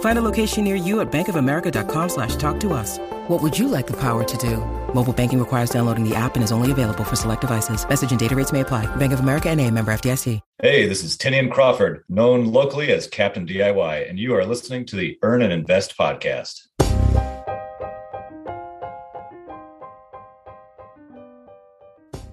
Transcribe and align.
Find 0.00 0.18
a 0.18 0.22
location 0.22 0.64
near 0.64 0.76
you 0.76 1.00
at 1.00 1.10
bankofamerica.com 1.10 2.08
slash 2.08 2.36
talk 2.36 2.60
to 2.60 2.72
us. 2.72 2.98
What 3.28 3.42
would 3.42 3.58
you 3.58 3.68
like 3.68 3.86
the 3.86 3.98
power 3.98 4.22
to 4.22 4.36
do? 4.36 4.58
Mobile 4.94 5.12
banking 5.12 5.40
requires 5.40 5.70
downloading 5.70 6.08
the 6.08 6.14
app 6.14 6.36
and 6.36 6.44
is 6.44 6.52
only 6.52 6.70
available 6.70 7.04
for 7.04 7.16
select 7.16 7.40
devices. 7.40 7.86
Message 7.88 8.12
and 8.12 8.20
data 8.20 8.36
rates 8.36 8.52
may 8.52 8.60
apply. 8.60 8.86
Bank 8.96 9.12
of 9.12 9.20
America 9.20 9.50
and 9.50 9.60
a 9.60 9.70
member 9.70 9.92
FDIC. 9.92 10.40
Hey, 10.62 10.86
this 10.86 11.02
is 11.02 11.16
Tinian 11.16 11.50
Crawford, 11.50 12.04
known 12.08 12.46
locally 12.46 12.92
as 12.92 13.06
Captain 13.06 13.46
DIY, 13.46 14.08
and 14.08 14.18
you 14.18 14.34
are 14.34 14.46
listening 14.46 14.86
to 14.86 14.96
the 14.96 15.18
Earn 15.22 15.42
and 15.42 15.52
Invest 15.52 15.98
podcast. 15.98 16.68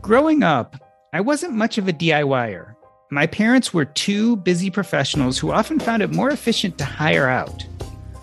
Growing 0.02 0.44
up, 0.44 0.76
I 1.14 1.22
wasn't 1.22 1.54
much 1.54 1.78
of 1.78 1.88
a 1.88 1.94
DIYer. 1.94 2.76
My 3.14 3.28
parents 3.28 3.74
were 3.74 3.84
two 3.84 4.38
busy 4.38 4.70
professionals 4.70 5.38
who 5.38 5.52
often 5.52 5.80
found 5.82 6.02
it 6.02 6.14
more 6.14 6.30
efficient 6.30 6.78
to 6.78 6.86
hire 6.86 7.28
out. 7.28 7.66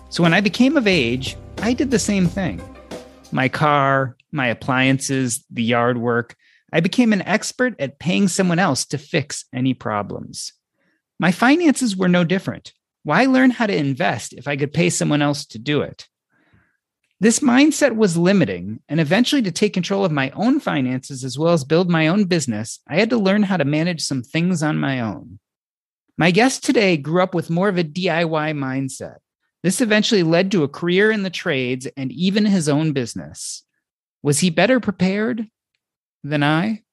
So 0.09 0.23
when 0.23 0.33
I 0.33 0.41
became 0.41 0.75
of 0.75 0.87
age, 0.87 1.37
I 1.59 1.73
did 1.73 1.91
the 1.91 1.99
same 1.99 2.25
thing. 2.25 2.59
My 3.31 3.49
car, 3.49 4.17
my 4.31 4.47
appliances, 4.47 5.45
the 5.51 5.61
yard 5.61 5.99
work, 5.99 6.35
I 6.73 6.79
became 6.79 7.13
an 7.13 7.21
expert 7.21 7.75
at 7.79 7.99
paying 7.99 8.27
someone 8.27 8.57
else 8.57 8.83
to 8.85 8.97
fix 8.97 9.45
any 9.53 9.75
problems. 9.75 10.53
My 11.19 11.31
finances 11.31 11.95
were 11.95 12.09
no 12.09 12.23
different. 12.23 12.73
Why 13.03 13.25
learn 13.25 13.51
how 13.51 13.67
to 13.67 13.77
invest 13.77 14.33
if 14.33 14.47
I 14.47 14.57
could 14.57 14.73
pay 14.73 14.89
someone 14.89 15.21
else 15.21 15.45
to 15.47 15.59
do 15.59 15.81
it? 15.81 16.07
This 17.21 17.39
mindset 17.39 17.97
was 17.97 18.15
limiting, 18.15 18.79
and 18.87 19.01
eventually, 19.01 19.41
to 19.41 19.51
take 19.51 19.73
control 19.73 20.05
of 20.05 20.11
my 20.11 20.29
own 20.31 20.61
finances 20.61 21.25
as 21.25 21.37
well 21.37 21.51
as 21.51 21.65
build 21.65 21.89
my 21.89 22.07
own 22.07 22.23
business, 22.25 22.79
I 22.87 22.95
had 22.95 23.09
to 23.09 23.17
learn 23.17 23.43
how 23.43 23.57
to 23.57 23.65
manage 23.65 24.01
some 24.01 24.23
things 24.23 24.63
on 24.63 24.77
my 24.77 25.01
own. 25.01 25.39
My 26.17 26.31
guest 26.31 26.63
today 26.63 26.95
grew 26.95 27.21
up 27.21 27.35
with 27.35 27.49
more 27.49 27.67
of 27.67 27.77
a 27.77 27.83
DIY 27.83 28.53
mindset. 28.53 29.17
This 29.63 29.81
eventually 29.81 30.23
led 30.23 30.49
to 30.51 30.63
a 30.63 30.69
career 30.69 31.11
in 31.11 31.23
the 31.23 31.29
trades 31.29 31.87
and 31.97 32.09
even 32.13 32.45
his 32.45 32.69
own 32.69 32.93
business. 32.93 33.65
Was 34.23 34.39
he 34.39 34.49
better 34.49 34.79
prepared 34.79 35.47
than 36.23 36.41
I? 36.41 36.83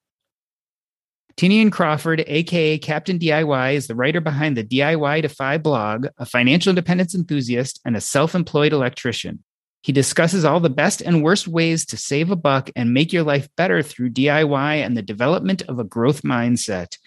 Tinian 1.37 1.71
Crawford, 1.71 2.23
aka 2.27 2.77
Captain 2.79 3.17
DIY, 3.17 3.75
is 3.75 3.87
the 3.87 3.95
writer 3.95 4.19
behind 4.19 4.57
the 4.57 4.63
DIY 4.63 5.21
to 5.21 5.29
FI 5.29 5.59
blog, 5.59 6.07
a 6.17 6.25
financial 6.25 6.71
independence 6.71 7.15
enthusiast, 7.15 7.79
and 7.85 7.95
a 7.95 8.01
self 8.01 8.35
employed 8.35 8.73
electrician. 8.73 9.43
He 9.87 9.93
discusses 9.93 10.43
all 10.43 10.59
the 10.59 10.69
best 10.69 10.99
and 10.99 11.23
worst 11.23 11.47
ways 11.47 11.85
to 11.85 11.95
save 11.95 12.29
a 12.29 12.35
buck 12.35 12.69
and 12.75 12.93
make 12.93 13.13
your 13.13 13.23
life 13.23 13.47
better 13.55 13.81
through 13.81 14.09
DIY 14.09 14.85
and 14.85 14.97
the 14.97 15.01
development 15.01 15.61
of 15.61 15.79
a 15.79 15.85
growth 15.85 16.23
mindset. 16.23 16.97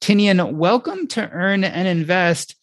Tinian, 0.00 0.54
welcome 0.54 1.06
to 1.08 1.28
Earn 1.28 1.64
and 1.64 1.86
Invest. 1.86 2.56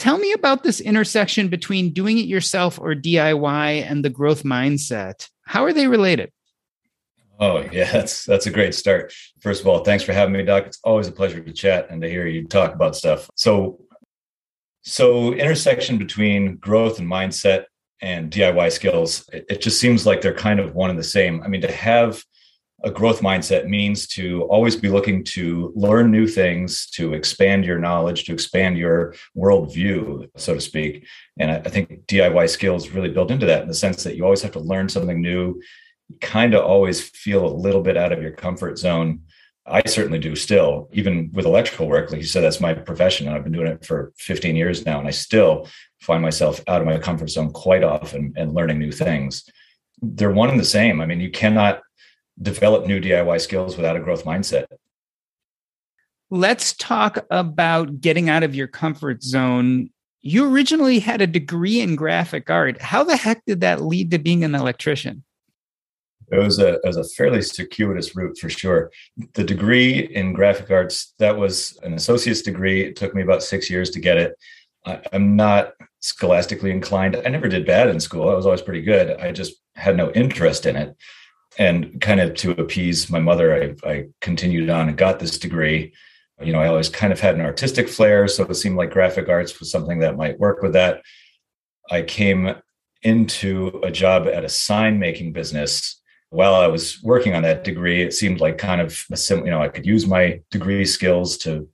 Tell 0.00 0.18
me 0.18 0.32
about 0.32 0.64
this 0.64 0.80
intersection 0.80 1.46
between 1.46 1.92
doing 1.92 2.18
it 2.18 2.26
yourself 2.26 2.76
or 2.80 2.96
DIY 2.96 3.88
and 3.88 4.04
the 4.04 4.10
growth 4.10 4.42
mindset. 4.42 5.28
How 5.46 5.62
are 5.62 5.72
they 5.72 5.86
related? 5.86 6.32
Oh 7.38 7.60
yeah, 7.70 7.92
that's 7.92 8.24
that's 8.24 8.46
a 8.46 8.50
great 8.50 8.74
start. 8.74 9.14
First 9.38 9.60
of 9.60 9.68
all, 9.68 9.84
thanks 9.84 10.02
for 10.02 10.12
having 10.12 10.34
me, 10.34 10.42
Doc. 10.42 10.66
It's 10.66 10.80
always 10.82 11.06
a 11.06 11.12
pleasure 11.12 11.40
to 11.40 11.52
chat 11.52 11.86
and 11.88 12.02
to 12.02 12.10
hear 12.10 12.26
you 12.26 12.48
talk 12.48 12.74
about 12.74 12.96
stuff. 12.96 13.30
So, 13.36 13.78
so 14.82 15.32
intersection 15.34 15.98
between 15.98 16.56
growth 16.56 16.98
and 16.98 17.08
mindset 17.08 17.66
and 18.00 18.30
DIY 18.30 18.72
skills, 18.72 19.28
it, 19.32 19.46
it 19.48 19.60
just 19.60 19.80
seems 19.80 20.06
like 20.06 20.20
they're 20.20 20.34
kind 20.34 20.60
of 20.60 20.74
one 20.74 20.90
and 20.90 20.98
the 20.98 21.04
same. 21.04 21.42
I 21.42 21.48
mean, 21.48 21.60
to 21.62 21.72
have 21.72 22.22
a 22.84 22.90
growth 22.90 23.20
mindset 23.20 23.66
means 23.66 24.06
to 24.06 24.42
always 24.42 24.76
be 24.76 24.88
looking 24.88 25.24
to 25.24 25.72
learn 25.74 26.10
new 26.10 26.28
things, 26.28 26.86
to 26.90 27.14
expand 27.14 27.64
your 27.64 27.78
knowledge, 27.78 28.24
to 28.24 28.32
expand 28.32 28.76
your 28.76 29.14
worldview, 29.36 30.28
so 30.36 30.54
to 30.54 30.60
speak. 30.60 31.06
And 31.38 31.50
I, 31.50 31.60
think 31.60 32.06
DIY 32.06 32.48
skills 32.50 32.90
really 32.90 33.08
build 33.08 33.30
into 33.30 33.46
that 33.46 33.62
in 33.62 33.68
the 33.68 33.74
sense 33.74 34.04
that 34.04 34.16
you 34.16 34.24
always 34.24 34.42
have 34.42 34.52
to 34.52 34.60
learn 34.60 34.90
something 34.90 35.20
new. 35.20 35.62
Kind 36.20 36.52
of 36.52 36.62
always 36.64 37.08
feel 37.08 37.46
a 37.46 37.56
little 37.56 37.80
bit 37.80 37.96
out 37.96 38.12
of 38.12 38.22
your 38.22 38.32
comfort 38.32 38.78
zone. 38.78 39.22
I 39.66 39.82
certainly 39.86 40.18
do 40.18 40.36
still, 40.36 40.90
even 40.92 41.30
with 41.32 41.46
electrical 41.46 41.88
work. 41.88 42.10
Like 42.10 42.20
you 42.20 42.26
said, 42.26 42.42
that's 42.42 42.60
my 42.60 42.74
profession. 42.74 43.26
And 43.26 43.34
I've 43.34 43.44
been 43.44 43.52
doing 43.52 43.68
it 43.68 43.84
for 43.84 44.12
15 44.18 44.56
years 44.56 44.84
now, 44.84 44.98
and 44.98 45.08
I 45.08 45.10
still 45.10 45.68
find 46.00 46.22
myself 46.22 46.60
out 46.68 46.82
of 46.82 46.86
my 46.86 46.98
comfort 46.98 47.30
zone 47.30 47.50
quite 47.50 47.82
often 47.82 48.34
and 48.36 48.52
learning 48.52 48.78
new 48.78 48.92
things. 48.92 49.48
They're 50.02 50.30
one 50.30 50.50
and 50.50 50.60
the 50.60 50.64
same. 50.64 51.00
I 51.00 51.06
mean, 51.06 51.20
you 51.20 51.30
cannot 51.30 51.80
develop 52.40 52.86
new 52.86 53.00
DIY 53.00 53.40
skills 53.40 53.76
without 53.76 53.96
a 53.96 54.00
growth 54.00 54.24
mindset. 54.24 54.66
Let's 56.30 56.74
talk 56.74 57.24
about 57.30 58.00
getting 58.00 58.28
out 58.28 58.42
of 58.42 58.54
your 58.54 58.66
comfort 58.66 59.22
zone. 59.22 59.90
You 60.20 60.52
originally 60.52 60.98
had 60.98 61.22
a 61.22 61.26
degree 61.26 61.80
in 61.80 61.96
graphic 61.96 62.50
art. 62.50 62.82
How 62.82 63.04
the 63.04 63.16
heck 63.16 63.44
did 63.46 63.60
that 63.60 63.82
lead 63.82 64.10
to 64.10 64.18
being 64.18 64.44
an 64.44 64.54
electrician? 64.54 65.24
It 66.30 66.38
was 66.38 66.58
a, 66.58 66.74
it 66.74 66.80
was 66.84 66.96
a 66.96 67.04
fairly 67.04 67.42
circuitous 67.42 68.16
route 68.16 68.38
for 68.38 68.48
sure. 68.48 68.90
The 69.34 69.44
degree 69.44 70.00
in 70.14 70.32
graphic 70.32 70.70
arts, 70.70 71.14
that 71.18 71.36
was 71.36 71.78
an 71.82 71.94
associate's 71.94 72.42
degree. 72.42 72.82
It 72.82 72.96
took 72.96 73.14
me 73.14 73.22
about 73.22 73.42
six 73.42 73.68
years 73.70 73.90
to 73.90 74.00
get 74.00 74.16
it. 74.16 74.34
I, 74.86 75.00
I'm 75.12 75.36
not 75.36 75.72
scholastically 76.00 76.70
inclined. 76.70 77.16
I 77.16 77.28
never 77.28 77.48
did 77.48 77.66
bad 77.66 77.88
in 77.88 78.00
school. 78.00 78.28
I 78.28 78.34
was 78.34 78.46
always 78.46 78.62
pretty 78.62 78.82
good. 78.82 79.18
I 79.18 79.32
just 79.32 79.54
had 79.74 79.96
no 79.96 80.10
interest 80.12 80.66
in 80.66 80.76
it 80.76 80.96
and 81.58 82.00
kind 82.00 82.20
of 82.20 82.34
to 82.34 82.52
appease 82.52 83.10
my 83.10 83.20
mother, 83.20 83.74
I, 83.84 83.88
I 83.88 84.06
continued 84.20 84.70
on 84.70 84.88
and 84.88 84.98
got 84.98 85.20
this 85.20 85.38
degree. 85.38 85.92
You 86.42 86.52
know, 86.52 86.60
I 86.60 86.66
always 86.66 86.88
kind 86.88 87.12
of 87.12 87.20
had 87.20 87.36
an 87.36 87.40
artistic 87.40 87.88
flair, 87.88 88.26
so 88.26 88.44
it 88.44 88.54
seemed 88.54 88.76
like 88.76 88.90
graphic 88.90 89.28
arts 89.28 89.58
was 89.60 89.70
something 89.70 90.00
that 90.00 90.16
might 90.16 90.38
work 90.38 90.62
with 90.62 90.72
that. 90.72 91.02
I 91.90 92.02
came 92.02 92.56
into 93.02 93.80
a 93.84 93.90
job 93.90 94.26
at 94.26 94.44
a 94.44 94.48
sign 94.48 94.98
making 94.98 95.32
business 95.32 96.00
while 96.30 96.54
I 96.54 96.66
was 96.66 97.02
working 97.02 97.34
on 97.34 97.42
that 97.42 97.64
degree. 97.64 98.02
It 98.02 98.14
seemed 98.14 98.40
like 98.40 98.58
kind 98.58 98.80
of 98.80 99.04
a 99.10 99.16
sim, 99.16 99.44
you 99.44 99.50
know, 99.50 99.62
I 99.62 99.68
could 99.68 99.86
use 99.86 100.06
my 100.06 100.40
degree 100.50 100.84
skills 100.84 101.38
to 101.38 101.68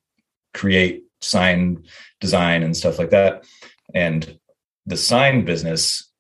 create 0.55 1.05
sign 1.21 1.85
design 2.21 2.63
and 2.63 2.77
stuff 2.77 2.99
like 2.99 3.11
that. 3.11 3.45
And 3.95 4.39
the 4.87 4.97
sign 4.97 5.45
business 5.45 6.11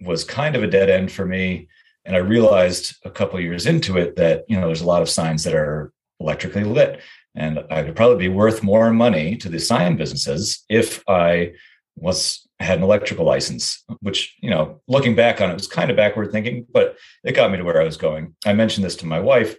was 0.00 0.24
kind 0.24 0.54
of 0.54 0.62
a 0.62 0.68
dead 0.68 0.90
end 0.90 1.10
for 1.10 1.26
me 1.26 1.68
and 2.08 2.16
I 2.16 2.20
realized 2.20 2.96
a 3.04 3.10
couple 3.10 3.38
years 3.38 3.66
into 3.66 3.98
it 3.98 4.16
that, 4.16 4.46
you 4.48 4.58
know, 4.58 4.66
there's 4.66 4.80
a 4.80 4.86
lot 4.86 5.02
of 5.02 5.10
signs 5.10 5.44
that 5.44 5.54
are 5.54 5.92
electrically 6.20 6.64
lit. 6.64 7.02
And 7.34 7.62
I 7.70 7.82
could 7.82 7.96
probably 7.96 8.16
be 8.16 8.34
worth 8.34 8.62
more 8.62 8.90
money 8.94 9.36
to 9.36 9.50
the 9.50 9.60
sign 9.60 9.98
businesses 9.98 10.64
if 10.70 11.06
I 11.06 11.52
was 11.96 12.47
had 12.60 12.78
an 12.78 12.84
electrical 12.84 13.24
license, 13.24 13.84
which, 14.00 14.36
you 14.40 14.50
know, 14.50 14.80
looking 14.88 15.14
back 15.14 15.40
on 15.40 15.50
it 15.50 15.54
was 15.54 15.68
kind 15.68 15.90
of 15.90 15.96
backward 15.96 16.32
thinking, 16.32 16.66
but 16.72 16.96
it 17.24 17.32
got 17.32 17.50
me 17.50 17.56
to 17.58 17.64
where 17.64 17.80
I 17.80 17.84
was 17.84 17.96
going. 17.96 18.34
I 18.44 18.52
mentioned 18.52 18.84
this 18.84 18.96
to 18.96 19.06
my 19.06 19.20
wife, 19.20 19.56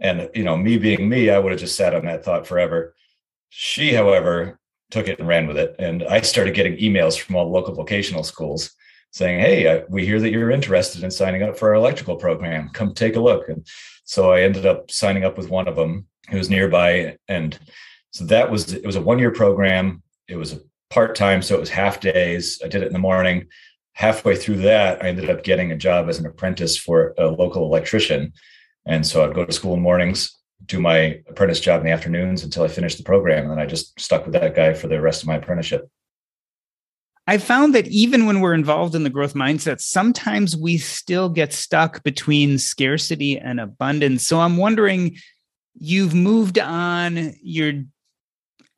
and 0.00 0.28
you 0.34 0.44
know, 0.44 0.56
me 0.56 0.76
being 0.76 1.08
me, 1.08 1.30
I 1.30 1.38
would 1.38 1.52
have 1.52 1.60
just 1.60 1.76
sat 1.76 1.94
on 1.94 2.04
that 2.04 2.24
thought 2.24 2.46
forever. 2.46 2.94
She, 3.48 3.94
however, 3.94 4.58
took 4.90 5.08
it 5.08 5.18
and 5.18 5.28
ran 5.28 5.46
with 5.46 5.58
it. 5.58 5.74
And 5.78 6.02
I 6.04 6.20
started 6.20 6.54
getting 6.54 6.76
emails 6.76 7.18
from 7.18 7.36
all 7.36 7.46
the 7.46 7.52
local 7.52 7.74
vocational 7.74 8.22
schools 8.22 8.72
saying, 9.10 9.40
Hey, 9.40 9.84
we 9.88 10.04
hear 10.04 10.20
that 10.20 10.30
you're 10.30 10.50
interested 10.50 11.02
in 11.02 11.10
signing 11.10 11.42
up 11.42 11.58
for 11.58 11.70
our 11.70 11.74
electrical 11.74 12.16
program. 12.16 12.70
Come 12.70 12.94
take 12.94 13.16
a 13.16 13.20
look. 13.20 13.48
And 13.48 13.66
so 14.04 14.32
I 14.32 14.42
ended 14.42 14.66
up 14.66 14.90
signing 14.90 15.24
up 15.24 15.36
with 15.36 15.48
one 15.48 15.68
of 15.68 15.76
them 15.76 16.06
who 16.28 16.36
was 16.38 16.50
nearby. 16.50 17.16
And 17.28 17.58
so 18.10 18.24
that 18.26 18.50
was, 18.50 18.72
it 18.72 18.84
was 18.84 18.96
a 18.96 19.00
one 19.00 19.18
year 19.18 19.32
program. 19.32 20.02
It 20.28 20.36
was 20.36 20.52
a 20.52 20.60
part 20.90 21.14
time. 21.14 21.42
So 21.42 21.54
it 21.54 21.60
was 21.60 21.70
half 21.70 22.00
days. 22.00 22.60
I 22.64 22.68
did 22.68 22.82
it 22.82 22.86
in 22.86 22.92
the 22.92 22.98
morning. 22.98 23.46
Halfway 23.92 24.36
through 24.36 24.58
that, 24.58 25.02
I 25.02 25.08
ended 25.08 25.30
up 25.30 25.42
getting 25.42 25.72
a 25.72 25.76
job 25.76 26.08
as 26.08 26.18
an 26.18 26.26
apprentice 26.26 26.76
for 26.76 27.14
a 27.18 27.26
local 27.26 27.64
electrician. 27.64 28.32
And 28.84 29.06
so 29.06 29.24
I'd 29.24 29.34
go 29.34 29.44
to 29.44 29.52
school 29.52 29.72
in 29.72 29.80
the 29.80 29.84
mornings, 29.84 30.36
do 30.66 30.78
my 30.80 31.20
apprentice 31.28 31.60
job 31.60 31.80
in 31.80 31.86
the 31.86 31.92
afternoons 31.92 32.44
until 32.44 32.62
I 32.62 32.68
finished 32.68 32.98
the 32.98 33.04
program. 33.04 33.44
And 33.44 33.52
then 33.52 33.58
I 33.58 33.66
just 33.66 33.98
stuck 33.98 34.24
with 34.24 34.34
that 34.34 34.54
guy 34.54 34.74
for 34.74 34.86
the 34.86 35.00
rest 35.00 35.22
of 35.22 35.28
my 35.28 35.36
apprenticeship. 35.36 35.88
I 37.26 37.38
found 37.38 37.74
that 37.74 37.88
even 37.88 38.26
when 38.26 38.40
we're 38.40 38.54
involved 38.54 38.94
in 38.94 39.02
the 39.02 39.10
growth 39.10 39.34
mindset, 39.34 39.80
sometimes 39.80 40.56
we 40.56 40.78
still 40.78 41.28
get 41.28 41.52
stuck 41.52 42.04
between 42.04 42.58
scarcity 42.58 43.36
and 43.36 43.58
abundance. 43.58 44.24
So 44.24 44.38
I'm 44.38 44.56
wondering, 44.56 45.16
you've 45.74 46.14
moved 46.14 46.58
on, 46.58 47.34
you're 47.42 47.82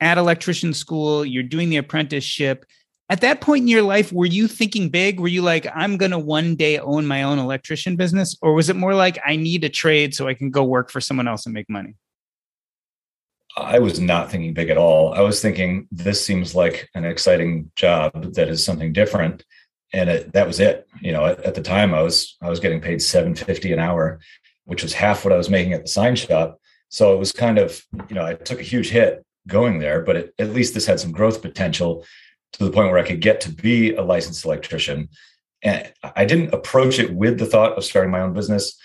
at 0.00 0.18
electrician 0.18 0.72
school, 0.72 1.24
you're 1.24 1.42
doing 1.42 1.70
the 1.70 1.76
apprenticeship. 1.76 2.64
At 3.10 3.22
that 3.22 3.40
point 3.40 3.62
in 3.62 3.68
your 3.68 3.82
life, 3.82 4.12
were 4.12 4.26
you 4.26 4.46
thinking 4.46 4.90
big? 4.90 5.18
Were 5.18 5.28
you 5.28 5.42
like, 5.42 5.66
I'm 5.74 5.96
going 5.96 6.10
to 6.10 6.18
one 6.18 6.56
day 6.56 6.78
own 6.78 7.06
my 7.06 7.22
own 7.22 7.38
electrician 7.38 7.96
business? 7.96 8.36
Or 8.42 8.52
was 8.52 8.68
it 8.68 8.76
more 8.76 8.94
like, 8.94 9.18
I 9.24 9.36
need 9.36 9.64
a 9.64 9.68
trade 9.68 10.14
so 10.14 10.28
I 10.28 10.34
can 10.34 10.50
go 10.50 10.62
work 10.62 10.90
for 10.90 11.00
someone 11.00 11.26
else 11.26 11.46
and 11.46 11.54
make 11.54 11.70
money? 11.70 11.94
I 13.56 13.78
was 13.78 13.98
not 13.98 14.30
thinking 14.30 14.54
big 14.54 14.70
at 14.70 14.78
all. 14.78 15.14
I 15.14 15.20
was 15.20 15.40
thinking 15.40 15.88
this 15.90 16.24
seems 16.24 16.54
like 16.54 16.88
an 16.94 17.04
exciting 17.04 17.70
job 17.76 18.34
that 18.34 18.48
is 18.48 18.64
something 18.64 18.92
different, 18.92 19.44
and 19.92 20.08
it, 20.08 20.32
that 20.32 20.46
was 20.46 20.60
it. 20.60 20.86
You 21.00 21.12
know, 21.12 21.26
at, 21.26 21.40
at, 21.40 21.54
the 21.54 21.62
time, 21.62 21.94
I 21.94 22.02
was 22.02 22.36
I 22.40 22.48
was 22.50 22.60
getting 22.60 22.80
paid 22.80 23.02
seven 23.02 23.34
fifty 23.34 23.72
an 23.72 23.78
hour, 23.78 24.20
which 24.64 24.82
was 24.82 24.92
half 24.92 25.24
what 25.24 25.32
I 25.32 25.36
was 25.36 25.50
making 25.50 25.72
at 25.72 25.82
the 25.82 25.88
sign 25.88 26.14
shop. 26.14 26.60
So 26.88 27.14
it 27.14 27.18
was 27.18 27.32
kind 27.32 27.58
of 27.58 27.84
you 28.08 28.14
know 28.14 28.24
I 28.24 28.34
took 28.34 28.60
a 28.60 28.64
huge 28.64 28.90
hit 28.90 29.24
going 29.48 29.78
there, 29.78 30.02
but 30.02 30.16
it, 30.16 30.34
at 30.38 30.50
least 30.52 30.74
this 30.74 30.86
had 30.86 31.00
some 31.00 31.12
growth 31.12 31.42
potential 31.42 32.04
to 32.52 32.64
the 32.64 32.70
point 32.70 32.90
where 32.90 32.98
I 32.98 33.06
could 33.06 33.20
get 33.20 33.40
to 33.42 33.50
be 33.50 33.94
a 33.94 34.02
licensed 34.02 34.44
electrician. 34.44 35.08
And 35.62 35.92
I 36.14 36.24
didn't 36.24 36.54
approach 36.54 36.98
it 36.98 37.12
with 37.12 37.38
the 37.38 37.46
thought 37.46 37.76
of 37.76 37.84
starting 37.84 38.12
my 38.12 38.20
own 38.20 38.32
business, 38.32 38.78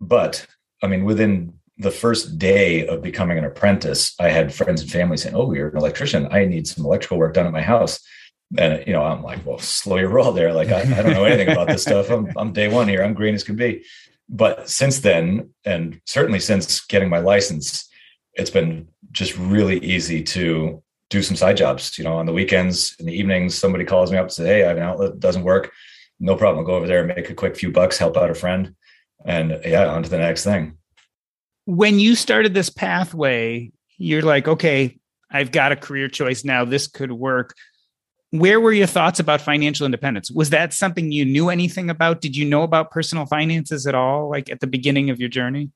but 0.00 0.46
I 0.82 0.86
mean, 0.86 1.04
within 1.04 1.54
the 1.78 1.90
first 1.90 2.38
day 2.38 2.86
of 2.86 3.02
becoming 3.02 3.38
an 3.38 3.44
apprentice, 3.44 4.14
I 4.20 4.28
had 4.28 4.54
friends 4.54 4.82
and 4.82 4.90
family 4.90 5.16
saying, 5.16 5.34
"Oh, 5.34 5.52
you're 5.52 5.68
an 5.68 5.76
electrician. 5.76 6.28
I 6.30 6.44
need 6.44 6.66
some 6.66 6.84
electrical 6.84 7.18
work 7.18 7.34
done 7.34 7.46
at 7.46 7.52
my 7.52 7.62
house." 7.62 8.00
And 8.58 8.82
you 8.86 8.92
know, 8.92 9.02
I'm 9.02 9.22
like, 9.22 9.44
"Well, 9.44 9.58
slow 9.58 9.96
your 9.96 10.08
roll 10.08 10.32
there. 10.32 10.52
Like, 10.52 10.70
I, 10.70 10.80
I 10.80 11.02
don't 11.02 11.12
know 11.12 11.24
anything 11.24 11.48
about 11.48 11.68
this 11.68 11.82
stuff. 11.82 12.10
I'm, 12.10 12.32
I'm 12.36 12.52
day 12.52 12.68
one 12.68 12.88
here. 12.88 13.02
I'm 13.02 13.14
green 13.14 13.34
as 13.34 13.44
can 13.44 13.56
be." 13.56 13.84
But 14.28 14.68
since 14.68 15.00
then, 15.00 15.50
and 15.64 16.00
certainly 16.06 16.40
since 16.40 16.84
getting 16.86 17.08
my 17.08 17.18
license, 17.18 17.88
it's 18.34 18.50
been 18.50 18.88
just 19.12 19.36
really 19.36 19.78
easy 19.78 20.22
to 20.22 20.82
do 21.08 21.22
some 21.22 21.36
side 21.36 21.56
jobs. 21.56 21.98
You 21.98 22.04
know, 22.04 22.16
on 22.16 22.26
the 22.26 22.32
weekends, 22.32 22.94
in 22.98 23.06
the 23.06 23.12
evenings, 23.12 23.54
somebody 23.54 23.84
calls 23.84 24.10
me 24.10 24.18
up 24.18 24.24
and 24.24 24.32
says, 24.32 24.46
"Hey, 24.46 24.64
I 24.64 24.68
have 24.68 24.76
an 24.76 24.82
outlet 24.82 25.12
that 25.12 25.20
doesn't 25.20 25.44
work." 25.44 25.72
No 26.18 26.36
problem. 26.36 26.58
I'll 26.58 26.66
go 26.66 26.74
over 26.74 26.86
there 26.86 27.00
and 27.00 27.08
make 27.08 27.30
a 27.30 27.34
quick 27.34 27.56
few 27.56 27.70
bucks, 27.72 27.98
help 27.98 28.16
out 28.16 28.30
a 28.30 28.34
friend, 28.34 28.74
and 29.24 29.60
yeah, 29.64 29.86
on 29.86 30.02
to 30.02 30.10
the 30.10 30.18
next 30.18 30.44
thing 30.44 30.76
when 31.70 32.00
you 32.00 32.16
started 32.16 32.52
this 32.52 32.68
pathway, 32.68 33.70
you're 33.96 34.22
like, 34.22 34.48
okay, 34.48 34.98
I've 35.30 35.52
got 35.52 35.70
a 35.70 35.76
career 35.76 36.08
choice 36.08 36.44
now. 36.44 36.64
This 36.64 36.88
could 36.88 37.12
work. 37.12 37.54
Where 38.30 38.60
were 38.60 38.72
your 38.72 38.88
thoughts 38.88 39.20
about 39.20 39.40
financial 39.40 39.86
independence? 39.86 40.30
Was 40.30 40.50
that 40.50 40.72
something 40.72 41.12
you 41.12 41.24
knew 41.24 41.48
anything 41.48 41.88
about? 41.88 42.20
Did 42.20 42.36
you 42.36 42.44
know 42.44 42.62
about 42.62 42.90
personal 42.90 43.26
finances 43.26 43.86
at 43.86 43.94
all, 43.94 44.28
like 44.28 44.50
at 44.50 44.60
the 44.60 44.66
beginning 44.66 45.10
of 45.10 45.20
your 45.20 45.28
journey? 45.28 45.70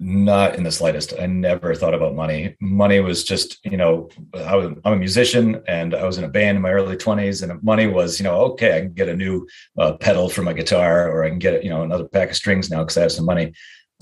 Not 0.00 0.54
in 0.54 0.62
the 0.62 0.70
slightest. 0.70 1.14
I 1.18 1.26
never 1.26 1.74
thought 1.74 1.94
about 1.94 2.14
money. 2.14 2.56
Money 2.60 3.00
was 3.00 3.24
just, 3.24 3.58
you 3.64 3.76
know, 3.76 4.08
I 4.32 4.54
I'm 4.54 4.80
a 4.84 4.96
musician 4.96 5.60
and 5.66 5.92
I 5.92 6.04
was 6.04 6.18
in 6.18 6.24
a 6.24 6.28
band 6.28 6.56
in 6.56 6.62
my 6.62 6.70
early 6.70 6.96
20s, 6.96 7.42
and 7.42 7.60
money 7.64 7.88
was, 7.88 8.20
you 8.20 8.24
know, 8.24 8.36
okay, 8.52 8.76
I 8.76 8.80
can 8.80 8.92
get 8.92 9.08
a 9.08 9.16
new 9.16 9.48
uh, 9.76 9.94
pedal 9.94 10.28
for 10.28 10.42
my 10.42 10.52
guitar, 10.52 11.10
or 11.10 11.24
I 11.24 11.30
can 11.30 11.40
get, 11.40 11.64
you 11.64 11.70
know, 11.70 11.82
another 11.82 12.06
pack 12.06 12.30
of 12.30 12.36
strings 12.36 12.70
now 12.70 12.78
because 12.84 12.96
I 12.96 13.02
have 13.02 13.12
some 13.12 13.26
money 13.26 13.52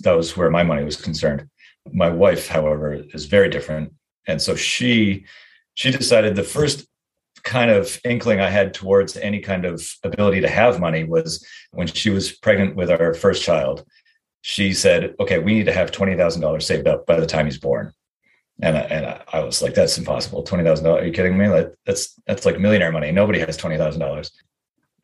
that 0.02 0.12
was 0.12 0.36
where 0.36 0.50
my 0.50 0.62
money 0.62 0.84
was 0.84 1.00
concerned. 1.00 1.48
My 1.92 2.10
wife, 2.10 2.46
however, 2.48 3.02
is 3.14 3.26
very 3.26 3.48
different. 3.48 3.92
And 4.26 4.40
so 4.42 4.54
she 4.54 5.24
she 5.74 5.90
decided 5.90 6.34
the 6.36 6.42
first 6.42 6.86
kind 7.44 7.70
of 7.70 8.00
inkling 8.04 8.40
I 8.40 8.50
had 8.50 8.74
towards 8.74 9.16
any 9.16 9.40
kind 9.40 9.64
of 9.64 9.88
ability 10.02 10.40
to 10.40 10.48
have 10.48 10.80
money 10.80 11.04
was 11.04 11.46
when 11.70 11.86
she 11.86 12.10
was 12.10 12.32
pregnant 12.32 12.74
with 12.74 12.90
our 12.90 13.14
first 13.14 13.42
child. 13.42 13.84
She 14.46 14.72
said, 14.74 15.16
"Okay, 15.18 15.40
we 15.40 15.54
need 15.54 15.66
to 15.66 15.72
have 15.72 15.90
twenty 15.90 16.16
thousand 16.16 16.40
dollars 16.40 16.66
saved 16.66 16.86
up 16.86 17.04
by 17.04 17.18
the 17.18 17.26
time 17.26 17.46
he's 17.46 17.58
born." 17.58 17.92
And 18.62 18.76
I, 18.76 18.80
and 18.82 19.20
I 19.32 19.40
was 19.40 19.60
like, 19.60 19.74
"That's 19.74 19.98
impossible. 19.98 20.44
Twenty 20.44 20.62
thousand 20.62 20.84
dollars? 20.84 21.02
Are 21.02 21.06
you 21.06 21.12
kidding 21.12 21.36
me? 21.36 21.48
Like 21.48 21.74
that's 21.84 22.14
that's 22.28 22.46
like 22.46 22.60
millionaire 22.60 22.92
money. 22.92 23.10
Nobody 23.10 23.40
has 23.40 23.56
twenty 23.56 23.76
thousand 23.76 24.00
dollars." 24.00 24.30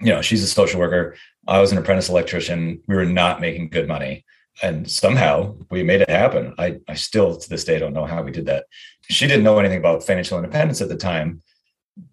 You 0.00 0.12
know, 0.12 0.22
she's 0.22 0.44
a 0.44 0.46
social 0.46 0.78
worker. 0.78 1.16
I 1.48 1.60
was 1.60 1.72
an 1.72 1.78
apprentice 1.78 2.08
electrician. 2.08 2.82
We 2.86 2.94
were 2.94 3.04
not 3.04 3.40
making 3.40 3.70
good 3.70 3.88
money 3.88 4.24
and 4.62 4.88
somehow 4.90 5.56
we 5.70 5.82
made 5.82 6.02
it 6.02 6.10
happen. 6.10 6.54
I, 6.58 6.78
I 6.88 6.94
still 6.94 7.36
to 7.36 7.48
this 7.48 7.64
day 7.64 7.78
don't 7.78 7.94
know 7.94 8.04
how 8.04 8.22
we 8.22 8.30
did 8.30 8.46
that. 8.46 8.66
She 9.08 9.26
didn't 9.26 9.44
know 9.44 9.58
anything 9.58 9.78
about 9.78 10.04
financial 10.04 10.38
independence 10.38 10.80
at 10.80 10.88
the 10.88 10.96
time, 10.96 11.42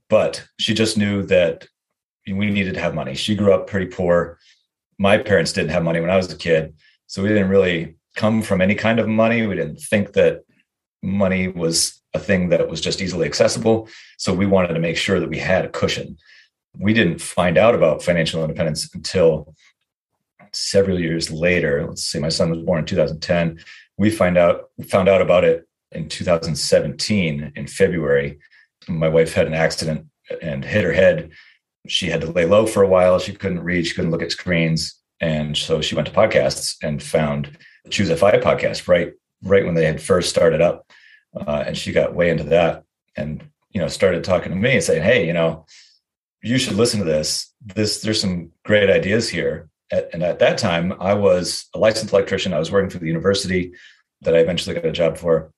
but 0.09 0.43
she 0.59 0.73
just 0.73 0.97
knew 0.97 1.23
that 1.23 1.67
we 2.27 2.49
needed 2.49 2.75
to 2.75 2.79
have 2.79 2.95
money. 2.95 3.15
She 3.15 3.35
grew 3.35 3.53
up 3.53 3.67
pretty 3.67 3.87
poor. 3.87 4.37
My 4.97 5.17
parents 5.17 5.53
didn't 5.53 5.71
have 5.71 5.83
money 5.83 5.99
when 5.99 6.09
I 6.09 6.17
was 6.17 6.31
a 6.31 6.37
kid. 6.37 6.75
So 7.09 7.23
we 7.23 7.29
didn't 7.29 7.49
really 7.49 7.95
come 8.15 8.43
from 8.43 8.61
any 8.61 8.75
kind 8.75 8.99
of 8.99 9.07
money. 9.07 9.47
We 9.47 9.55
didn't 9.55 9.81
think 9.81 10.13
that 10.13 10.43
money 11.01 11.47
was 11.47 11.99
a 12.13 12.19
thing 12.19 12.49
that 12.49 12.69
was 12.69 12.81
just 12.81 13.01
easily 13.01 13.25
accessible. 13.25 13.89
So 14.19 14.31
we 14.31 14.45
wanted 14.45 14.75
to 14.75 14.79
make 14.79 14.95
sure 14.95 15.19
that 15.19 15.29
we 15.29 15.39
had 15.39 15.65
a 15.65 15.69
cushion. 15.69 16.17
We 16.77 16.93
didn't 16.93 17.19
find 17.19 17.57
out 17.57 17.73
about 17.73 18.03
financial 18.03 18.43
independence 18.43 18.93
until 18.93 19.55
several 20.51 20.99
years 20.99 21.31
later, 21.31 21.83
let's 21.87 22.03
see, 22.03 22.19
my 22.19 22.29
son 22.29 22.51
was 22.51 22.59
born 22.59 22.77
in 22.77 22.85
2010. 22.85 23.59
We 23.97 24.11
find 24.11 24.37
out 24.37 24.69
found 24.87 25.09
out 25.09 25.21
about 25.21 25.43
it 25.43 25.67
in 25.91 26.09
2017 26.09 27.53
in 27.55 27.67
February. 27.67 28.37
My 28.87 29.09
wife 29.09 29.33
had 29.33 29.47
an 29.47 29.55
accident 29.55 30.05
and 30.43 30.63
hit 30.63 30.83
her 30.83 30.93
head. 30.93 31.31
She 31.87 32.07
had 32.11 32.21
to 32.21 32.31
lay 32.31 32.45
low 32.45 32.67
for 32.67 32.83
a 32.83 32.87
while. 32.87 33.17
She 33.17 33.33
couldn't 33.33 33.63
read. 33.63 33.87
She 33.87 33.95
couldn't 33.95 34.11
look 34.11 34.21
at 34.21 34.31
screens, 34.31 34.98
and 35.19 35.57
so 35.57 35.81
she 35.81 35.95
went 35.95 36.07
to 36.07 36.13
podcasts 36.13 36.77
and 36.81 37.01
found 37.01 37.57
the 37.83 37.89
ChooseFI 37.89 38.41
podcast 38.41 38.87
right 38.87 39.13
right 39.43 39.65
when 39.65 39.75
they 39.75 39.85
had 39.85 40.01
first 40.01 40.29
started 40.29 40.61
up, 40.61 40.89
uh, 41.35 41.63
and 41.65 41.77
she 41.77 41.91
got 41.91 42.15
way 42.15 42.29
into 42.29 42.43
that 42.45 42.83
and 43.15 43.43
you 43.71 43.81
know 43.81 43.87
started 43.87 44.23
talking 44.23 44.51
to 44.51 44.57
me 44.57 44.73
and 44.73 44.83
saying, 44.83 45.03
"Hey, 45.03 45.27
you 45.27 45.33
know, 45.33 45.65
you 46.41 46.57
should 46.57 46.75
listen 46.75 46.99
to 46.99 47.05
this. 47.05 47.53
This 47.65 48.01
there's 48.01 48.21
some 48.21 48.51
great 48.63 48.89
ideas 48.89 49.29
here." 49.29 49.69
at, 49.91 50.09
and 50.13 50.23
at 50.23 50.39
that 50.39 50.57
time, 50.57 50.93
I 50.99 51.13
was 51.13 51.67
a 51.73 51.79
licensed 51.79 52.13
electrician. 52.13 52.53
I 52.53 52.59
was 52.59 52.71
working 52.71 52.89
for 52.89 52.99
the 52.99 53.07
university 53.07 53.73
that 54.21 54.35
I 54.35 54.39
eventually 54.39 54.75
got 54.75 54.85
a 54.85 54.91
job 54.91 55.17
for, 55.17 55.51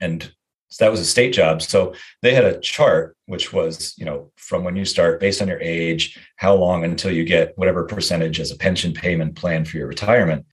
and 0.00 0.32
so 0.70 0.84
that 0.84 0.90
was 0.90 1.00
a 1.00 1.04
state 1.04 1.32
job. 1.32 1.62
So 1.62 1.94
they 2.22 2.32
had 2.32 2.44
a 2.44 2.60
chart 2.60 3.16
which 3.26 3.52
was, 3.52 3.94
you 3.96 4.04
know, 4.04 4.30
from 4.36 4.64
when 4.64 4.76
you 4.76 4.84
start, 4.84 5.20
based 5.20 5.42
on 5.42 5.48
your 5.48 5.60
age, 5.60 6.18
how 6.36 6.54
long 6.54 6.84
until 6.84 7.12
you 7.12 7.24
get 7.24 7.56
whatever 7.56 7.84
percentage 7.84 8.40
as 8.40 8.50
a 8.50 8.56
pension 8.56 8.92
payment 8.92 9.34
plan 9.34 9.64
for 9.64 9.76
your 9.76 9.88
retirement. 9.88 10.46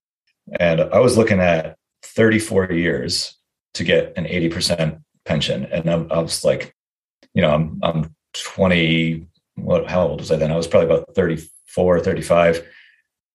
And 0.60 0.82
I 0.82 1.00
was 1.00 1.18
looking 1.18 1.40
at 1.40 1.78
34 2.04 2.72
years 2.72 3.36
to 3.76 3.84
get 3.84 4.14
an 4.18 4.26
80% 4.26 5.02
pension, 5.26 5.66
and 5.66 5.90
I, 5.90 6.20
was 6.20 6.44
like, 6.44 6.74
you 7.34 7.42
know, 7.42 7.54
I'm 7.54 7.80
I'm 7.84 8.16
20. 8.34 9.28
What? 9.56 9.90
How 9.90 10.08
old 10.08 10.22
was 10.22 10.32
I 10.32 10.38
then? 10.38 10.52
I 10.52 10.56
was 10.56 10.68
probably 10.68 10.88
about 10.88 11.16
34, 11.16 12.00
35 12.00 12.66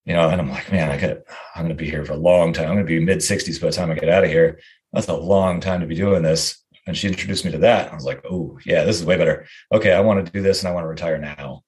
you 0.05 0.13
know, 0.13 0.27
and 0.29 0.41
I'm 0.41 0.49
like, 0.49 0.69
man, 0.71 0.91
I 0.91 0.97
got, 0.97 1.19
I'm 1.55 1.63
going 1.63 1.69
to 1.69 1.75
be 1.75 1.89
here 1.89 2.03
for 2.03 2.13
a 2.13 2.17
long 2.17 2.51
time. 2.51 2.65
I'm 2.65 2.75
going 2.75 2.85
to 2.85 2.99
be 2.99 2.99
mid 2.99 3.19
60s 3.19 3.61
by 3.61 3.67
the 3.67 3.73
time 3.73 3.89
I 3.89 3.95
get 3.95 4.09
out 4.09 4.25
of 4.25 4.29
here. 4.29 4.59
That's 4.91 5.07
a 5.07 5.15
long 5.15 5.61
time 5.61 5.79
to 5.79 5.87
be 5.87 5.95
doing 5.95 6.23
this. 6.23 6.62
And 6.85 6.97
she 6.97 7.07
introduced 7.07 7.45
me 7.45 7.51
to 7.51 7.59
that. 7.59 7.91
I 7.91 7.95
was 7.95 8.03
like, 8.03 8.23
oh, 8.29 8.57
yeah, 8.65 8.83
this 8.83 8.99
is 8.99 9.05
way 9.05 9.17
better. 9.17 9.45
Okay, 9.71 9.93
I 9.93 10.01
want 10.01 10.25
to 10.25 10.31
do 10.31 10.41
this 10.41 10.61
and 10.61 10.69
I 10.69 10.73
want 10.73 10.83
to 10.83 10.89
retire 10.89 11.17
now. 11.17 11.61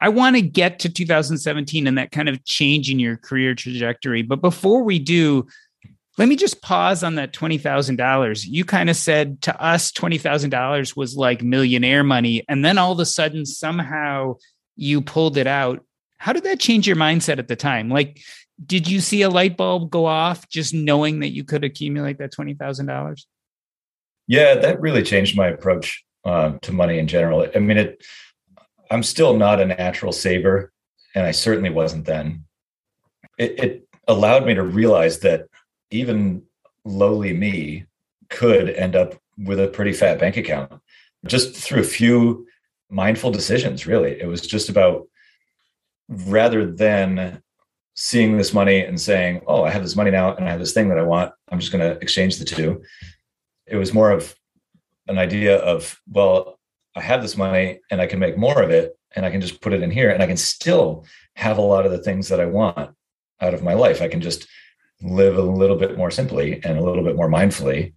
I 0.00 0.08
want 0.10 0.36
to 0.36 0.42
get 0.42 0.80
to 0.80 0.88
2017 0.88 1.86
and 1.86 1.98
that 1.98 2.12
kind 2.12 2.28
of 2.28 2.44
change 2.44 2.90
in 2.90 2.98
your 2.98 3.16
career 3.16 3.54
trajectory. 3.54 4.22
But 4.22 4.40
before 4.40 4.82
we 4.82 4.98
do, 4.98 5.46
let 6.18 6.28
me 6.28 6.36
just 6.36 6.62
pause 6.62 7.04
on 7.04 7.14
that 7.16 7.32
$20,000. 7.32 8.44
You 8.44 8.64
kind 8.64 8.90
of 8.90 8.96
said 8.96 9.40
to 9.42 9.62
us 9.62 9.92
$20,000 9.92 10.96
was 10.96 11.16
like 11.16 11.42
millionaire 11.42 12.04
money. 12.04 12.44
And 12.48 12.64
then 12.64 12.78
all 12.78 12.92
of 12.92 12.98
a 12.98 13.06
sudden, 13.06 13.46
somehow 13.46 14.36
you 14.76 15.00
pulled 15.00 15.36
it 15.36 15.46
out 15.46 15.84
how 16.18 16.32
did 16.32 16.44
that 16.44 16.60
change 16.60 16.86
your 16.86 16.96
mindset 16.96 17.38
at 17.38 17.48
the 17.48 17.56
time? 17.56 17.88
Like, 17.88 18.20
did 18.64 18.88
you 18.88 19.00
see 19.00 19.22
a 19.22 19.30
light 19.30 19.56
bulb 19.56 19.90
go 19.90 20.04
off 20.04 20.48
just 20.48 20.74
knowing 20.74 21.20
that 21.20 21.28
you 21.28 21.44
could 21.44 21.64
accumulate 21.64 22.18
that 22.18 22.32
$20,000? 22.32 23.24
Yeah, 24.28 24.54
that 24.56 24.80
really 24.80 25.02
changed 25.02 25.36
my 25.36 25.48
approach 25.48 26.04
uh, 26.24 26.52
to 26.62 26.72
money 26.72 26.98
in 26.98 27.08
general. 27.08 27.48
I 27.52 27.58
mean, 27.58 27.78
it, 27.78 28.04
I'm 28.90 29.02
still 29.02 29.36
not 29.36 29.60
a 29.60 29.64
natural 29.64 30.12
saver, 30.12 30.70
and 31.14 31.26
I 31.26 31.32
certainly 31.32 31.70
wasn't 31.70 32.04
then. 32.04 32.44
It, 33.38 33.58
it 33.58 33.88
allowed 34.06 34.46
me 34.46 34.54
to 34.54 34.62
realize 34.62 35.20
that 35.20 35.48
even 35.90 36.42
lowly 36.84 37.32
me 37.32 37.86
could 38.28 38.68
end 38.70 38.94
up 38.94 39.14
with 39.38 39.58
a 39.58 39.68
pretty 39.68 39.94
fat 39.94 40.20
bank 40.20 40.36
account 40.36 40.72
just 41.26 41.56
through 41.56 41.80
a 41.80 41.84
few 41.84 42.46
mindful 42.90 43.30
decisions, 43.30 43.86
really. 43.86 44.20
It 44.20 44.26
was 44.26 44.42
just 44.42 44.68
about 44.68 45.08
rather 46.08 46.70
than 46.70 47.42
seeing 47.94 48.36
this 48.36 48.52
money 48.52 48.80
and 48.80 49.00
saying, 49.00 49.42
"Oh, 49.46 49.64
I 49.64 49.70
have 49.70 49.82
this 49.82 49.96
money 49.96 50.10
now, 50.10 50.34
and 50.34 50.46
I 50.46 50.50
have 50.50 50.60
this 50.60 50.72
thing 50.74 50.88
that 50.90 50.98
I 50.98 51.02
want. 51.02 51.32
I'm 51.48 51.60
just 51.60 51.72
going 51.72 51.82
to 51.82 52.00
exchange 52.02 52.38
the 52.38 52.44
two. 52.44 52.82
It 53.70 53.76
was 53.76 53.92
more 53.92 54.10
of 54.10 54.34
an 55.06 55.18
idea 55.18 55.56
of, 55.58 56.00
well, 56.10 56.58
I 56.94 57.00
have 57.00 57.22
this 57.22 57.36
money 57.36 57.80
and 57.90 58.00
I 58.00 58.06
can 58.06 58.18
make 58.18 58.36
more 58.36 58.62
of 58.62 58.70
it, 58.70 58.98
and 59.16 59.24
I 59.24 59.30
can 59.30 59.40
just 59.40 59.60
put 59.60 59.72
it 59.72 59.82
in 59.82 59.90
here, 59.90 60.10
and 60.10 60.22
I 60.22 60.26
can 60.26 60.36
still 60.36 61.06
have 61.34 61.58
a 61.58 61.62
lot 61.62 61.86
of 61.86 61.92
the 61.92 62.02
things 62.02 62.28
that 62.28 62.40
I 62.40 62.46
want 62.46 62.94
out 63.40 63.54
of 63.54 63.62
my 63.62 63.74
life. 63.74 64.02
I 64.02 64.08
can 64.08 64.20
just 64.20 64.46
live 65.00 65.38
a 65.38 65.42
little 65.42 65.76
bit 65.76 65.96
more 65.96 66.10
simply 66.10 66.62
and 66.64 66.78
a 66.78 66.82
little 66.82 67.04
bit 67.04 67.16
more 67.16 67.28
mindfully, 67.28 67.94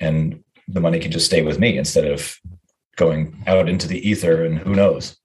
and 0.00 0.42
the 0.66 0.80
money 0.80 0.98
can 0.98 1.12
just 1.12 1.26
stay 1.26 1.42
with 1.42 1.58
me 1.58 1.76
instead 1.76 2.04
of 2.04 2.38
going 2.96 3.42
out 3.46 3.68
into 3.68 3.86
the 3.86 4.08
ether 4.08 4.44
and 4.44 4.58
who 4.58 4.74
knows. 4.74 5.16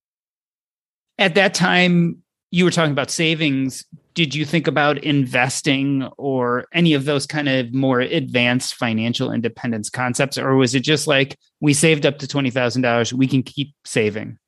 At 1.17 1.35
that 1.35 1.53
time, 1.53 2.23
you 2.51 2.65
were 2.65 2.71
talking 2.71 2.91
about 2.91 3.09
savings. 3.09 3.85
Did 4.15 4.33
you 4.33 4.45
think 4.45 4.65
about 4.65 4.97
investing 4.99 6.03
or 6.17 6.65
any 6.73 6.93
of 6.93 7.03
those 7.03 7.27
kind 7.27 7.49
of 7.49 7.73
more 7.73 7.99
advanced 7.99 8.75
financial 8.75 9.31
independence 9.31 9.89
concepts? 9.89 10.37
Or 10.37 10.55
was 10.55 10.73
it 10.73 10.79
just 10.79 11.05
like 11.05 11.37
we 11.59 11.73
saved 11.73 12.05
up 12.05 12.17
to 12.19 12.27
$20,000, 12.27 13.13
we 13.13 13.27
can 13.27 13.43
keep 13.43 13.73
saving? 13.85 14.39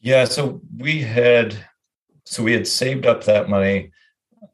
Yeah. 0.00 0.26
So 0.26 0.60
we 0.76 1.00
had, 1.00 1.56
so 2.26 2.42
we 2.42 2.52
had 2.52 2.68
saved 2.68 3.06
up 3.06 3.24
that 3.24 3.48
money 3.48 3.92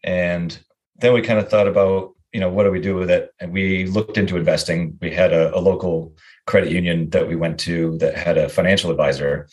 and 0.04 0.56
then 0.96 1.12
we 1.12 1.20
kind 1.20 1.40
of 1.40 1.48
thought 1.48 1.66
about, 1.66 2.12
you 2.32 2.40
know, 2.40 2.48
what 2.48 2.64
do 2.64 2.70
we 2.70 2.80
do 2.80 2.94
with 2.94 3.10
it? 3.10 3.32
And 3.40 3.52
we 3.52 3.86
looked 3.86 4.16
into 4.16 4.36
investing. 4.36 4.96
We 5.02 5.10
had 5.10 5.32
a, 5.32 5.54
a 5.56 5.58
local 5.58 6.16
credit 6.46 6.70
union 6.70 7.10
that 7.10 7.26
we 7.26 7.36
went 7.36 7.58
to 7.60 7.98
that 7.98 8.16
had 8.16 8.38
a 8.38 8.48
financial 8.48 8.90
advisor 8.90 9.48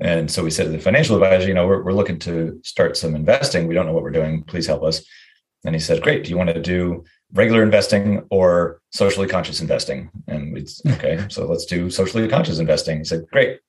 and 0.00 0.30
so 0.30 0.42
we 0.42 0.50
said 0.50 0.64
to 0.64 0.70
the 0.70 0.78
financial 0.78 1.16
advisor, 1.16 1.46
you 1.46 1.54
know, 1.54 1.66
we're, 1.66 1.82
we're 1.82 1.92
looking 1.92 2.18
to 2.20 2.60
start 2.64 2.96
some 2.96 3.14
investing. 3.14 3.68
We 3.68 3.74
don't 3.74 3.86
know 3.86 3.92
what 3.92 4.02
we're 4.02 4.10
doing. 4.10 4.42
Please 4.42 4.66
help 4.66 4.82
us. 4.82 5.04
And 5.64 5.74
he 5.74 5.80
said, 5.80 6.02
great. 6.02 6.24
Do 6.24 6.30
you 6.30 6.36
want 6.36 6.50
to 6.50 6.60
do 6.60 7.04
regular 7.32 7.62
investing 7.62 8.26
or 8.30 8.80
socially 8.90 9.28
conscious 9.28 9.60
investing? 9.60 10.10
And 10.26 10.52
we 10.52 10.66
okay, 10.92 11.24
so 11.28 11.46
let's 11.46 11.64
do 11.64 11.90
socially 11.90 12.28
conscious 12.28 12.58
investing. 12.58 12.98
He 12.98 13.04
said, 13.04 13.26
great. 13.30 13.60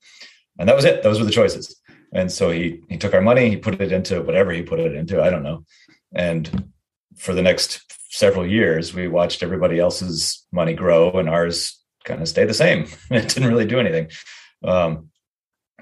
And 0.60 0.68
that 0.68 0.76
was 0.76 0.86
it. 0.86 1.04
Those 1.04 1.20
were 1.20 1.26
the 1.26 1.32
choices. 1.32 1.80
And 2.14 2.32
so 2.32 2.50
he 2.50 2.82
he 2.90 2.98
took 2.98 3.14
our 3.14 3.22
money, 3.22 3.50
he 3.50 3.58
put 3.58 3.80
it 3.80 3.92
into 3.92 4.22
whatever 4.22 4.52
he 4.52 4.62
put 4.62 4.80
it 4.80 4.96
into. 4.96 5.22
I 5.22 5.30
don't 5.30 5.44
know. 5.44 5.66
And 6.14 6.70
for 7.18 7.34
the 7.34 7.42
next 7.42 7.82
several 8.10 8.48
years, 8.48 8.94
we 8.94 9.08
watched 9.08 9.44
everybody 9.44 9.80
else's 9.80 10.46
money 10.52 10.74
grow 10.74 11.12
and 11.12 11.30
ours 11.30 11.80
kind 12.04 12.22
of 12.22 12.28
stay 12.28 12.46
the 12.46 12.54
same. 12.54 12.88
it 13.12 13.30
didn't 13.30 13.50
really 13.50 13.66
do 13.66 13.80
anything. 13.80 14.10
Um, 14.64 15.10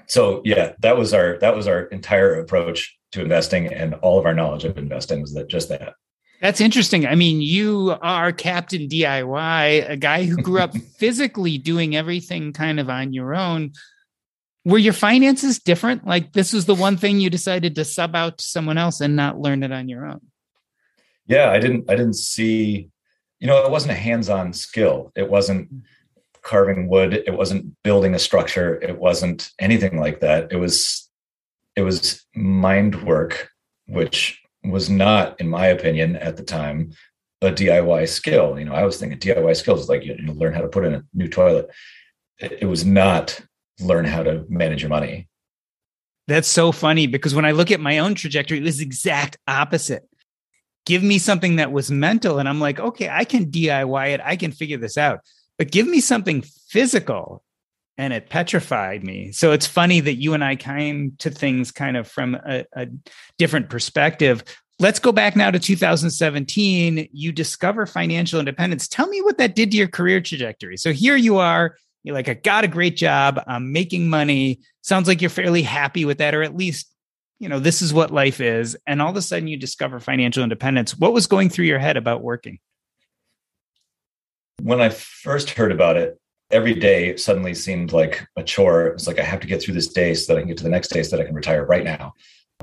so 0.06 0.42
yeah, 0.44 0.72
that 0.80 0.96
was 0.96 1.14
our 1.14 1.38
that 1.38 1.56
was 1.56 1.66
our 1.66 1.82
entire 1.84 2.40
approach 2.40 2.96
to 3.12 3.22
investing, 3.22 3.72
and 3.72 3.94
all 3.94 4.18
of 4.18 4.26
our 4.26 4.34
knowledge 4.34 4.64
of 4.64 4.78
investing 4.78 5.20
was 5.20 5.34
that 5.34 5.48
just 5.48 5.68
that. 5.68 5.94
That's 6.40 6.60
interesting. 6.60 7.06
I 7.06 7.14
mean, 7.14 7.40
you 7.40 7.96
are 8.02 8.32
Captain 8.32 8.88
DIY, 8.88 9.88
a 9.88 9.96
guy 9.96 10.24
who 10.24 10.36
grew 10.36 10.60
up 10.60 10.76
physically 10.98 11.58
doing 11.58 11.96
everything 11.96 12.52
kind 12.52 12.78
of 12.78 12.90
on 12.90 13.12
your 13.12 13.34
own. 13.34 13.72
Were 14.64 14.78
your 14.78 14.92
finances 14.92 15.58
different? 15.58 16.06
Like 16.06 16.32
this 16.32 16.52
was 16.52 16.66
the 16.66 16.74
one 16.74 16.96
thing 16.96 17.20
you 17.20 17.30
decided 17.30 17.74
to 17.76 17.84
sub 17.84 18.14
out 18.14 18.38
to 18.38 18.44
someone 18.44 18.78
else 18.78 19.00
and 19.00 19.14
not 19.16 19.38
learn 19.38 19.62
it 19.62 19.72
on 19.72 19.88
your 19.88 20.06
own. 20.06 20.20
Yeah, 21.26 21.50
I 21.50 21.58
didn't 21.58 21.90
I 21.90 21.96
didn't 21.96 22.16
see, 22.16 22.90
you 23.40 23.46
know, 23.46 23.64
it 23.64 23.70
wasn't 23.70 23.92
a 23.92 23.96
hands-on 23.96 24.52
skill. 24.52 25.12
It 25.16 25.30
wasn't 25.30 25.70
carving 26.44 26.88
wood. 26.88 27.14
It 27.26 27.32
wasn't 27.32 27.74
building 27.82 28.14
a 28.14 28.18
structure. 28.18 28.80
It 28.80 28.98
wasn't 28.98 29.50
anything 29.58 29.98
like 29.98 30.20
that. 30.20 30.52
It 30.52 30.56
was 30.56 31.10
it 31.74 31.82
was 31.82 32.24
mind 32.36 33.02
work 33.02 33.50
which 33.86 34.40
was 34.62 34.88
not 34.88 35.38
in 35.40 35.48
my 35.48 35.66
opinion 35.66 36.16
at 36.16 36.36
the 36.36 36.42
time 36.42 36.92
a 37.42 37.50
diy 37.50 38.08
skill. 38.08 38.58
You 38.58 38.66
know 38.66 38.74
i 38.74 38.84
was 38.84 38.98
thinking 38.98 39.18
diy 39.18 39.56
skills 39.56 39.80
is 39.80 39.88
like 39.88 40.04
you 40.04 40.16
know, 40.22 40.32
learn 40.34 40.54
how 40.54 40.60
to 40.60 40.68
put 40.68 40.84
in 40.84 40.94
a 40.94 41.04
new 41.12 41.28
toilet. 41.28 41.68
It, 42.38 42.58
it 42.62 42.66
was 42.66 42.84
not 42.84 43.40
learn 43.80 44.04
how 44.04 44.22
to 44.22 44.44
manage 44.48 44.82
your 44.82 44.88
money. 44.88 45.28
That's 46.28 46.48
so 46.48 46.72
funny 46.72 47.06
because 47.06 47.34
when 47.34 47.44
i 47.44 47.50
look 47.50 47.70
at 47.70 47.80
my 47.80 47.98
own 47.98 48.14
trajectory 48.14 48.58
it 48.58 48.64
was 48.64 48.80
exact 48.80 49.38
opposite. 49.48 50.08
Give 50.86 51.02
me 51.02 51.18
something 51.18 51.56
that 51.56 51.72
was 51.72 51.90
mental 51.90 52.38
and 52.38 52.48
i'm 52.48 52.60
like 52.60 52.78
okay 52.78 53.08
i 53.08 53.24
can 53.24 53.50
diy 53.50 54.14
it. 54.14 54.20
I 54.22 54.36
can 54.36 54.52
figure 54.52 54.78
this 54.78 54.96
out 54.96 55.20
but 55.58 55.70
give 55.70 55.86
me 55.86 56.00
something 56.00 56.42
physical 56.68 57.44
and 57.96 58.12
it 58.12 58.28
petrified 58.28 59.04
me. 59.04 59.30
So 59.32 59.52
it's 59.52 59.66
funny 59.66 60.00
that 60.00 60.14
you 60.14 60.34
and 60.34 60.42
I 60.42 60.56
came 60.56 61.12
to 61.18 61.30
things 61.30 61.70
kind 61.70 61.96
of 61.96 62.08
from 62.08 62.34
a, 62.34 62.64
a, 62.74 62.88
different 63.38 63.70
perspective. 63.70 64.42
Let's 64.80 64.98
go 64.98 65.12
back 65.12 65.36
now 65.36 65.52
to 65.52 65.60
2017. 65.60 67.08
You 67.12 67.32
discover 67.32 67.86
financial 67.86 68.40
independence. 68.40 68.88
Tell 68.88 69.06
me 69.06 69.22
what 69.22 69.38
that 69.38 69.54
did 69.54 69.70
to 69.70 69.76
your 69.76 69.88
career 69.88 70.20
trajectory. 70.20 70.76
So 70.76 70.92
here 70.92 71.16
you 71.16 71.38
are. 71.38 71.76
You're 72.02 72.14
like, 72.14 72.28
I 72.28 72.34
got 72.34 72.64
a 72.64 72.68
great 72.68 72.96
job. 72.96 73.40
I'm 73.46 73.72
making 73.72 74.08
money. 74.08 74.60
Sounds 74.82 75.06
like 75.06 75.20
you're 75.22 75.30
fairly 75.30 75.62
happy 75.62 76.04
with 76.04 76.18
that, 76.18 76.34
or 76.34 76.42
at 76.42 76.56
least, 76.56 76.92
you 77.38 77.48
know, 77.48 77.60
this 77.60 77.80
is 77.80 77.94
what 77.94 78.10
life 78.10 78.40
is. 78.40 78.76
And 78.86 79.00
all 79.00 79.10
of 79.10 79.16
a 79.16 79.22
sudden 79.22 79.48
you 79.48 79.56
discover 79.56 80.00
financial 80.00 80.42
independence. 80.42 80.98
What 80.98 81.12
was 81.12 81.28
going 81.28 81.48
through 81.48 81.66
your 81.66 81.78
head 81.78 81.96
about 81.96 82.22
working? 82.22 82.58
When 84.64 84.80
I 84.80 84.88
first 84.88 85.50
heard 85.50 85.72
about 85.72 85.98
it, 85.98 86.18
every 86.50 86.72
day 86.72 87.16
suddenly 87.16 87.52
seemed 87.52 87.92
like 87.92 88.26
a 88.34 88.42
chore. 88.42 88.86
It 88.86 88.94
was 88.94 89.06
like 89.06 89.18
I 89.18 89.22
have 89.22 89.40
to 89.40 89.46
get 89.46 89.60
through 89.60 89.74
this 89.74 89.88
day 89.88 90.14
so 90.14 90.32
that 90.32 90.38
I 90.38 90.40
can 90.40 90.48
get 90.48 90.56
to 90.56 90.64
the 90.64 90.70
next 90.70 90.88
day 90.88 91.02
so 91.02 91.14
that 91.14 91.22
I 91.22 91.26
can 91.26 91.34
retire 91.34 91.66
right 91.66 91.84
now. 91.84 92.14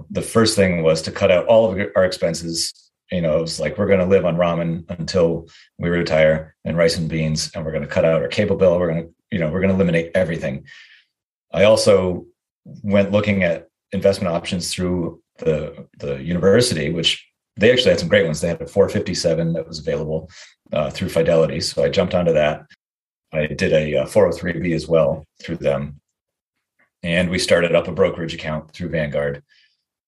The 0.10 0.24
first 0.24 0.56
thing 0.56 0.82
was 0.82 1.04
to 1.04 1.12
cut 1.12 1.30
out 1.30 1.46
all 1.46 1.72
of 1.72 1.80
our 1.96 2.04
expenses. 2.04 2.74
You 3.12 3.22
know, 3.22 3.38
it 3.38 3.42
was 3.42 3.60
like 3.60 3.78
we're 3.78 3.86
going 3.86 4.00
to 4.00 4.08
live 4.08 4.26
on 4.26 4.36
ramen 4.36 4.90
until 4.90 5.48
we 5.78 5.90
retire 5.90 6.56
and 6.66 6.76
rice 6.76 6.98
and 6.98 7.08
beans, 7.08 7.52
and 7.54 7.64
we're 7.64 7.72
going 7.72 7.84
to 7.84 7.88
cut 7.88 8.04
out 8.04 8.24
our 8.24 8.28
cable 8.28 8.56
bill. 8.56 8.80
We're 8.80 8.92
going 8.92 9.04
to, 9.04 9.14
you 9.30 9.38
know, 9.38 9.52
we're 9.52 9.62
going 9.62 9.70
to 9.70 9.76
eliminate 9.76 10.10
everything. 10.16 10.66
I 11.54 11.66
also 11.66 12.26
went 12.82 13.12
looking 13.12 13.44
at 13.44 13.68
investment 13.92 14.34
options 14.34 14.74
through 14.74 15.22
the 15.38 15.88
the 16.00 16.16
university, 16.16 16.90
which 16.90 17.31
they 17.58 17.72
actually 17.72 17.92
had 17.92 18.00
some 18.00 18.10
great 18.10 18.26
ones. 18.26 18.42
They 18.42 18.48
had 18.48 18.62
a 18.62 18.68
457 18.68 19.54
that 19.54 19.68
was 19.68 19.80
available 19.80 20.30
uh, 20.72 20.90
through 20.90 21.10
Fidelity. 21.10 21.60
So 21.60 21.84
I 21.84 21.90
jumped 21.90 22.14
onto 22.14 22.34
that. 22.34 22.66
I 23.34 23.48
did 23.48 23.74
a, 23.74 24.04
403b 24.06 24.72
uh, 24.72 24.76
as 24.76 24.88
well 24.88 25.26
through 25.42 25.58
them. 25.58 26.00
And 27.04 27.30
we 27.30 27.40
started 27.40 27.76
up 27.76 27.88
a 27.88 27.92
brokerage 27.92 28.34
account 28.34 28.72
through 28.72 28.90
Vanguard. 28.90 29.44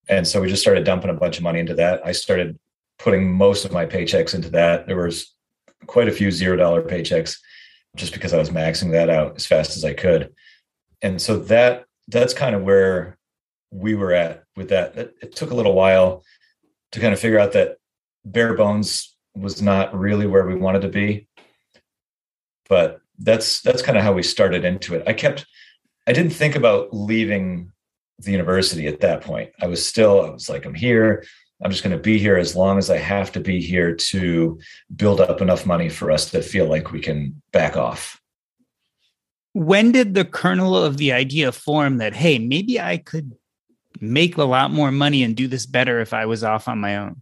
And 0.09 0.27
so 0.27 0.41
we 0.41 0.49
just 0.49 0.61
started 0.61 0.83
dumping 0.83 1.09
a 1.09 1.15
bunch 1.15 1.37
of 1.37 1.43
money 1.43 1.59
into 1.59 1.73
that. 1.75 2.05
I 2.05 2.11
started 2.11 2.59
putting 2.99 3.31
most 3.31 3.65
of 3.65 3.71
my 3.71 3.85
paychecks 3.85 4.35
into 4.35 4.49
that. 4.51 4.87
There 4.87 4.97
was 4.97 5.33
quite 5.87 6.07
a 6.07 6.11
few 6.11 6.31
zero 6.31 6.55
dollar 6.55 6.81
paychecks 6.81 7.37
just 7.95 8.13
because 8.13 8.33
I 8.33 8.37
was 8.37 8.49
maxing 8.49 8.91
that 8.91 9.09
out 9.09 9.35
as 9.35 9.45
fast 9.45 9.77
as 9.77 9.85
I 9.85 9.93
could. 9.93 10.33
And 11.01 11.21
so 11.21 11.39
that 11.39 11.85
that's 12.07 12.33
kind 12.33 12.55
of 12.55 12.63
where 12.63 13.17
we 13.71 13.95
were 13.95 14.13
at 14.13 14.43
with 14.55 14.69
that. 14.69 14.97
It 14.97 15.35
took 15.35 15.51
a 15.51 15.55
little 15.55 15.73
while 15.73 16.23
to 16.93 16.99
kind 16.99 17.13
of 17.13 17.19
figure 17.19 17.39
out 17.39 17.51
that 17.53 17.77
bare 18.23 18.53
bones 18.53 19.15
was 19.35 19.61
not 19.61 19.97
really 19.97 20.27
where 20.27 20.45
we 20.45 20.55
wanted 20.55 20.83
to 20.83 20.87
be. 20.87 21.27
But 22.69 23.01
that's 23.19 23.61
that's 23.61 23.81
kind 23.81 23.97
of 23.97 24.03
how 24.03 24.13
we 24.13 24.23
started 24.23 24.63
into 24.63 24.95
it. 24.95 25.03
I 25.05 25.13
kept 25.13 25.45
I 26.07 26.13
didn't 26.13 26.31
think 26.31 26.55
about 26.55 26.93
leaving 26.93 27.71
the 28.19 28.31
university 28.31 28.87
at 28.87 29.01
that 29.01 29.21
point. 29.21 29.51
I 29.61 29.67
was 29.67 29.85
still 29.85 30.21
I 30.21 30.29
was 30.29 30.49
like 30.49 30.65
I'm 30.65 30.75
here. 30.75 31.25
I'm 31.63 31.71
just 31.71 31.83
going 31.83 31.95
to 31.95 32.01
be 32.01 32.19
here 32.19 32.35
as 32.35 32.55
long 32.55 32.77
as 32.77 32.89
I 32.89 32.97
have 32.97 33.31
to 33.33 33.39
be 33.39 33.61
here 33.61 33.95
to 33.95 34.59
build 34.95 35.21
up 35.21 35.39
enough 35.39 35.65
money 35.65 35.87
for 35.87 36.11
us 36.11 36.29
to 36.31 36.41
feel 36.41 36.65
like 36.65 36.91
we 36.91 36.99
can 36.99 37.41
back 37.53 37.77
off. 37.77 38.19
When 39.53 39.93
did 39.93 40.13
the 40.13 40.25
kernel 40.25 40.75
of 40.75 40.97
the 40.97 41.13
idea 41.13 41.51
form 41.53 41.97
that 41.97 42.13
hey, 42.13 42.37
maybe 42.37 42.79
I 42.79 42.97
could 42.97 43.33
make 43.99 44.37
a 44.37 44.43
lot 44.43 44.71
more 44.71 44.91
money 44.91 45.23
and 45.23 45.35
do 45.35 45.47
this 45.47 45.65
better 45.65 45.99
if 45.99 46.13
I 46.13 46.25
was 46.25 46.43
off 46.43 46.67
on 46.67 46.79
my 46.79 46.97
own? 46.97 47.21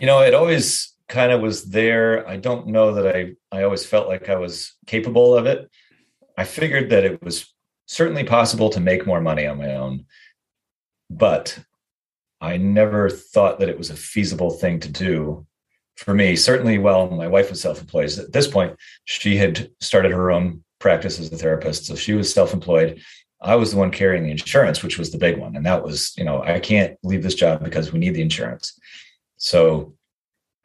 You 0.00 0.06
know, 0.06 0.20
it 0.20 0.34
always 0.34 0.94
kind 1.08 1.32
of 1.32 1.40
was 1.40 1.64
there. 1.64 2.26
I 2.28 2.36
don't 2.36 2.68
know 2.68 2.94
that 2.94 3.16
I 3.16 3.34
I 3.50 3.64
always 3.64 3.84
felt 3.84 4.08
like 4.08 4.28
I 4.28 4.36
was 4.36 4.74
capable 4.86 5.36
of 5.36 5.46
it. 5.46 5.70
I 6.36 6.44
figured 6.44 6.90
that 6.90 7.04
it 7.04 7.22
was 7.22 7.52
certainly 7.86 8.24
possible 8.24 8.70
to 8.70 8.80
make 8.80 9.06
more 9.06 9.20
money 9.20 9.46
on 9.46 9.58
my 9.58 9.74
own, 9.74 10.06
but 11.10 11.58
I 12.40 12.56
never 12.56 13.10
thought 13.10 13.58
that 13.58 13.68
it 13.68 13.76
was 13.76 13.90
a 13.90 13.96
feasible 13.96 14.50
thing 14.50 14.80
to 14.80 14.88
do 14.88 15.46
for 15.96 16.14
me. 16.14 16.36
Certainly, 16.36 16.78
while 16.78 17.10
my 17.10 17.26
wife 17.26 17.50
was 17.50 17.60
self-employed, 17.60 18.16
at 18.18 18.32
this 18.32 18.46
point, 18.46 18.76
she 19.04 19.36
had 19.36 19.70
started 19.80 20.12
her 20.12 20.30
own 20.30 20.64
practice 20.78 21.20
as 21.20 21.30
a 21.30 21.36
therapist, 21.36 21.84
so 21.84 21.94
she 21.94 22.14
was 22.14 22.32
self-employed. 22.32 23.02
I 23.42 23.56
was 23.56 23.70
the 23.70 23.78
one 23.78 23.90
carrying 23.90 24.24
the 24.24 24.30
insurance, 24.30 24.82
which 24.82 24.98
was 24.98 25.10
the 25.10 25.18
big 25.18 25.38
one. 25.38 25.56
And 25.56 25.64
that 25.66 25.82
was, 25.82 26.12
you 26.16 26.24
know, 26.24 26.42
I 26.42 26.60
can't 26.60 26.98
leave 27.02 27.22
this 27.22 27.34
job 27.34 27.64
because 27.64 27.92
we 27.92 27.98
need 27.98 28.14
the 28.14 28.22
insurance. 28.22 28.78
So 29.38 29.94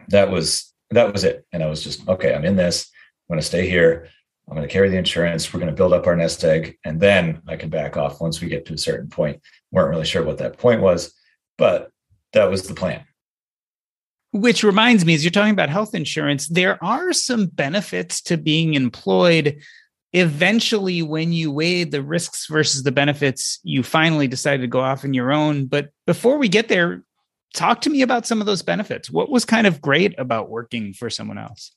that 0.10 0.30
was 0.30 0.74
that 0.92 1.12
was 1.12 1.24
it. 1.24 1.46
And 1.52 1.64
I 1.64 1.68
was 1.68 1.84
just, 1.84 2.08
okay, 2.08 2.34
I'm 2.36 2.46
in 2.46 2.56
this. 2.56 2.92
I'm 3.28 3.34
going 3.34 3.42
to 3.42 3.48
stay 3.48 3.68
here. 3.68 4.10
I'm 4.48 4.56
going 4.56 4.68
to 4.68 4.72
carry 4.72 4.90
the 4.90 4.98
insurance. 4.98 5.52
We're 5.52 5.60
going 5.60 5.72
to 5.72 5.76
build 5.76 5.94
up 5.94 6.06
our 6.06 6.16
nest 6.16 6.44
egg. 6.44 6.78
And 6.84 7.00
then 7.00 7.42
I 7.48 7.56
can 7.56 7.70
back 7.70 7.98
off 7.98 8.22
once 8.22 8.40
we 8.40 8.48
get 8.48 8.66
to 8.68 8.74
a 8.74 8.78
certain 8.78 9.10
point. 9.10 9.42
Weren't 9.72 9.90
really 9.90 10.06
sure 10.06 10.24
what 10.24 10.38
that 10.38 10.58
point 10.58 10.82
was. 10.82 11.14
but 11.58 11.92
that 12.34 12.50
was 12.50 12.68
the 12.68 12.74
plan. 12.76 13.04
Which 14.32 14.64
reminds 14.64 15.06
me, 15.06 15.16
as 15.16 15.24
you're 15.24 15.32
talking 15.32 15.54
about 15.54 15.70
health 15.70 15.96
insurance, 15.96 16.48
there 16.48 16.78
are 16.84 17.14
some 17.14 17.48
benefits 17.48 18.22
to 18.24 18.38
being 18.38 18.74
employed. 18.74 19.62
Eventually, 20.16 21.02
when 21.02 21.34
you 21.34 21.52
weighed 21.52 21.92
the 21.92 22.02
risks 22.02 22.48
versus 22.48 22.84
the 22.84 22.92
benefits, 22.94 23.60
you 23.64 23.84
finally 23.84 24.28
decided 24.30 24.62
to 24.62 24.68
go 24.68 24.80
off 24.80 25.04
on 25.04 25.14
your 25.14 25.34
own. 25.34 25.66
But 25.66 25.90
before 26.08 26.38
we 26.38 26.48
get 26.48 26.70
there, 26.70 27.04
talk 27.54 27.82
to 27.82 27.90
me 27.90 28.02
about 28.02 28.26
some 28.26 28.40
of 28.40 28.46
those 28.46 28.62
benefits. 28.62 29.12
What 29.12 29.30
was 29.30 29.44
kind 29.44 29.68
of 29.68 29.82
great 29.82 30.18
about 30.18 30.50
working 30.50 30.94
for 30.94 31.10
someone 31.10 31.38
else? 31.38 31.74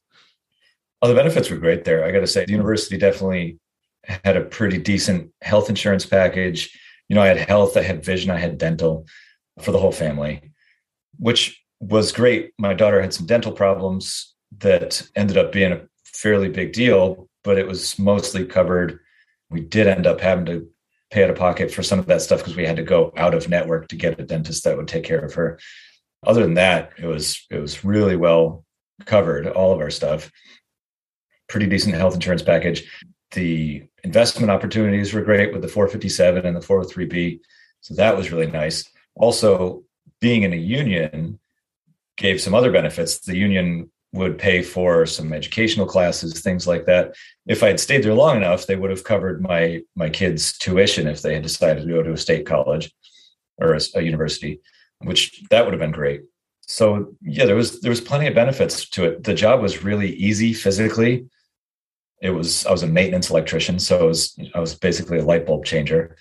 Oh, 1.02 1.08
the 1.08 1.16
benefits 1.16 1.50
were 1.50 1.56
great 1.56 1.84
there. 1.84 2.04
I 2.04 2.12
got 2.12 2.20
to 2.20 2.28
say, 2.28 2.44
the 2.44 2.52
university 2.52 2.96
definitely 2.96 3.58
had 4.04 4.36
a 4.36 4.44
pretty 4.44 4.78
decent 4.78 5.32
health 5.42 5.68
insurance 5.68 6.06
package. 6.06 6.78
You 7.08 7.16
know, 7.16 7.22
I 7.22 7.26
had 7.26 7.38
health, 7.38 7.76
I 7.76 7.82
had 7.82 8.04
vision, 8.04 8.30
I 8.30 8.38
had 8.38 8.56
dental 8.56 9.04
for 9.60 9.72
the 9.72 9.78
whole 9.80 9.90
family, 9.90 10.52
which 11.18 11.60
was 11.80 12.12
great. 12.12 12.52
My 12.56 12.72
daughter 12.72 13.02
had 13.02 13.12
some 13.12 13.26
dental 13.26 13.50
problems 13.50 14.32
that 14.58 15.02
ended 15.16 15.36
up 15.36 15.50
being 15.50 15.72
a 15.72 15.80
fairly 16.04 16.48
big 16.48 16.72
deal, 16.72 17.27
but 17.44 17.58
it 17.58 17.66
was 17.66 17.98
mostly 17.98 18.44
covered. 18.44 19.00
We 19.50 19.60
did 19.60 19.86
end 19.86 20.06
up 20.06 20.20
having 20.20 20.46
to 20.46 20.68
pay 21.10 21.24
out 21.24 21.30
of 21.30 21.36
pocket 21.36 21.70
for 21.70 21.82
some 21.82 21.98
of 21.98 22.06
that 22.06 22.22
stuff 22.22 22.40
because 22.40 22.56
we 22.56 22.66
had 22.66 22.76
to 22.76 22.82
go 22.82 23.12
out 23.16 23.34
of 23.34 23.48
network 23.48 23.88
to 23.88 23.96
get 23.96 24.20
a 24.20 24.24
dentist 24.24 24.64
that 24.64 24.76
would 24.76 24.88
take 24.88 25.04
care 25.04 25.24
of 25.24 25.34
her. 25.34 25.58
Other 26.26 26.42
than 26.42 26.54
that, 26.54 26.92
it 26.98 27.06
was 27.06 27.46
it 27.50 27.58
was 27.58 27.84
really 27.84 28.16
well 28.16 28.64
covered, 29.04 29.46
all 29.46 29.72
of 29.72 29.80
our 29.80 29.90
stuff. 29.90 30.30
Pretty 31.48 31.66
decent 31.66 31.94
health 31.94 32.14
insurance 32.14 32.42
package. 32.42 32.84
The 33.32 33.84
investment 34.04 34.50
opportunities 34.50 35.12
were 35.12 35.22
great 35.22 35.52
with 35.52 35.62
the 35.62 35.68
457 35.68 36.44
and 36.44 36.56
the 36.56 36.60
403b. 36.60 37.40
So 37.80 37.94
that 37.94 38.16
was 38.16 38.32
really 38.32 38.50
nice. 38.50 38.84
Also, 39.14 39.84
being 40.20 40.42
in 40.42 40.52
a 40.52 40.56
union 40.56 41.38
gave 42.16 42.40
some 42.40 42.54
other 42.54 42.72
benefits. 42.72 43.20
The 43.20 43.36
union 43.36 43.90
would 44.12 44.38
pay 44.38 44.62
for 44.62 45.04
some 45.04 45.32
educational 45.32 45.86
classes, 45.86 46.40
things 46.40 46.66
like 46.66 46.86
that. 46.86 47.14
If 47.46 47.62
I 47.62 47.68
had 47.68 47.80
stayed 47.80 48.02
there 48.02 48.14
long 48.14 48.36
enough, 48.36 48.66
they 48.66 48.76
would 48.76 48.90
have 48.90 49.04
covered 49.04 49.42
my 49.42 49.82
my 49.96 50.08
kids' 50.08 50.56
tuition 50.56 51.06
if 51.06 51.22
they 51.22 51.34
had 51.34 51.42
decided 51.42 51.82
to 51.82 51.92
go 51.92 52.02
to 52.02 52.12
a 52.12 52.16
state 52.16 52.46
college 52.46 52.90
or 53.58 53.74
a, 53.74 53.80
a 53.96 54.02
university, 54.02 54.60
which 55.00 55.42
that 55.50 55.64
would 55.64 55.74
have 55.74 55.80
been 55.80 55.90
great. 55.90 56.22
So 56.62 57.14
yeah, 57.22 57.44
there 57.44 57.56
was 57.56 57.80
there 57.80 57.90
was 57.90 58.00
plenty 58.00 58.26
of 58.26 58.34
benefits 58.34 58.88
to 58.90 59.04
it. 59.04 59.24
The 59.24 59.34
job 59.34 59.60
was 59.60 59.84
really 59.84 60.12
easy 60.14 60.54
physically. 60.54 61.26
It 62.22 62.30
was 62.30 62.64
I 62.66 62.72
was 62.72 62.82
a 62.82 62.88
maintenance 62.88 63.30
electrician, 63.30 63.78
so 63.78 64.06
was 64.06 64.38
I 64.54 64.60
was 64.60 64.74
basically 64.74 65.18
a 65.18 65.24
light 65.24 65.46
bulb 65.46 65.64
changer 65.64 66.16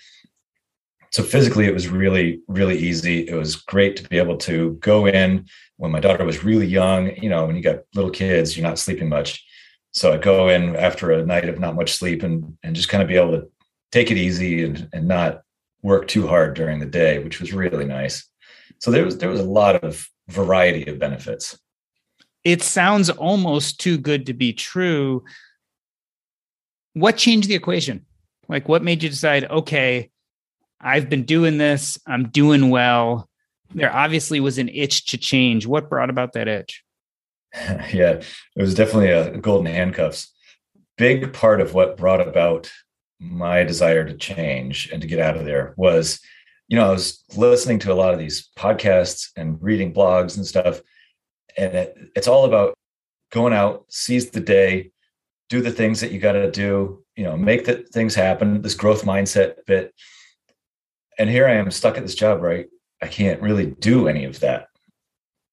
so 1.10 1.22
physically 1.22 1.66
it 1.66 1.74
was 1.74 1.88
really 1.88 2.40
really 2.48 2.76
easy 2.76 3.26
it 3.28 3.34
was 3.34 3.56
great 3.56 3.96
to 3.96 4.08
be 4.08 4.18
able 4.18 4.36
to 4.36 4.72
go 4.74 5.06
in 5.06 5.46
when 5.78 5.90
my 5.90 6.00
daughter 6.00 6.24
was 6.24 6.44
really 6.44 6.66
young 6.66 7.16
you 7.16 7.30
know 7.30 7.46
when 7.46 7.56
you 7.56 7.62
got 7.62 7.80
little 7.94 8.10
kids 8.10 8.56
you're 8.56 8.66
not 8.66 8.78
sleeping 8.78 9.08
much. 9.08 9.44
So 9.92 10.12
i'd 10.12 10.22
go 10.22 10.48
in 10.48 10.76
after 10.76 11.10
a 11.10 11.24
night 11.24 11.48
of 11.48 11.58
not 11.58 11.74
much 11.74 11.92
sleep 11.92 12.22
and 12.22 12.56
and 12.62 12.76
just 12.76 12.90
kind 12.90 13.02
of 13.02 13.08
be 13.08 13.16
able 13.16 13.32
to 13.32 13.48
take 13.90 14.10
it 14.10 14.18
easy 14.18 14.64
and, 14.64 14.88
and 14.92 15.08
not 15.08 15.40
work 15.82 16.08
too 16.08 16.26
hard 16.26 16.54
during 16.54 16.78
the 16.78 16.86
day 16.86 17.18
which 17.20 17.40
was 17.40 17.52
really 17.52 17.86
nice. 17.86 18.28
So 18.80 18.90
there 18.90 19.04
was 19.04 19.18
there 19.18 19.30
was 19.30 19.40
a 19.40 19.44
lot 19.60 19.82
of 19.82 20.06
variety 20.28 20.86
of 20.90 20.98
benefits. 20.98 21.58
It 22.44 22.62
sounds 22.62 23.10
almost 23.10 23.80
too 23.80 23.98
good 23.98 24.26
to 24.26 24.34
be 24.34 24.52
true. 24.52 25.24
What 26.92 27.16
changed 27.16 27.48
the 27.48 27.54
equation? 27.54 28.06
Like 28.48 28.68
what 28.68 28.82
made 28.82 29.02
you 29.02 29.08
decide 29.08 29.44
okay 29.50 30.10
I've 30.80 31.08
been 31.08 31.24
doing 31.24 31.58
this, 31.58 31.98
I'm 32.06 32.28
doing 32.28 32.70
well. 32.70 33.28
There 33.74 33.94
obviously 33.94 34.40
was 34.40 34.58
an 34.58 34.68
itch 34.68 35.06
to 35.06 35.18
change. 35.18 35.66
What 35.66 35.88
brought 35.88 36.10
about 36.10 36.32
that 36.32 36.48
itch? 36.48 36.82
yeah, 37.54 38.20
it 38.20 38.26
was 38.56 38.74
definitely 38.74 39.10
a 39.10 39.36
golden 39.38 39.72
handcuffs. 39.72 40.32
Big 40.96 41.32
part 41.32 41.60
of 41.60 41.74
what 41.74 41.96
brought 41.96 42.26
about 42.26 42.70
my 43.20 43.64
desire 43.64 44.04
to 44.04 44.14
change 44.14 44.90
and 44.92 45.02
to 45.02 45.08
get 45.08 45.20
out 45.20 45.36
of 45.36 45.44
there 45.44 45.74
was, 45.76 46.20
you 46.68 46.76
know, 46.76 46.88
I 46.88 46.92
was 46.92 47.24
listening 47.36 47.78
to 47.80 47.92
a 47.92 47.94
lot 47.94 48.12
of 48.12 48.18
these 48.18 48.48
podcasts 48.56 49.30
and 49.36 49.60
reading 49.62 49.92
blogs 49.92 50.36
and 50.36 50.46
stuff. 50.46 50.80
And 51.56 51.74
it, 51.74 51.96
it's 52.14 52.28
all 52.28 52.44
about 52.44 52.74
going 53.30 53.52
out, 53.52 53.84
seize 53.88 54.30
the 54.30 54.40
day, 54.40 54.90
do 55.48 55.60
the 55.60 55.72
things 55.72 56.00
that 56.00 56.12
you 56.12 56.20
got 56.20 56.32
to 56.32 56.50
do, 56.50 57.04
you 57.16 57.24
know, 57.24 57.36
make 57.36 57.64
the 57.64 57.84
things 57.92 58.14
happen, 58.14 58.62
this 58.62 58.74
growth 58.74 59.04
mindset 59.04 59.56
bit 59.66 59.94
and 61.18 61.28
here 61.28 61.46
I 61.46 61.54
am 61.54 61.70
stuck 61.70 61.96
at 61.96 62.04
this 62.04 62.14
job 62.14 62.40
where 62.40 62.66
I, 63.02 63.08
can't 63.08 63.40
really 63.40 63.66
do 63.66 64.08
any 64.08 64.24
of 64.24 64.40
that. 64.40 64.68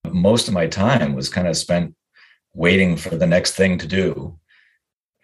Most 0.10 0.48
of 0.48 0.54
my 0.54 0.68
time 0.68 1.16
was 1.16 1.30
kind 1.30 1.48
of 1.48 1.58
spent 1.58 1.96
waiting 2.54 2.96
for 2.96 3.16
the 3.16 3.28
next 3.28 3.52
thing 3.52 3.78
to 3.80 3.88
do. 3.88 4.40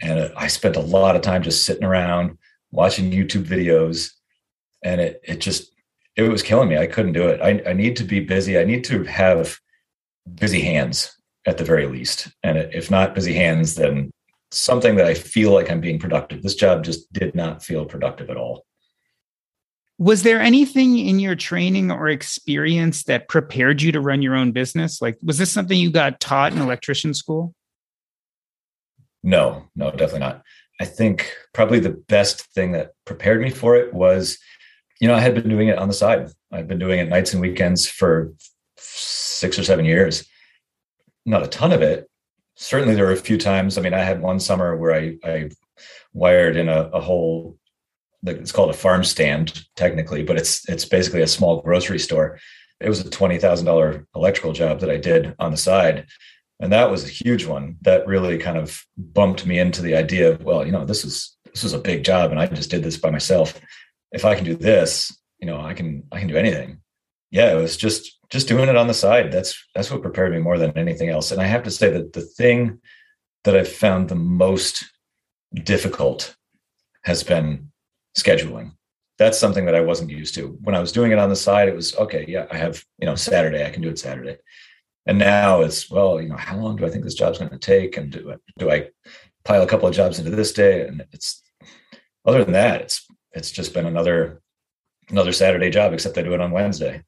And 0.01 0.19
uh, 0.19 0.29
I 0.35 0.47
spent 0.47 0.75
a 0.75 0.81
lot 0.81 1.15
of 1.15 1.21
time 1.21 1.43
just 1.43 1.65
sitting 1.65 1.83
around 1.83 2.37
watching 2.71 3.11
YouTube 3.11 3.45
videos. 3.45 4.11
And 4.83 4.99
it 4.99 5.21
it 5.23 5.39
just 5.39 5.71
it 6.15 6.23
was 6.23 6.43
killing 6.43 6.69
me. 6.69 6.77
I 6.77 6.87
couldn't 6.87 7.13
do 7.13 7.27
it. 7.27 7.41
I, 7.41 7.61
I 7.69 7.73
need 7.73 7.95
to 7.97 8.03
be 8.03 8.19
busy. 8.19 8.57
I 8.57 8.63
need 8.63 8.83
to 8.85 9.03
have 9.03 9.57
busy 10.35 10.61
hands 10.61 11.15
at 11.45 11.57
the 11.57 11.63
very 11.63 11.87
least. 11.87 12.29
And 12.43 12.57
if 12.57 12.91
not 12.91 13.15
busy 13.15 13.33
hands, 13.33 13.75
then 13.75 14.11
something 14.51 14.95
that 14.95 15.07
I 15.07 15.13
feel 15.13 15.51
like 15.51 15.71
I'm 15.71 15.81
being 15.81 15.99
productive. 15.99 16.41
This 16.41 16.55
job 16.55 16.83
just 16.83 17.11
did 17.13 17.33
not 17.35 17.63
feel 17.63 17.85
productive 17.85 18.29
at 18.29 18.37
all. 18.37 18.65
Was 20.01 20.23
there 20.23 20.41
anything 20.41 20.97
in 20.97 21.19
your 21.19 21.35
training 21.35 21.91
or 21.91 22.09
experience 22.09 23.03
that 23.03 23.27
prepared 23.27 23.83
you 23.83 23.91
to 23.91 24.01
run 24.01 24.23
your 24.23 24.35
own 24.35 24.51
business? 24.51 24.99
Like, 24.99 25.19
was 25.21 25.37
this 25.37 25.51
something 25.51 25.77
you 25.77 25.91
got 25.91 26.19
taught 26.19 26.53
in 26.53 26.57
electrician 26.57 27.13
school? 27.13 27.53
No, 29.21 29.65
no, 29.75 29.91
definitely 29.91 30.21
not. 30.21 30.41
I 30.79 30.85
think 30.85 31.31
probably 31.53 31.79
the 31.79 31.91
best 31.91 32.41
thing 32.55 32.71
that 32.71 32.93
prepared 33.05 33.41
me 33.41 33.51
for 33.51 33.75
it 33.75 33.93
was, 33.93 34.39
you 34.99 35.07
know, 35.07 35.13
I 35.13 35.19
had 35.19 35.35
been 35.35 35.47
doing 35.47 35.67
it 35.67 35.77
on 35.77 35.87
the 35.87 35.93
side. 35.93 36.31
I've 36.51 36.67
been 36.67 36.79
doing 36.79 36.99
it 36.99 37.07
nights 37.07 37.33
and 37.33 37.39
weekends 37.39 37.87
for 37.87 38.33
six 38.77 39.59
or 39.59 39.63
seven 39.63 39.85
years. 39.85 40.27
Not 41.27 41.43
a 41.43 41.47
ton 41.47 41.71
of 41.71 41.83
it. 41.83 42.09
Certainly, 42.55 42.95
there 42.95 43.05
were 43.05 43.11
a 43.11 43.17
few 43.17 43.37
times. 43.37 43.77
I 43.77 43.81
mean, 43.81 43.93
I 43.93 43.99
had 43.99 44.19
one 44.19 44.39
summer 44.39 44.75
where 44.75 44.95
I, 44.95 45.17
I 45.23 45.51
wired 46.11 46.55
in 46.55 46.69
a, 46.69 46.89
a 46.89 47.01
whole 47.01 47.59
it's 48.23 48.51
called 48.51 48.69
a 48.69 48.73
farm 48.73 49.03
stand 49.03 49.63
technically, 49.75 50.23
but 50.23 50.37
it's 50.37 50.67
it's 50.69 50.85
basically 50.85 51.21
a 51.21 51.27
small 51.27 51.61
grocery 51.61 51.99
store. 51.99 52.39
It 52.79 52.89
was 52.89 52.99
a 52.99 53.09
twenty 53.09 53.37
thousand 53.37 53.65
dollar 53.65 54.05
electrical 54.15 54.53
job 54.53 54.79
that 54.79 54.89
I 54.89 54.97
did 54.97 55.35
on 55.39 55.51
the 55.51 55.57
side, 55.57 56.07
and 56.59 56.71
that 56.71 56.91
was 56.91 57.03
a 57.03 57.09
huge 57.09 57.45
one. 57.45 57.77
That 57.81 58.07
really 58.07 58.37
kind 58.37 58.57
of 58.57 58.83
bumped 58.97 59.45
me 59.45 59.59
into 59.59 59.81
the 59.81 59.95
idea 59.95 60.31
of 60.31 60.43
well, 60.43 60.65
you 60.65 60.71
know, 60.71 60.85
this 60.85 61.03
is 61.03 61.35
this 61.45 61.63
is 61.63 61.73
a 61.73 61.79
big 61.79 62.03
job, 62.03 62.31
and 62.31 62.39
I 62.39 62.47
just 62.47 62.71
did 62.71 62.83
this 62.83 62.97
by 62.97 63.09
myself. 63.09 63.59
If 64.11 64.25
I 64.25 64.35
can 64.35 64.45
do 64.45 64.55
this, 64.55 65.15
you 65.39 65.47
know, 65.47 65.59
I 65.59 65.73
can 65.73 66.03
I 66.11 66.19
can 66.19 66.27
do 66.27 66.37
anything. 66.37 66.81
Yeah, 67.31 67.51
it 67.51 67.61
was 67.61 67.77
just 67.77 68.19
just 68.29 68.47
doing 68.47 68.69
it 68.69 68.77
on 68.77 68.87
the 68.87 68.93
side. 68.93 69.31
That's 69.31 69.63
that's 69.73 69.89
what 69.89 70.01
prepared 70.01 70.31
me 70.31 70.39
more 70.39 70.57
than 70.57 70.77
anything 70.77 71.09
else. 71.09 71.31
And 71.31 71.41
I 71.41 71.45
have 71.45 71.63
to 71.63 71.71
say 71.71 71.89
that 71.89 72.13
the 72.13 72.21
thing 72.21 72.79
that 73.43 73.55
I've 73.55 73.71
found 73.71 74.09
the 74.09 74.15
most 74.15 74.85
difficult 75.63 76.35
has 77.03 77.23
been 77.23 77.70
scheduling. 78.17 78.71
That's 79.17 79.37
something 79.39 79.65
that 79.65 79.75
I 79.75 79.81
wasn't 79.81 80.09
used 80.09 80.35
to. 80.35 80.57
When 80.61 80.75
I 80.75 80.79
was 80.79 80.91
doing 80.91 81.11
it 81.11 81.19
on 81.19 81.29
the 81.29 81.35
side, 81.35 81.67
it 81.67 81.75
was 81.75 81.95
okay, 81.95 82.25
yeah, 82.27 82.47
I 82.51 82.57
have, 82.57 82.83
you 82.97 83.05
know, 83.05 83.15
Saturday, 83.15 83.65
I 83.65 83.69
can 83.69 83.81
do 83.81 83.89
it 83.89 83.99
Saturday. 83.99 84.37
And 85.05 85.17
now 85.17 85.61
it's, 85.61 85.89
well, 85.89 86.21
you 86.21 86.29
know, 86.29 86.37
how 86.37 86.57
long 86.57 86.75
do 86.75 86.85
I 86.85 86.89
think 86.89 87.03
this 87.03 87.15
job's 87.15 87.39
going 87.39 87.51
to 87.51 87.57
take? 87.57 87.97
And 87.97 88.11
do, 88.11 88.35
do 88.57 88.71
I 88.71 88.89
pile 89.43 89.61
a 89.61 89.67
couple 89.67 89.87
of 89.87 89.95
jobs 89.95 90.19
into 90.19 90.31
this 90.31 90.53
day? 90.53 90.87
And 90.87 91.05
it's, 91.11 91.41
other 92.25 92.43
than 92.43 92.53
that, 92.53 92.81
it's, 92.81 93.07
it's 93.31 93.51
just 93.51 93.73
been 93.73 93.85
another, 93.85 94.41
another 95.09 95.31
Saturday 95.31 95.69
job, 95.69 95.93
except 95.93 96.17
I 96.17 96.21
do 96.21 96.33
it 96.33 96.41
on 96.41 96.51
Wednesday. 96.51 97.03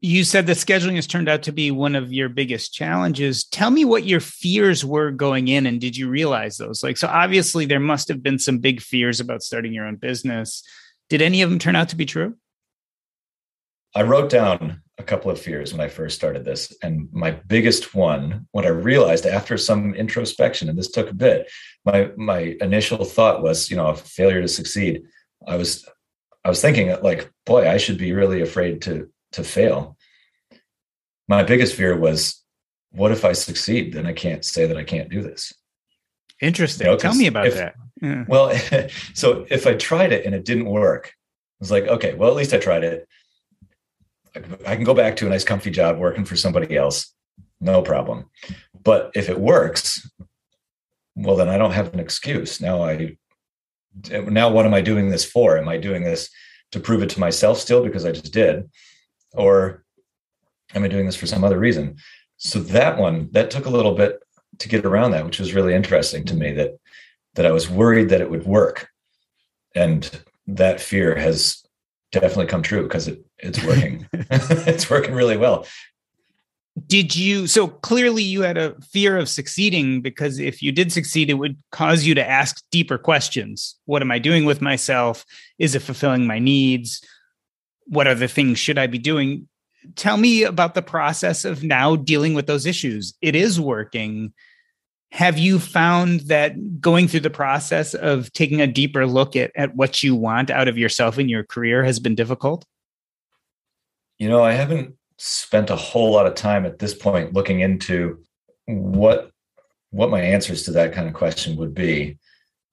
You 0.00 0.24
said 0.24 0.46
that 0.46 0.58
scheduling 0.58 0.96
has 0.96 1.06
turned 1.06 1.28
out 1.28 1.42
to 1.44 1.52
be 1.52 1.70
one 1.70 1.96
of 1.96 2.12
your 2.12 2.28
biggest 2.28 2.74
challenges. 2.74 3.44
Tell 3.44 3.70
me 3.70 3.84
what 3.84 4.04
your 4.04 4.20
fears 4.20 4.84
were 4.84 5.10
going 5.10 5.48
in 5.48 5.66
and 5.66 5.80
did 5.80 5.96
you 5.96 6.08
realize 6.08 6.58
those? 6.58 6.82
Like, 6.82 6.96
so 6.96 7.08
obviously 7.08 7.64
there 7.64 7.80
must 7.80 8.08
have 8.08 8.22
been 8.22 8.38
some 8.38 8.58
big 8.58 8.80
fears 8.80 9.20
about 9.20 9.42
starting 9.42 9.72
your 9.72 9.86
own 9.86 9.96
business. 9.96 10.62
Did 11.08 11.22
any 11.22 11.42
of 11.42 11.50
them 11.50 11.58
turn 11.58 11.76
out 11.76 11.88
to 11.90 11.96
be 11.96 12.04
true? 12.04 12.36
I 13.94 14.02
wrote 14.02 14.28
down 14.28 14.82
a 14.98 15.02
couple 15.02 15.30
of 15.30 15.40
fears 15.40 15.72
when 15.72 15.80
I 15.80 15.88
first 15.88 16.16
started 16.16 16.44
this. 16.44 16.76
And 16.82 17.08
my 17.12 17.30
biggest 17.30 17.94
one, 17.94 18.46
what 18.52 18.66
I 18.66 18.68
realized 18.68 19.26
after 19.26 19.56
some 19.56 19.94
introspection, 19.94 20.68
and 20.68 20.78
this 20.78 20.90
took 20.90 21.10
a 21.10 21.14
bit, 21.14 21.50
my 21.84 22.10
my 22.16 22.56
initial 22.60 23.04
thought 23.04 23.42
was, 23.42 23.70
you 23.70 23.76
know, 23.76 23.88
a 23.88 23.96
failure 23.96 24.42
to 24.42 24.48
succeed. 24.48 25.02
I 25.46 25.56
was 25.56 25.88
I 26.44 26.48
was 26.48 26.60
thinking 26.60 26.94
like, 27.02 27.30
boy, 27.44 27.68
I 27.68 27.76
should 27.76 27.98
be 27.98 28.12
really 28.12 28.42
afraid 28.42 28.82
to 28.82 29.10
to 29.32 29.44
fail. 29.44 29.96
My 31.28 31.42
biggest 31.42 31.74
fear 31.74 31.96
was, 31.96 32.42
what 32.90 33.12
if 33.12 33.24
I 33.24 33.32
succeed? 33.32 33.92
Then 33.92 34.06
I 34.06 34.12
can't 34.12 34.44
say 34.44 34.66
that 34.66 34.76
I 34.76 34.84
can't 34.84 35.10
do 35.10 35.22
this. 35.22 35.52
Interesting. 36.40 36.86
You 36.86 36.92
know, 36.92 36.98
Tell 36.98 37.14
me 37.14 37.26
about 37.26 37.46
if, 37.46 37.54
that. 37.54 37.74
Yeah. 38.00 38.24
Well, 38.28 38.56
so 39.14 39.46
if 39.50 39.66
I 39.66 39.74
tried 39.74 40.12
it 40.12 40.26
and 40.26 40.34
it 40.34 40.44
didn't 40.44 40.66
work, 40.66 41.08
I 41.08 41.58
was 41.60 41.70
like, 41.70 41.86
okay, 41.86 42.14
well, 42.14 42.30
at 42.30 42.36
least 42.36 42.52
I 42.52 42.58
tried 42.58 42.84
it. 42.84 43.08
I 44.66 44.76
can 44.76 44.84
go 44.84 44.94
back 44.94 45.16
to 45.16 45.26
a 45.26 45.30
nice 45.30 45.44
comfy 45.44 45.70
job 45.70 45.98
working 45.98 46.26
for 46.26 46.36
somebody 46.36 46.76
else, 46.76 47.14
no 47.60 47.80
problem. 47.80 48.26
But 48.82 49.10
if 49.14 49.30
it 49.30 49.40
works, 49.40 50.08
well, 51.14 51.36
then 51.36 51.48
I 51.48 51.56
don't 51.56 51.72
have 51.72 51.94
an 51.94 52.00
excuse. 52.00 52.60
Now 52.60 52.82
I, 52.82 53.16
now 54.10 54.50
what 54.50 54.66
am 54.66 54.74
I 54.74 54.82
doing 54.82 55.08
this 55.08 55.24
for? 55.24 55.56
Am 55.56 55.68
I 55.68 55.78
doing 55.78 56.04
this 56.04 56.28
to 56.72 56.80
prove 56.80 57.02
it 57.02 57.08
to 57.10 57.20
myself 57.20 57.58
still 57.58 57.82
because 57.82 58.04
I 58.04 58.12
just 58.12 58.32
did, 58.32 58.68
or 59.36 59.84
am 60.74 60.84
I 60.84 60.88
doing 60.88 61.06
this 61.06 61.16
for 61.16 61.26
some 61.26 61.44
other 61.44 61.58
reason? 61.58 61.96
So 62.36 62.58
that 62.58 62.98
one 62.98 63.28
that 63.32 63.50
took 63.50 63.66
a 63.66 63.70
little 63.70 63.94
bit 63.94 64.20
to 64.58 64.68
get 64.68 64.84
around 64.84 65.12
that, 65.12 65.24
which 65.24 65.38
was 65.38 65.54
really 65.54 65.74
interesting 65.74 66.24
to 66.24 66.34
me. 66.34 66.52
That 66.52 66.78
that 67.34 67.46
I 67.46 67.52
was 67.52 67.70
worried 67.70 68.08
that 68.10 68.20
it 68.20 68.30
would 68.30 68.44
work, 68.44 68.88
and 69.74 70.10
that 70.46 70.80
fear 70.80 71.16
has 71.16 71.62
definitely 72.12 72.46
come 72.46 72.62
true 72.62 72.82
because 72.82 73.08
it 73.08 73.24
it's 73.38 73.62
working. 73.64 74.06
it's 74.12 74.90
working 74.90 75.14
really 75.14 75.36
well. 75.36 75.66
Did 76.86 77.16
you 77.16 77.46
so 77.46 77.68
clearly 77.68 78.22
you 78.22 78.42
had 78.42 78.58
a 78.58 78.78
fear 78.82 79.16
of 79.16 79.30
succeeding 79.30 80.02
because 80.02 80.38
if 80.38 80.62
you 80.62 80.72
did 80.72 80.92
succeed, 80.92 81.30
it 81.30 81.34
would 81.34 81.56
cause 81.72 82.04
you 82.04 82.14
to 82.14 82.28
ask 82.28 82.62
deeper 82.70 82.98
questions. 82.98 83.76
What 83.86 84.02
am 84.02 84.10
I 84.10 84.18
doing 84.18 84.44
with 84.44 84.60
myself? 84.60 85.24
Is 85.58 85.74
it 85.74 85.80
fulfilling 85.80 86.26
my 86.26 86.38
needs? 86.38 87.02
What 87.86 88.06
other 88.06 88.26
things 88.26 88.58
should 88.58 88.78
I 88.78 88.86
be 88.86 88.98
doing? 88.98 89.48
Tell 89.94 90.16
me 90.16 90.42
about 90.42 90.74
the 90.74 90.82
process 90.82 91.44
of 91.44 91.62
now 91.62 91.96
dealing 91.96 92.34
with 92.34 92.46
those 92.46 92.66
issues. 92.66 93.14
It 93.20 93.36
is 93.36 93.60
working 93.60 94.32
have 95.12 95.38
you 95.38 95.58
found 95.58 96.20
that 96.20 96.80
going 96.80 97.08
through 97.08 97.20
the 97.20 97.30
process 97.30 97.94
of 97.94 98.32
taking 98.32 98.60
a 98.60 98.66
deeper 98.66 99.06
look 99.06 99.36
at, 99.36 99.50
at 99.54 99.74
what 99.74 100.02
you 100.02 100.14
want 100.14 100.50
out 100.50 100.68
of 100.68 100.76
yourself 100.76 101.16
and 101.16 101.30
your 101.30 101.44
career 101.44 101.84
has 101.84 101.98
been 101.98 102.14
difficult? 102.14 102.64
You 104.18 104.28
know, 104.28 104.42
I 104.42 104.52
haven't 104.52 104.94
spent 105.18 105.70
a 105.70 105.76
whole 105.76 106.12
lot 106.12 106.26
of 106.26 106.34
time 106.34 106.66
at 106.66 106.78
this 106.78 106.92
point 106.92 107.32
looking 107.32 107.60
into 107.60 108.22
what 108.66 109.30
what 109.90 110.10
my 110.10 110.20
answers 110.20 110.64
to 110.64 110.72
that 110.72 110.92
kind 110.92 111.08
of 111.08 111.14
question 111.14 111.56
would 111.56 111.72
be. 111.72 112.18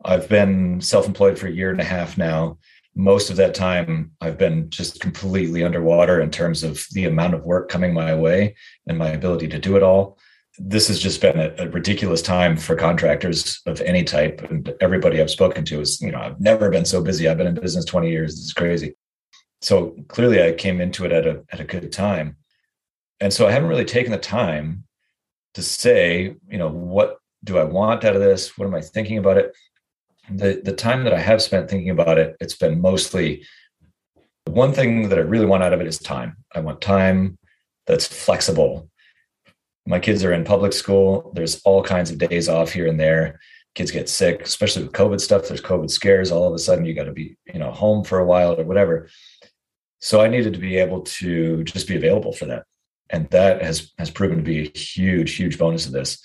I've 0.03 0.27
been 0.27 0.81
self-employed 0.81 1.39
for 1.39 1.47
a 1.47 1.51
year 1.51 1.69
and 1.69 1.79
a 1.79 1.85
half 1.85 2.17
now. 2.17 2.57
Most 2.95 3.29
of 3.29 3.35
that 3.37 3.55
time 3.55 4.11
I've 4.21 4.37
been 4.37 4.69
just 4.69 4.99
completely 4.99 5.63
underwater 5.63 6.21
in 6.21 6.29
terms 6.29 6.63
of 6.63 6.85
the 6.91 7.05
amount 7.05 7.33
of 7.33 7.45
work 7.45 7.69
coming 7.69 7.93
my 7.93 8.13
way 8.13 8.55
and 8.87 8.97
my 8.97 9.09
ability 9.09 9.47
to 9.49 9.59
do 9.59 9.75
it 9.75 9.83
all 9.83 10.17
this 10.59 10.87
has 10.87 10.99
just 10.99 11.19
been 11.21 11.39
a, 11.39 11.53
a, 11.57 11.69
ridiculous 11.69 12.21
time 12.21 12.55
for 12.55 12.75
contractors 12.75 13.61
of 13.65 13.81
any 13.81 14.03
type. 14.03 14.41
And 14.43 14.73
everybody 14.81 15.19
I've 15.19 15.31
spoken 15.31 15.65
to 15.65 15.81
is, 15.81 15.99
you 15.99 16.11
know, 16.11 16.19
I've 16.19 16.39
never 16.39 16.69
been 16.69 16.85
so 16.85 17.01
busy. 17.01 17.27
I've 17.27 17.37
been 17.37 17.47
in 17.47 17.55
business 17.55 17.85
20 17.85 18.09
years. 18.09 18.39
It's 18.39 18.53
crazy. 18.53 18.95
So 19.61 19.95
clearly 20.09 20.43
I 20.43 20.51
came 20.51 20.79
into 20.79 21.05
it 21.05 21.11
at 21.11 21.25
a 21.25 21.43
at 21.51 21.59
a 21.59 21.63
good 21.63 21.91
time. 21.91 22.37
And 23.19 23.33
so 23.33 23.47
I 23.47 23.51
haven't 23.51 23.69
really 23.69 23.85
taken 23.85 24.11
the 24.11 24.17
time 24.17 24.83
to 25.55 25.63
say, 25.63 26.35
you 26.49 26.57
know, 26.57 26.69
what 26.69 27.17
do 27.43 27.57
I 27.57 27.63
want 27.63 28.03
out 28.03 28.15
of 28.15 28.21
this? 28.21 28.57
What 28.57 28.65
am 28.65 28.75
I 28.75 28.81
thinking 28.81 29.17
about 29.17 29.37
it? 29.37 29.55
The 30.29 30.61
the 30.63 30.73
time 30.73 31.03
that 31.03 31.13
I 31.13 31.19
have 31.19 31.41
spent 31.41 31.69
thinking 31.69 31.89
about 31.89 32.17
it, 32.17 32.37
it's 32.39 32.55
been 32.55 32.81
mostly 32.81 33.45
the 34.45 34.51
one 34.51 34.73
thing 34.73 35.09
that 35.09 35.17
I 35.17 35.21
really 35.21 35.45
want 35.45 35.63
out 35.63 35.73
of 35.73 35.81
it 35.81 35.87
is 35.87 35.99
time. 35.99 36.37
I 36.53 36.59
want 36.59 36.81
time 36.81 37.37
that's 37.85 38.07
flexible 38.07 38.89
my 39.85 39.99
kids 39.99 40.23
are 40.23 40.33
in 40.33 40.43
public 40.43 40.73
school. 40.73 41.31
There's 41.35 41.61
all 41.63 41.83
kinds 41.83 42.09
of 42.09 42.17
days 42.17 42.47
off 42.47 42.71
here 42.71 42.87
and 42.87 42.99
there. 42.99 43.39
Kids 43.75 43.91
get 43.91 44.07
sick, 44.07 44.41
especially 44.41 44.83
with 44.83 44.93
COVID 44.93 45.19
stuff. 45.19 45.47
There's 45.47 45.61
COVID 45.61 45.89
scares. 45.89 46.31
All 46.31 46.47
of 46.47 46.53
a 46.53 46.59
sudden, 46.59 46.85
you 46.85 46.93
got 46.93 47.05
to 47.05 47.11
be, 47.11 47.37
you 47.51 47.59
know, 47.59 47.71
home 47.71 48.03
for 48.03 48.19
a 48.19 48.25
while 48.25 48.59
or 48.59 48.63
whatever. 48.63 49.09
So 49.99 50.21
I 50.21 50.27
needed 50.27 50.53
to 50.53 50.59
be 50.59 50.77
able 50.77 51.01
to 51.01 51.63
just 51.63 51.87
be 51.87 51.95
available 51.95 52.33
for 52.33 52.45
that, 52.45 52.65
and 53.09 53.29
that 53.29 53.61
has 53.61 53.91
has 53.97 54.11
proven 54.11 54.37
to 54.37 54.43
be 54.43 54.67
a 54.67 54.77
huge, 54.77 55.35
huge 55.35 55.57
bonus 55.57 55.85
of 55.85 55.93
this. 55.93 56.23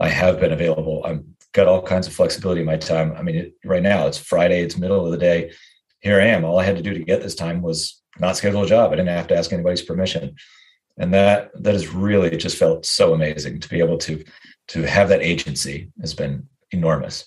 I 0.00 0.08
have 0.08 0.40
been 0.40 0.52
available. 0.52 1.02
I've 1.04 1.22
got 1.52 1.66
all 1.66 1.82
kinds 1.82 2.06
of 2.06 2.12
flexibility 2.12 2.60
in 2.60 2.66
my 2.66 2.76
time. 2.76 3.12
I 3.16 3.22
mean, 3.22 3.36
it, 3.36 3.54
right 3.64 3.82
now 3.82 4.06
it's 4.06 4.18
Friday. 4.18 4.62
It's 4.62 4.76
middle 4.76 5.04
of 5.04 5.12
the 5.12 5.18
day. 5.18 5.52
Here 6.00 6.20
I 6.20 6.26
am. 6.26 6.44
All 6.44 6.58
I 6.58 6.64
had 6.64 6.76
to 6.76 6.82
do 6.82 6.94
to 6.94 7.04
get 7.04 7.22
this 7.22 7.34
time 7.34 7.62
was 7.62 8.00
not 8.18 8.36
schedule 8.36 8.62
a 8.62 8.66
job. 8.66 8.92
I 8.92 8.96
didn't 8.96 9.08
have 9.08 9.28
to 9.28 9.36
ask 9.36 9.52
anybody's 9.52 9.82
permission 9.82 10.36
and 11.00 11.14
that 11.14 11.50
that 11.54 11.72
has 11.72 11.88
really 11.88 12.36
just 12.36 12.56
felt 12.56 12.86
so 12.86 13.14
amazing 13.14 13.58
to 13.58 13.68
be 13.68 13.80
able 13.80 13.98
to 13.98 14.22
to 14.68 14.82
have 14.82 15.08
that 15.08 15.22
agency 15.22 15.90
has 16.00 16.14
been 16.14 16.46
enormous 16.70 17.26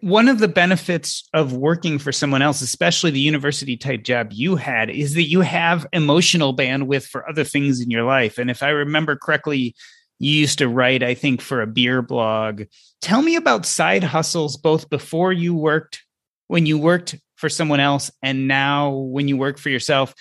one 0.00 0.28
of 0.28 0.38
the 0.38 0.48
benefits 0.48 1.28
of 1.32 1.54
working 1.54 1.98
for 1.98 2.12
someone 2.12 2.40
else 2.40 2.62
especially 2.62 3.10
the 3.10 3.20
university 3.20 3.76
type 3.76 4.04
job 4.04 4.28
you 4.32 4.56
had 4.56 4.88
is 4.88 5.14
that 5.14 5.24
you 5.24 5.40
have 5.40 5.86
emotional 5.92 6.56
bandwidth 6.56 7.06
for 7.06 7.28
other 7.28 7.44
things 7.44 7.80
in 7.80 7.90
your 7.90 8.04
life 8.04 8.38
and 8.38 8.50
if 8.50 8.62
i 8.62 8.68
remember 8.68 9.16
correctly 9.16 9.74
you 10.18 10.32
used 10.32 10.58
to 10.58 10.68
write 10.68 11.02
i 11.02 11.14
think 11.14 11.40
for 11.40 11.62
a 11.62 11.66
beer 11.66 12.02
blog 12.02 12.62
tell 13.00 13.22
me 13.22 13.36
about 13.36 13.66
side 13.66 14.04
hustles 14.04 14.56
both 14.56 14.88
before 14.90 15.32
you 15.32 15.54
worked 15.54 16.02
when 16.48 16.66
you 16.66 16.78
worked 16.78 17.16
for 17.36 17.48
someone 17.48 17.80
else 17.80 18.10
and 18.22 18.48
now 18.48 18.90
when 18.90 19.28
you 19.28 19.36
work 19.36 19.58
for 19.58 19.70
yourself 19.70 20.14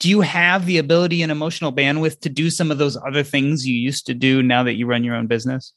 do 0.00 0.08
you 0.08 0.22
have 0.22 0.64
the 0.64 0.78
ability 0.78 1.22
and 1.22 1.30
emotional 1.30 1.72
bandwidth 1.72 2.20
to 2.20 2.30
do 2.30 2.50
some 2.50 2.70
of 2.70 2.78
those 2.78 2.96
other 2.96 3.22
things 3.22 3.66
you 3.66 3.74
used 3.74 4.06
to 4.06 4.14
do 4.14 4.42
now 4.42 4.62
that 4.62 4.74
you 4.74 4.86
run 4.86 5.04
your 5.04 5.14
own 5.14 5.26
business? 5.26 5.74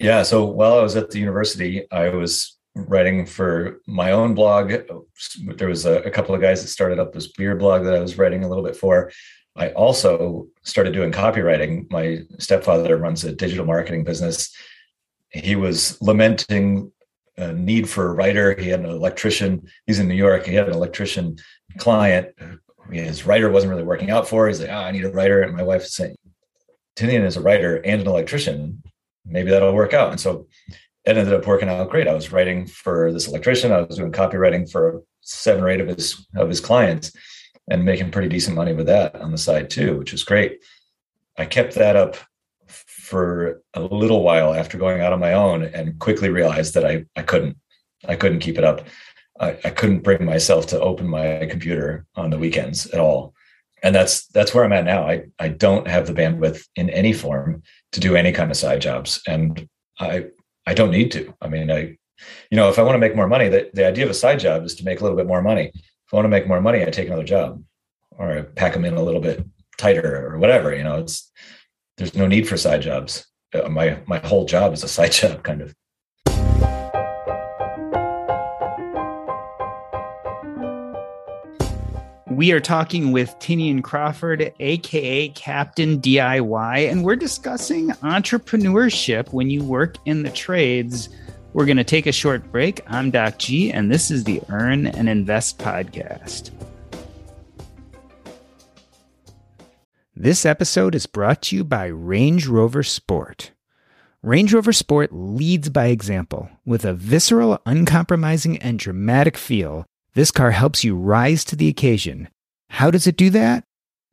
Yeah. 0.00 0.22
So 0.22 0.46
while 0.46 0.78
I 0.78 0.82
was 0.82 0.96
at 0.96 1.10
the 1.10 1.18
university, 1.18 1.90
I 1.92 2.08
was 2.08 2.56
writing 2.74 3.26
for 3.26 3.80
my 3.86 4.12
own 4.12 4.34
blog. 4.34 4.72
There 5.56 5.68
was 5.68 5.84
a, 5.84 5.98
a, 6.02 6.10
couple 6.10 6.34
of 6.34 6.40
guys 6.40 6.62
that 6.62 6.68
started 6.68 6.98
up 6.98 7.12
this 7.12 7.26
beer 7.26 7.56
blog 7.56 7.84
that 7.84 7.94
I 7.94 8.00
was 8.00 8.16
writing 8.16 8.44
a 8.44 8.48
little 8.48 8.64
bit 8.64 8.76
for. 8.76 9.12
I 9.58 9.70
also 9.70 10.46
started 10.62 10.92
doing 10.92 11.12
copywriting. 11.12 11.90
My 11.90 12.20
stepfather 12.38 12.96
runs 12.96 13.24
a 13.24 13.32
digital 13.34 13.66
marketing 13.66 14.04
business. 14.04 14.54
He 15.30 15.56
was 15.56 16.00
lamenting 16.00 16.92
a 17.36 17.52
need 17.52 17.88
for 17.88 18.08
a 18.08 18.14
writer. 18.14 18.54
He 18.54 18.68
had 18.68 18.80
an 18.80 18.86
electrician. 18.86 19.68
He's 19.86 19.98
in 19.98 20.08
New 20.08 20.14
York. 20.14 20.46
He 20.46 20.54
had 20.54 20.68
an 20.68 20.74
electrician 20.74 21.36
client 21.76 22.34
his 22.92 23.26
writer 23.26 23.50
wasn't 23.50 23.70
really 23.70 23.84
working 23.84 24.10
out 24.10 24.28
for. 24.28 24.48
He's 24.48 24.60
like, 24.60 24.70
oh, 24.70 24.74
I 24.74 24.90
need 24.90 25.04
a 25.04 25.10
writer. 25.10 25.42
And 25.42 25.56
my 25.56 25.62
wife 25.62 25.82
is 25.82 25.94
saying, 25.94 26.16
Tinian 26.96 27.24
is 27.24 27.36
a 27.36 27.40
writer 27.40 27.76
and 27.76 28.00
an 28.00 28.06
electrician. 28.06 28.82
Maybe 29.24 29.50
that'll 29.50 29.74
work 29.74 29.94
out. 29.94 30.10
And 30.10 30.20
so 30.20 30.46
it 31.04 31.16
ended 31.16 31.34
up 31.34 31.46
working 31.46 31.68
out 31.68 31.90
great. 31.90 32.08
I 32.08 32.14
was 32.14 32.32
writing 32.32 32.66
for 32.66 33.12
this 33.12 33.28
electrician. 33.28 33.72
I 33.72 33.82
was 33.82 33.96
doing 33.96 34.12
copywriting 34.12 34.70
for 34.70 35.02
seven 35.20 35.62
or 35.62 35.68
eight 35.68 35.80
of 35.80 35.88
his 35.88 36.26
of 36.36 36.48
his 36.48 36.60
clients 36.60 37.12
and 37.68 37.84
making 37.84 38.10
pretty 38.10 38.28
decent 38.28 38.56
money 38.56 38.72
with 38.72 38.86
that 38.86 39.14
on 39.16 39.30
the 39.30 39.38
side 39.38 39.70
too, 39.70 39.98
which 39.98 40.12
is 40.12 40.24
great. 40.24 40.60
I 41.36 41.44
kept 41.44 41.74
that 41.74 41.96
up 41.96 42.16
for 42.66 43.62
a 43.74 43.80
little 43.80 44.22
while 44.22 44.54
after 44.54 44.76
going 44.76 45.00
out 45.00 45.12
on 45.12 45.20
my 45.20 45.32
own 45.32 45.62
and 45.62 45.98
quickly 45.98 46.28
realized 46.28 46.74
that 46.74 46.84
I, 46.84 47.06
I 47.16 47.22
couldn't 47.22 47.56
I 48.06 48.16
couldn't 48.16 48.40
keep 48.40 48.58
it 48.58 48.64
up. 48.64 48.86
I, 49.40 49.58
I 49.64 49.70
couldn't 49.70 50.04
bring 50.04 50.24
myself 50.24 50.66
to 50.68 50.80
open 50.80 51.08
my 51.08 51.46
computer 51.50 52.06
on 52.14 52.30
the 52.30 52.38
weekends 52.38 52.86
at 52.86 53.00
all. 53.00 53.34
And 53.82 53.94
that's 53.94 54.26
that's 54.28 54.54
where 54.54 54.64
I'm 54.64 54.72
at 54.72 54.84
now. 54.84 55.08
I 55.08 55.24
I 55.38 55.48
don't 55.48 55.88
have 55.88 56.06
the 56.06 56.12
bandwidth 56.12 56.66
in 56.76 56.90
any 56.90 57.12
form 57.12 57.62
to 57.92 58.00
do 58.00 58.16
any 58.16 58.32
kind 58.32 58.50
of 58.50 58.56
side 58.56 58.80
jobs. 58.80 59.22
And 59.26 59.68
I 59.98 60.26
I 60.66 60.74
don't 60.74 60.90
need 60.90 61.12
to. 61.12 61.34
I 61.40 61.48
mean, 61.48 61.70
I 61.70 61.96
you 62.50 62.56
know, 62.56 62.68
if 62.68 62.78
I 62.78 62.82
want 62.82 62.96
to 62.96 63.00
make 63.00 63.14
more 63.14 63.28
money, 63.28 63.48
the, 63.48 63.70
the 63.72 63.86
idea 63.86 64.04
of 64.04 64.10
a 64.10 64.14
side 64.14 64.40
job 64.40 64.64
is 64.64 64.74
to 64.76 64.84
make 64.84 65.00
a 65.00 65.02
little 65.02 65.16
bit 65.16 65.26
more 65.26 65.42
money. 65.42 65.72
If 66.08 66.14
I 66.14 66.16
want 66.16 66.24
to 66.24 66.30
make 66.30 66.48
more 66.48 66.62
money, 66.62 66.82
I 66.82 66.88
take 66.88 67.08
another 67.08 67.22
job 67.22 67.62
or 68.12 68.32
I 68.32 68.40
pack 68.40 68.72
them 68.72 68.86
in 68.86 68.94
a 68.94 69.02
little 69.02 69.20
bit 69.20 69.44
tighter 69.76 70.26
or 70.26 70.38
whatever. 70.38 70.74
You 70.74 70.82
know, 70.82 71.00
it's 71.00 71.30
there's 71.98 72.14
no 72.14 72.26
need 72.26 72.48
for 72.48 72.56
side 72.56 72.80
jobs. 72.80 73.26
Uh, 73.52 73.68
my 73.68 73.98
my 74.06 74.16
whole 74.20 74.46
job 74.46 74.72
is 74.72 74.82
a 74.82 74.88
side 74.96 75.12
job 75.12 75.42
kind 75.42 75.60
of. 75.60 75.74
We 82.30 82.52
are 82.52 82.60
talking 82.60 83.12
with 83.12 83.38
Tinian 83.38 83.84
Crawford, 83.84 84.50
aka 84.60 85.28
Captain 85.28 86.00
DIY, 86.00 86.90
and 86.90 87.04
we're 87.04 87.16
discussing 87.16 87.88
entrepreneurship 87.88 89.34
when 89.34 89.50
you 89.50 89.62
work 89.62 89.98
in 90.06 90.22
the 90.22 90.30
trades. 90.30 91.10
We're 91.58 91.66
going 91.66 91.78
to 91.78 91.82
take 91.82 92.06
a 92.06 92.12
short 92.12 92.52
break. 92.52 92.82
I'm 92.86 93.10
Doc 93.10 93.38
G, 93.38 93.72
and 93.72 93.90
this 93.90 94.12
is 94.12 94.22
the 94.22 94.40
Earn 94.48 94.86
and 94.86 95.08
Invest 95.08 95.58
podcast. 95.58 96.52
This 100.14 100.46
episode 100.46 100.94
is 100.94 101.06
brought 101.06 101.42
to 101.42 101.56
you 101.56 101.64
by 101.64 101.86
Range 101.86 102.46
Rover 102.46 102.84
Sport. 102.84 103.50
Range 104.22 104.54
Rover 104.54 104.72
Sport 104.72 105.10
leads 105.12 105.68
by 105.68 105.86
example 105.86 106.48
with 106.64 106.84
a 106.84 106.94
visceral, 106.94 107.60
uncompromising, 107.66 108.58
and 108.58 108.78
dramatic 108.78 109.36
feel 109.36 109.84
this 110.14 110.30
car 110.30 110.52
helps 110.52 110.84
you 110.84 110.94
rise 110.94 111.44
to 111.46 111.56
the 111.56 111.66
occasion. 111.66 112.28
How 112.70 112.92
does 112.92 113.08
it 113.08 113.16
do 113.16 113.30
that? 113.30 113.64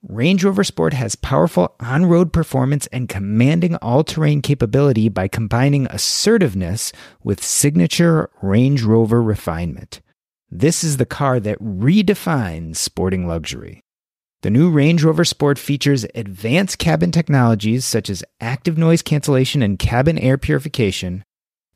Range 0.07 0.43
Rover 0.43 0.63
Sport 0.63 0.93
has 0.93 1.15
powerful 1.15 1.73
on 1.79 2.05
road 2.05 2.31
performance 2.31 2.85
and 2.87 3.09
commanding 3.09 3.75
all 3.77 4.03
terrain 4.03 4.43
capability 4.43 5.09
by 5.09 5.27
combining 5.27 5.87
assertiveness 5.87 6.93
with 7.23 7.43
signature 7.43 8.29
Range 8.43 8.83
Rover 8.83 9.19
refinement. 9.19 10.01
This 10.51 10.83
is 10.83 10.97
the 10.97 11.07
car 11.07 11.39
that 11.39 11.59
redefines 11.59 12.75
sporting 12.75 13.27
luxury. 13.27 13.81
The 14.43 14.51
new 14.51 14.69
Range 14.69 15.03
Rover 15.03 15.25
Sport 15.25 15.57
features 15.57 16.05
advanced 16.13 16.77
cabin 16.77 17.11
technologies 17.11 17.83
such 17.83 18.07
as 18.11 18.23
active 18.39 18.77
noise 18.77 19.01
cancellation 19.01 19.63
and 19.63 19.79
cabin 19.79 20.19
air 20.19 20.37
purification, 20.37 21.23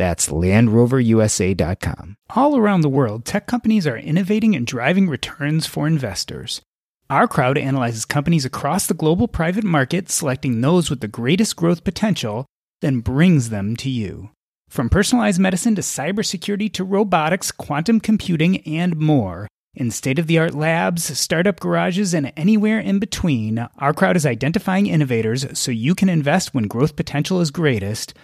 That's 0.00 0.30
LandRoverUSA.com. 0.30 2.16
All 2.34 2.56
around 2.56 2.80
the 2.80 2.88
world, 2.88 3.26
tech 3.26 3.46
companies 3.46 3.86
are 3.86 3.98
innovating 3.98 4.56
and 4.56 4.66
driving 4.66 5.10
returns 5.10 5.66
for 5.66 5.86
investors. 5.86 6.62
OurCrowd 7.10 7.60
analyzes 7.60 8.06
companies 8.06 8.46
across 8.46 8.86
the 8.86 8.94
global 8.94 9.28
private 9.28 9.62
market, 9.62 10.08
selecting 10.08 10.62
those 10.62 10.88
with 10.88 11.02
the 11.02 11.06
greatest 11.06 11.54
growth 11.54 11.84
potential, 11.84 12.46
then 12.80 13.00
brings 13.00 13.50
them 13.50 13.76
to 13.76 13.90
you. 13.90 14.30
From 14.70 14.88
personalized 14.88 15.38
medicine 15.38 15.74
to 15.74 15.82
cybersecurity 15.82 16.72
to 16.72 16.82
robotics, 16.82 17.52
quantum 17.52 18.00
computing, 18.00 18.66
and 18.66 18.96
more. 18.96 19.48
In 19.74 19.90
state 19.90 20.18
of 20.18 20.28
the 20.28 20.38
art 20.38 20.54
labs, 20.54 21.18
startup 21.18 21.60
garages, 21.60 22.14
and 22.14 22.32
anywhere 22.38 22.80
in 22.80 23.00
between, 23.00 23.68
OurCrowd 23.78 24.16
is 24.16 24.24
identifying 24.24 24.86
innovators 24.86 25.58
so 25.58 25.70
you 25.70 25.94
can 25.94 26.08
invest 26.08 26.54
when 26.54 26.68
growth 26.68 26.96
potential 26.96 27.42
is 27.42 27.50
greatest 27.50 28.14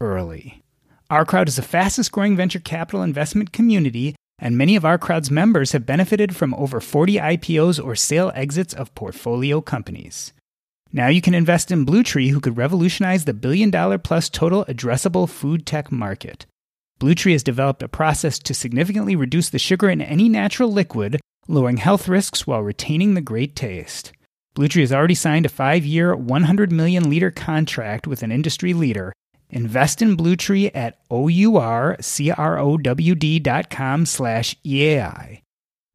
early. 0.00 0.63
OurCrowd 1.10 1.48
is 1.48 1.56
the 1.56 1.62
fastest 1.62 2.12
growing 2.12 2.34
venture 2.34 2.58
capital 2.58 3.02
investment 3.02 3.52
community, 3.52 4.16
and 4.38 4.56
many 4.56 4.74
of 4.74 4.84
OurCrowd's 4.84 5.30
members 5.30 5.72
have 5.72 5.84
benefited 5.84 6.34
from 6.34 6.54
over 6.54 6.80
40 6.80 7.16
IPOs 7.16 7.84
or 7.84 7.94
sale 7.94 8.32
exits 8.34 8.72
of 8.72 8.94
portfolio 8.94 9.60
companies. 9.60 10.32
Now 10.92 11.08
you 11.08 11.20
can 11.20 11.34
invest 11.34 11.70
in 11.70 11.84
Bluetree, 11.84 12.30
who 12.30 12.40
could 12.40 12.56
revolutionize 12.56 13.24
the 13.24 13.34
billion 13.34 13.70
dollar 13.70 13.98
plus 13.98 14.30
total 14.30 14.64
addressable 14.64 15.28
food 15.28 15.66
tech 15.66 15.92
market. 15.92 16.46
Bluetree 17.00 17.32
has 17.32 17.42
developed 17.42 17.82
a 17.82 17.88
process 17.88 18.38
to 18.38 18.54
significantly 18.54 19.14
reduce 19.14 19.50
the 19.50 19.58
sugar 19.58 19.90
in 19.90 20.00
any 20.00 20.28
natural 20.28 20.72
liquid, 20.72 21.20
lowering 21.48 21.76
health 21.76 22.08
risks 22.08 22.46
while 22.46 22.62
retaining 22.62 23.12
the 23.12 23.20
great 23.20 23.54
taste. 23.54 24.12
Bluetree 24.54 24.80
has 24.80 24.92
already 24.92 25.16
signed 25.16 25.44
a 25.44 25.50
five 25.50 25.84
year, 25.84 26.16
100 26.16 26.72
million 26.72 27.10
liter 27.10 27.30
contract 27.30 28.06
with 28.06 28.22
an 28.22 28.32
industry 28.32 28.72
leader. 28.72 29.12
Invest 29.54 30.02
in 30.02 30.16
Bluetree 30.16 30.70
at 30.74 30.98
OURCROWD.com 31.10 31.96
slash 34.06 34.56
EAI. 34.66 35.42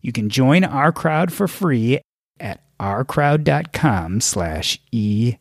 You 0.01 0.13
can 0.13 0.29
join 0.29 0.61
OurCrowd 0.61 1.29
for 1.29 1.49
free 1.49 1.99
at 2.39 2.63
ourcrowd.com 2.79 4.21
slash 4.21 4.79
EAI. 4.93 5.37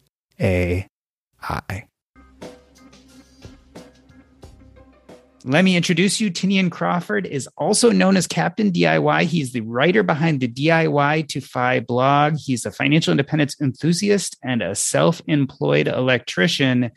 Let 5.45 5.65
me 5.65 5.77
introduce 5.77 6.21
you. 6.21 6.33
Tinian 6.33 6.73
Crawford 6.73 7.25
is 7.25 7.49
also 7.57 7.93
known 7.93 8.17
as 8.17 8.27
Captain 8.27 8.73
DIY. 8.73 9.23
He's 9.23 9.53
the 9.53 9.61
writer 9.61 10.03
behind 10.03 10.41
the 10.41 10.49
DIY 10.49 11.29
to 11.29 11.41
Fi 11.41 11.79
blog. 11.79 12.37
He's 12.37 12.67
a 12.67 12.73
financial 12.73 13.13
independence 13.13 13.55
enthusiast 13.61 14.37
and 14.43 14.61
a 14.61 14.75
self 14.75 15.23
employed 15.29 15.87
electrician. 15.87 16.91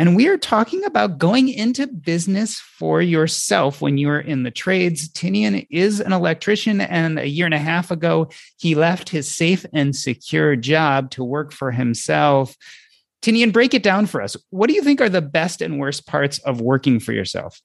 And 0.00 0.16
we 0.16 0.28
are 0.28 0.38
talking 0.38 0.82
about 0.86 1.18
going 1.18 1.50
into 1.50 1.86
business 1.86 2.58
for 2.58 3.02
yourself 3.02 3.82
when 3.82 3.98
you're 3.98 4.18
in 4.18 4.44
the 4.44 4.50
trades. 4.50 5.10
Tinian 5.10 5.66
is 5.68 6.00
an 6.00 6.14
electrician, 6.14 6.80
and 6.80 7.18
a 7.18 7.28
year 7.28 7.44
and 7.44 7.52
a 7.52 7.58
half 7.58 7.90
ago, 7.90 8.30
he 8.56 8.74
left 8.74 9.10
his 9.10 9.30
safe 9.30 9.66
and 9.74 9.94
secure 9.94 10.56
job 10.56 11.10
to 11.10 11.22
work 11.22 11.52
for 11.52 11.70
himself. 11.70 12.56
Tinian, 13.20 13.52
break 13.52 13.74
it 13.74 13.82
down 13.82 14.06
for 14.06 14.22
us. 14.22 14.38
What 14.48 14.68
do 14.68 14.74
you 14.74 14.82
think 14.82 15.02
are 15.02 15.10
the 15.10 15.20
best 15.20 15.60
and 15.60 15.78
worst 15.78 16.06
parts 16.06 16.38
of 16.38 16.62
working 16.62 16.98
for 16.98 17.12
yourself? 17.12 17.60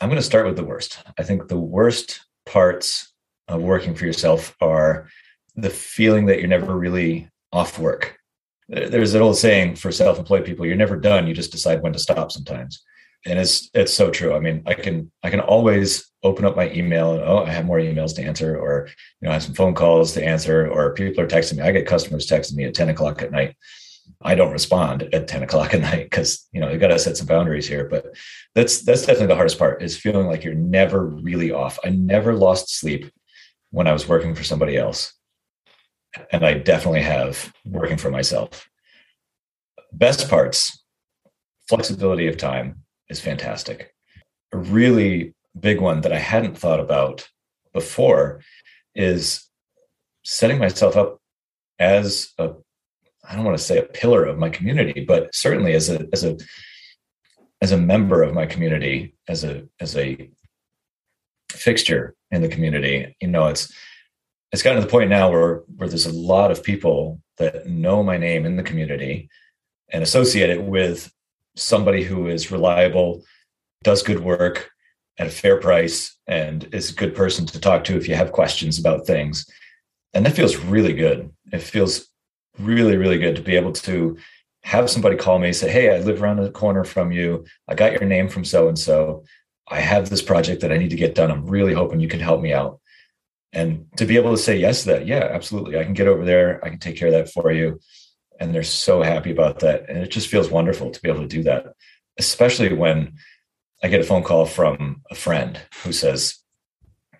I'm 0.00 0.08
going 0.08 0.20
to 0.20 0.26
start 0.26 0.46
with 0.46 0.56
the 0.56 0.64
worst. 0.64 1.04
I 1.16 1.22
think 1.22 1.46
the 1.46 1.56
worst 1.56 2.20
parts 2.46 3.12
of 3.46 3.62
working 3.62 3.94
for 3.94 4.06
yourself 4.06 4.56
are 4.60 5.06
the 5.54 5.70
feeling 5.70 6.26
that 6.26 6.40
you're 6.40 6.48
never 6.48 6.76
really 6.76 7.30
off 7.52 7.78
work. 7.78 8.18
There's 8.68 9.14
an 9.14 9.22
old 9.22 9.36
saying 9.36 9.76
for 9.76 9.92
self-employed 9.92 10.44
people, 10.44 10.64
you're 10.64 10.76
never 10.76 10.96
done, 10.96 11.26
you 11.26 11.34
just 11.34 11.52
decide 11.52 11.82
when 11.82 11.92
to 11.92 11.98
stop 11.98 12.32
sometimes. 12.32 12.82
And 13.24 13.38
it's 13.38 13.70
it's 13.72 13.92
so 13.92 14.10
true. 14.10 14.34
I 14.34 14.40
mean, 14.40 14.62
I 14.66 14.74
can 14.74 15.12
I 15.22 15.30
can 15.30 15.40
always 15.40 16.10
open 16.24 16.44
up 16.44 16.56
my 16.56 16.70
email 16.72 17.12
and 17.12 17.22
oh, 17.22 17.44
I 17.44 17.50
have 17.50 17.64
more 17.64 17.78
emails 17.78 18.16
to 18.16 18.22
answer, 18.22 18.56
or 18.56 18.88
you 19.20 19.26
know, 19.26 19.30
I 19.30 19.34
have 19.34 19.44
some 19.44 19.54
phone 19.54 19.74
calls 19.74 20.12
to 20.14 20.24
answer, 20.24 20.68
or 20.68 20.94
people 20.94 21.22
are 21.22 21.28
texting 21.28 21.58
me. 21.58 21.62
I 21.62 21.70
get 21.70 21.86
customers 21.86 22.26
texting 22.26 22.54
me 22.54 22.64
at 22.64 22.74
10 22.74 22.88
o'clock 22.88 23.22
at 23.22 23.30
night 23.30 23.54
I 24.24 24.34
don't 24.34 24.52
respond 24.52 25.08
at 25.12 25.28
10 25.28 25.42
o'clock 25.42 25.74
at 25.74 25.80
night 25.80 26.04
because 26.04 26.48
you 26.52 26.60
know 26.60 26.70
you 26.70 26.78
got 26.78 26.88
to 26.88 26.98
set 26.98 27.16
some 27.16 27.26
boundaries 27.26 27.66
here. 27.66 27.88
But 27.88 28.14
that's 28.54 28.82
that's 28.82 29.02
definitely 29.02 29.28
the 29.28 29.36
hardest 29.36 29.58
part 29.58 29.82
is 29.82 29.96
feeling 29.96 30.26
like 30.26 30.44
you're 30.44 30.54
never 30.54 31.06
really 31.06 31.50
off. 31.50 31.78
I 31.84 31.90
never 31.90 32.34
lost 32.34 32.78
sleep 32.78 33.10
when 33.70 33.86
I 33.86 33.92
was 33.92 34.08
working 34.08 34.34
for 34.34 34.44
somebody 34.44 34.76
else. 34.76 35.12
And 36.30 36.44
I 36.44 36.54
definitely 36.54 37.02
have 37.02 37.52
working 37.64 37.96
for 37.96 38.10
myself. 38.10 38.68
Best 39.92 40.28
parts, 40.28 40.84
flexibility 41.68 42.26
of 42.26 42.36
time 42.36 42.82
is 43.08 43.20
fantastic. 43.20 43.94
A 44.52 44.58
really 44.58 45.34
big 45.58 45.80
one 45.80 46.00
that 46.02 46.12
I 46.12 46.18
hadn't 46.18 46.58
thought 46.58 46.80
about 46.80 47.28
before 47.72 48.40
is 48.94 49.48
setting 50.24 50.58
myself 50.58 50.96
up 50.96 51.18
as 51.78 52.32
a 52.38 52.52
I 53.28 53.36
don't 53.36 53.44
want 53.44 53.56
to 53.56 53.62
say 53.62 53.78
a 53.78 53.84
pillar 53.84 54.24
of 54.24 54.38
my 54.38 54.50
community, 54.50 55.04
but 55.04 55.34
certainly 55.34 55.74
as 55.74 55.88
a 55.88 56.06
as 56.12 56.24
a 56.24 56.36
as 57.60 57.70
a 57.70 57.78
member 57.78 58.22
of 58.22 58.34
my 58.34 58.46
community, 58.46 59.14
as 59.28 59.44
a 59.44 59.64
as 59.80 59.96
a 59.96 60.30
fixture 61.50 62.14
in 62.30 62.42
the 62.42 62.48
community, 62.48 63.16
you 63.20 63.28
know, 63.28 63.46
it's 63.46 63.72
it's 64.52 64.62
gotten 64.62 64.80
to 64.80 64.86
the 64.86 64.90
point 64.90 65.10
now 65.10 65.30
where 65.30 65.62
where 65.76 65.88
there's 65.88 66.06
a 66.06 66.12
lot 66.12 66.50
of 66.50 66.62
people 66.62 67.20
that 67.38 67.66
know 67.66 68.02
my 68.02 68.16
name 68.16 68.44
in 68.44 68.56
the 68.56 68.62
community 68.62 69.28
and 69.90 70.02
associate 70.02 70.50
it 70.50 70.62
with 70.62 71.12
somebody 71.56 72.02
who 72.02 72.28
is 72.28 72.50
reliable, 72.50 73.24
does 73.82 74.02
good 74.02 74.20
work 74.20 74.70
at 75.18 75.26
a 75.26 75.30
fair 75.30 75.58
price, 75.58 76.16
and 76.26 76.68
is 76.72 76.90
a 76.90 76.94
good 76.94 77.14
person 77.14 77.44
to 77.46 77.60
talk 77.60 77.84
to 77.84 77.96
if 77.96 78.08
you 78.08 78.14
have 78.14 78.32
questions 78.32 78.78
about 78.78 79.06
things. 79.06 79.46
And 80.14 80.24
that 80.24 80.36
feels 80.36 80.56
really 80.56 80.92
good. 80.92 81.30
It 81.52 81.60
feels 81.60 82.08
really, 82.58 82.96
really 82.96 83.18
good 83.18 83.36
to 83.36 83.42
be 83.42 83.56
able 83.56 83.72
to 83.72 84.16
have 84.64 84.90
somebody 84.90 85.16
call 85.16 85.38
me 85.38 85.52
say, 85.52 85.70
Hey, 85.70 85.94
I 85.94 85.98
live 85.98 86.22
around 86.22 86.36
the 86.36 86.50
corner 86.50 86.84
from 86.84 87.12
you. 87.12 87.44
I 87.68 87.74
got 87.74 87.92
your 87.92 88.04
name 88.04 88.28
from 88.28 88.44
so 88.44 88.68
and 88.68 88.78
so. 88.78 89.24
I 89.68 89.80
have 89.80 90.10
this 90.10 90.22
project 90.22 90.60
that 90.60 90.72
I 90.72 90.76
need 90.76 90.90
to 90.90 90.96
get 90.96 91.14
done. 91.14 91.30
I'm 91.30 91.46
really 91.46 91.72
hoping 91.72 92.00
you 92.00 92.08
can 92.08 92.20
help 92.20 92.40
me 92.40 92.52
out. 92.52 92.80
And 93.52 93.86
to 93.96 94.06
be 94.06 94.16
able 94.16 94.30
to 94.30 94.42
say 94.42 94.56
yes 94.56 94.82
to 94.82 94.88
that, 94.92 95.06
yeah, 95.06 95.28
absolutely. 95.30 95.78
I 95.78 95.84
can 95.84 95.92
get 95.92 96.08
over 96.08 96.24
there. 96.24 96.64
I 96.64 96.70
can 96.70 96.78
take 96.78 96.96
care 96.96 97.08
of 97.08 97.14
that 97.14 97.30
for 97.30 97.52
you. 97.52 97.80
And 98.40 98.54
they're 98.54 98.62
so 98.62 99.02
happy 99.02 99.30
about 99.30 99.60
that. 99.60 99.88
And 99.88 99.98
it 99.98 100.10
just 100.10 100.28
feels 100.28 100.50
wonderful 100.50 100.90
to 100.90 101.02
be 101.02 101.08
able 101.08 101.20
to 101.20 101.28
do 101.28 101.42
that, 101.44 101.74
especially 102.18 102.72
when 102.72 103.14
I 103.82 103.88
get 103.88 104.00
a 104.00 104.04
phone 104.04 104.22
call 104.22 104.46
from 104.46 105.02
a 105.10 105.14
friend 105.14 105.60
who 105.82 105.92
says, 105.92 106.38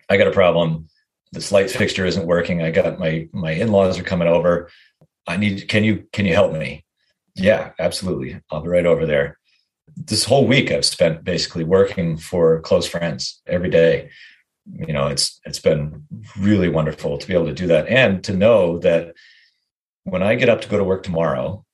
I 0.09 0.17
got 0.17 0.27
a 0.27 0.31
problem. 0.31 0.87
This 1.31 1.51
light 1.51 1.69
fixture 1.69 2.05
isn't 2.05 2.27
working. 2.27 2.61
I 2.61 2.71
got 2.71 2.99
my 2.99 3.27
my 3.31 3.51
in-laws 3.51 3.99
are 3.99 4.03
coming 4.03 4.27
over. 4.27 4.69
I 5.27 5.37
need, 5.37 5.67
can 5.67 5.83
you, 5.83 6.05
can 6.11 6.25
you 6.25 6.33
help 6.33 6.53
me? 6.53 6.85
Yeah, 7.35 7.71
absolutely. 7.79 8.39
I'll 8.51 8.61
be 8.61 8.69
right 8.69 8.85
over 8.85 9.05
there. 9.05 9.39
This 9.95 10.25
whole 10.25 10.47
week 10.47 10.71
I've 10.71 10.85
spent 10.85 11.23
basically 11.23 11.63
working 11.63 12.17
for 12.17 12.59
close 12.61 12.87
friends 12.87 13.41
every 13.47 13.69
day. 13.69 14.09
You 14.71 14.93
know, 14.93 15.07
it's, 15.07 15.39
it's 15.45 15.59
been 15.59 16.05
really 16.37 16.69
wonderful 16.69 17.17
to 17.17 17.27
be 17.27 17.33
able 17.33 17.47
to 17.47 17.53
do 17.53 17.67
that 17.67 17.87
and 17.87 18.23
to 18.23 18.33
know 18.33 18.79
that 18.79 19.13
when 20.03 20.23
I 20.23 20.35
get 20.35 20.49
up 20.49 20.61
to 20.61 20.69
go 20.69 20.77
to 20.77 20.83
work 20.83 21.03
tomorrow, 21.03 21.65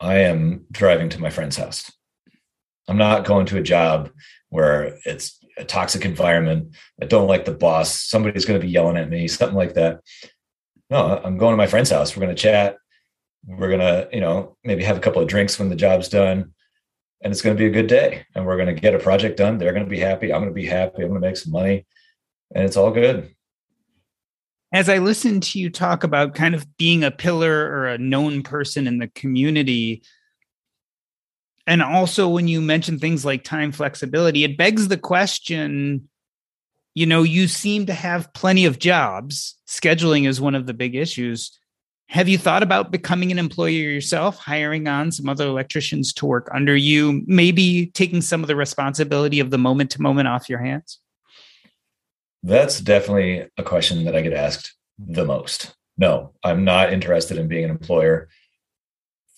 I 0.00 0.20
am 0.20 0.66
driving 0.70 1.08
to 1.10 1.20
my 1.20 1.30
friend's 1.30 1.56
house. 1.56 1.90
I'm 2.88 2.98
not 2.98 3.24
going 3.24 3.46
to 3.46 3.58
a 3.58 3.62
job 3.62 4.10
where 4.48 4.98
it's 5.04 5.38
a 5.58 5.64
toxic 5.64 6.04
environment. 6.04 6.76
I 7.00 7.06
don't 7.06 7.28
like 7.28 7.44
the 7.44 7.54
boss. 7.54 8.00
Somebody's 8.00 8.44
going 8.44 8.60
to 8.60 8.66
be 8.66 8.72
yelling 8.72 8.96
at 8.96 9.10
me, 9.10 9.26
something 9.26 9.56
like 9.56 9.74
that 9.74 10.00
no, 10.90 11.20
I'm 11.22 11.36
going 11.36 11.52
to 11.52 11.56
my 11.56 11.66
friend's 11.66 11.90
house. 11.90 12.16
We're 12.16 12.24
going 12.24 12.34
to 12.34 12.42
chat. 12.42 12.76
We're 13.46 13.68
going 13.68 13.80
to, 13.80 14.08
you 14.12 14.20
know, 14.20 14.56
maybe 14.64 14.84
have 14.84 14.96
a 14.96 15.00
couple 15.00 15.22
of 15.22 15.28
drinks 15.28 15.58
when 15.58 15.68
the 15.68 15.76
job's 15.76 16.08
done. 16.08 16.52
And 17.22 17.32
it's 17.32 17.42
going 17.42 17.56
to 17.56 17.60
be 17.60 17.66
a 17.66 17.72
good 17.72 17.86
day. 17.86 18.24
And 18.34 18.46
we're 18.46 18.56
going 18.56 18.74
to 18.74 18.80
get 18.80 18.94
a 18.94 18.98
project 18.98 19.36
done. 19.36 19.58
They're 19.58 19.72
going 19.72 19.84
to 19.84 19.90
be 19.90 19.98
happy. 19.98 20.32
I'm 20.32 20.40
going 20.40 20.50
to 20.50 20.54
be 20.54 20.66
happy. 20.66 21.02
I'm 21.02 21.08
going 21.08 21.20
to 21.20 21.26
make 21.26 21.36
some 21.36 21.52
money. 21.52 21.86
And 22.54 22.64
it's 22.64 22.76
all 22.76 22.90
good. 22.90 23.34
As 24.72 24.88
I 24.88 24.98
listen 24.98 25.40
to 25.40 25.58
you 25.58 25.70
talk 25.70 26.04
about 26.04 26.34
kind 26.34 26.54
of 26.54 26.76
being 26.76 27.04
a 27.04 27.10
pillar 27.10 27.66
or 27.66 27.86
a 27.86 27.98
known 27.98 28.42
person 28.42 28.86
in 28.86 28.98
the 28.98 29.08
community, 29.08 30.02
and 31.66 31.82
also 31.82 32.28
when 32.28 32.48
you 32.48 32.60
mention 32.60 32.98
things 32.98 33.24
like 33.24 33.42
time 33.42 33.72
flexibility, 33.72 34.44
it 34.44 34.58
begs 34.58 34.88
the 34.88 34.98
question 34.98 36.08
you 36.96 37.04
know, 37.04 37.24
you 37.24 37.46
seem 37.46 37.84
to 37.86 37.92
have 37.92 38.32
plenty 38.32 38.64
of 38.64 38.78
jobs. 38.78 39.58
Scheduling 39.68 40.26
is 40.26 40.40
one 40.40 40.54
of 40.54 40.64
the 40.66 40.72
big 40.72 40.94
issues. 40.94 41.56
Have 42.08 42.26
you 42.26 42.38
thought 42.38 42.62
about 42.62 42.90
becoming 42.90 43.30
an 43.30 43.38
employer 43.38 43.68
yourself, 43.68 44.38
hiring 44.38 44.88
on 44.88 45.12
some 45.12 45.28
other 45.28 45.46
electricians 45.46 46.14
to 46.14 46.24
work 46.24 46.48
under 46.54 46.74
you, 46.74 47.22
maybe 47.26 47.88
taking 47.88 48.22
some 48.22 48.42
of 48.42 48.46
the 48.46 48.56
responsibility 48.56 49.40
of 49.40 49.50
the 49.50 49.58
moment 49.58 49.90
to 49.90 50.00
moment 50.00 50.26
off 50.26 50.48
your 50.48 50.58
hands? 50.58 50.98
That's 52.46 52.80
definitely 52.80 53.48
a 53.58 53.64
question 53.64 54.04
that 54.04 54.14
I 54.14 54.20
get 54.20 54.32
asked 54.32 54.72
the 55.00 55.24
most. 55.24 55.74
No, 55.98 56.32
I'm 56.44 56.62
not 56.62 56.92
interested 56.92 57.38
in 57.38 57.48
being 57.48 57.64
an 57.64 57.70
employer 57.70 58.28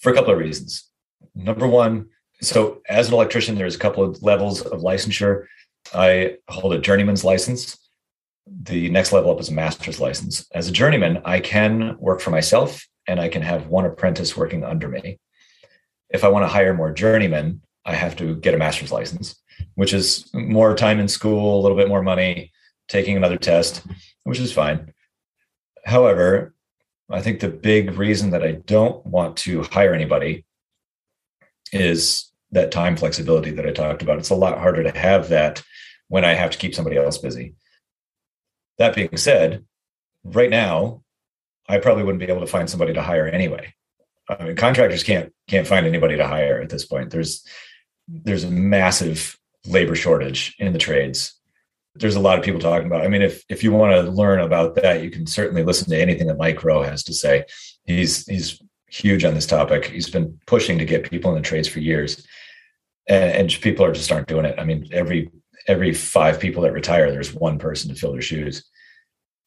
for 0.01 0.12
a 0.12 0.14
couple 0.14 0.35
of 0.35 0.38
reasons. 0.38 0.90
Number 1.35 1.66
one, 1.66 2.11
so 2.42 2.83
as 2.87 3.09
an 3.09 3.14
electrician, 3.14 3.55
there's 3.55 3.77
a 3.77 3.79
couple 3.79 4.05
of 4.05 4.23
levels 4.23 4.61
of 4.61 4.83
licensure. 4.83 5.47
I 5.94 6.37
hold 6.51 6.75
a 6.75 6.79
journeyman's 6.79 7.25
license. 7.25 7.79
The 8.47 8.90
next 8.90 9.11
level 9.11 9.31
up 9.31 9.40
is 9.40 9.49
a 9.49 9.55
master's 9.55 10.01
license. 10.01 10.47
As 10.53 10.68
a 10.68 10.73
journeyman, 10.73 11.23
I 11.25 11.40
can 11.40 11.97
work 11.99 12.21
for 12.21 12.29
myself 12.29 12.87
and 13.07 13.18
I 13.18 13.31
can 13.31 13.40
have 13.40 13.68
one 13.68 13.87
apprentice 13.87 14.37
working 14.37 14.64
under 14.64 14.87
me. 14.87 15.18
If 16.11 16.25
I 16.25 16.29
want 16.29 16.42
to 16.42 16.49
hire 16.49 16.75
more 16.75 16.92
journeymen, 16.92 17.62
I 17.87 17.94
have 17.94 18.16
to 18.16 18.37
get 18.37 18.53
a 18.53 18.59
master's 18.59 18.92
license, 18.92 19.35
which 19.77 19.94
is 19.94 20.29
more 20.35 20.75
time 20.75 21.01
in 21.01 21.09
school, 21.09 21.59
a 21.59 21.62
little 21.62 21.77
bit 21.77 21.88
more 21.88 22.03
money, 22.03 22.53
taking 22.88 23.16
another 23.16 23.37
test, 23.37 23.83
which 24.24 24.40
is 24.40 24.53
fine. 24.53 24.92
However, 25.85 26.55
I 27.11 27.22
think 27.22 27.40
the 27.40 27.48
big 27.48 27.96
reason 27.96 28.31
that 28.31 28.42
I 28.42 28.53
don't 28.53 29.05
want 29.07 29.37
to 29.38 29.62
hire 29.62 29.94
anybody 29.94 30.44
is 31.72 32.31
that 32.51 32.72
time 32.72 32.96
flexibility 32.96 33.51
that 33.53 33.66
I 33.66 33.72
talked 33.72 34.03
about. 34.03 34.18
It's 34.18 34.31
a 34.31 34.35
lot 34.35 34.59
harder 34.59 34.83
to 34.83 34.98
have 34.98 35.29
that 35.29 35.62
when 36.09 36.24
I 36.24 36.35
have 36.35 36.51
to 36.51 36.59
keep 36.59 36.74
somebody 36.74 36.96
else 36.96 37.18
busy. 37.18 37.55
That 38.79 38.94
being 38.94 39.16
said, 39.16 39.64
right 40.24 40.51
now, 40.51 41.03
I 41.68 41.79
probably 41.79 42.05
wouldn't 42.05 42.20
be 42.20 42.33
able 42.33 42.40
to 42.40 42.46
find 42.46 42.68
somebody 42.68 42.94
to 42.94 43.03
hire 43.03 43.27
anyway. 43.27 43.74
I 44.29 44.44
mean, 44.44 44.57
contractors 44.57 45.03
can't 45.03 45.33
can't 45.46 45.66
find 45.66 45.87
anybody 45.87 46.16
to 46.16 46.27
hire 46.27 46.61
at 46.61 46.68
this 46.68 46.85
point. 46.85 47.11
There's 47.11 47.46
there's 48.07 48.44
a 48.44 48.51
massive 48.51 49.38
labor 49.66 49.94
shortage 49.94 50.55
in 50.59 50.72
the 50.72 50.79
trades. 50.79 51.38
There's 51.99 52.17
a 52.17 52.21
lot 52.21 52.39
of 52.39 52.45
people 52.45 52.61
talking 52.61 52.87
about. 52.87 53.05
I 53.05 53.09
mean, 53.09 53.23
if 53.23 53.45
if 53.49 53.63
you 53.63 53.73
want 53.73 53.93
to 53.93 54.11
learn 54.11 54.41
about 54.41 54.75
that, 54.77 55.03
you 55.03 55.11
can 55.11 55.27
certainly 55.27 55.63
listen 55.63 55.91
to 55.91 56.01
anything 56.01 56.27
that 56.29 56.39
Mike 56.39 56.63
Rowe 56.63 56.83
has 56.83 57.03
to 57.05 57.15
say. 57.15 57.45
He's 57.85 58.27
he's 58.27 58.63
huge 58.89 59.25
on 59.25 59.35
this 59.35 59.47
topic. 59.47 59.87
He's 59.87 60.11
been 60.11 60.39
pushing 60.47 60.79
to 60.79 60.85
get 60.85 61.11
people 61.11 61.31
in 61.31 61.37
the 61.37 61.47
trades 61.47 61.69
for 61.69 61.81
years, 61.81 62.27
and, 63.09 63.33
and 63.33 63.61
people 63.61 63.85
are 63.85 63.93
just 63.93 64.13
aren't 64.13 64.29
doing 64.29 64.45
it. 64.45 64.59
I 64.59 64.65
mean, 64.65 64.89
every 64.93 65.31
every 65.67 65.93
five 65.93 66.41
people 66.41 66.63
that 66.63 66.73
retire, 66.73 67.11
there's 67.11 67.35
one 67.35 67.59
person 67.59 67.89
to 67.91 67.97
fill 67.99 68.13
their 68.13 68.23
shoes, 68.23 68.65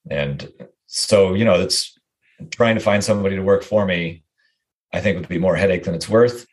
and 0.10 0.52
so 0.88 1.34
you 1.34 1.46
know, 1.46 1.60
it's 1.60 1.98
trying 2.50 2.76
to 2.76 2.82
find 2.82 3.04
somebody 3.04 3.36
to 3.36 3.44
work 3.44 3.64
for 3.64 3.86
me. 3.86 4.24
I 4.94 5.00
think 5.00 5.18
would 5.18 5.30
be 5.30 5.40
more 5.40 5.56
headache 5.56 5.84
than 5.84 5.96
it's 5.96 6.10
worth. 6.10 6.48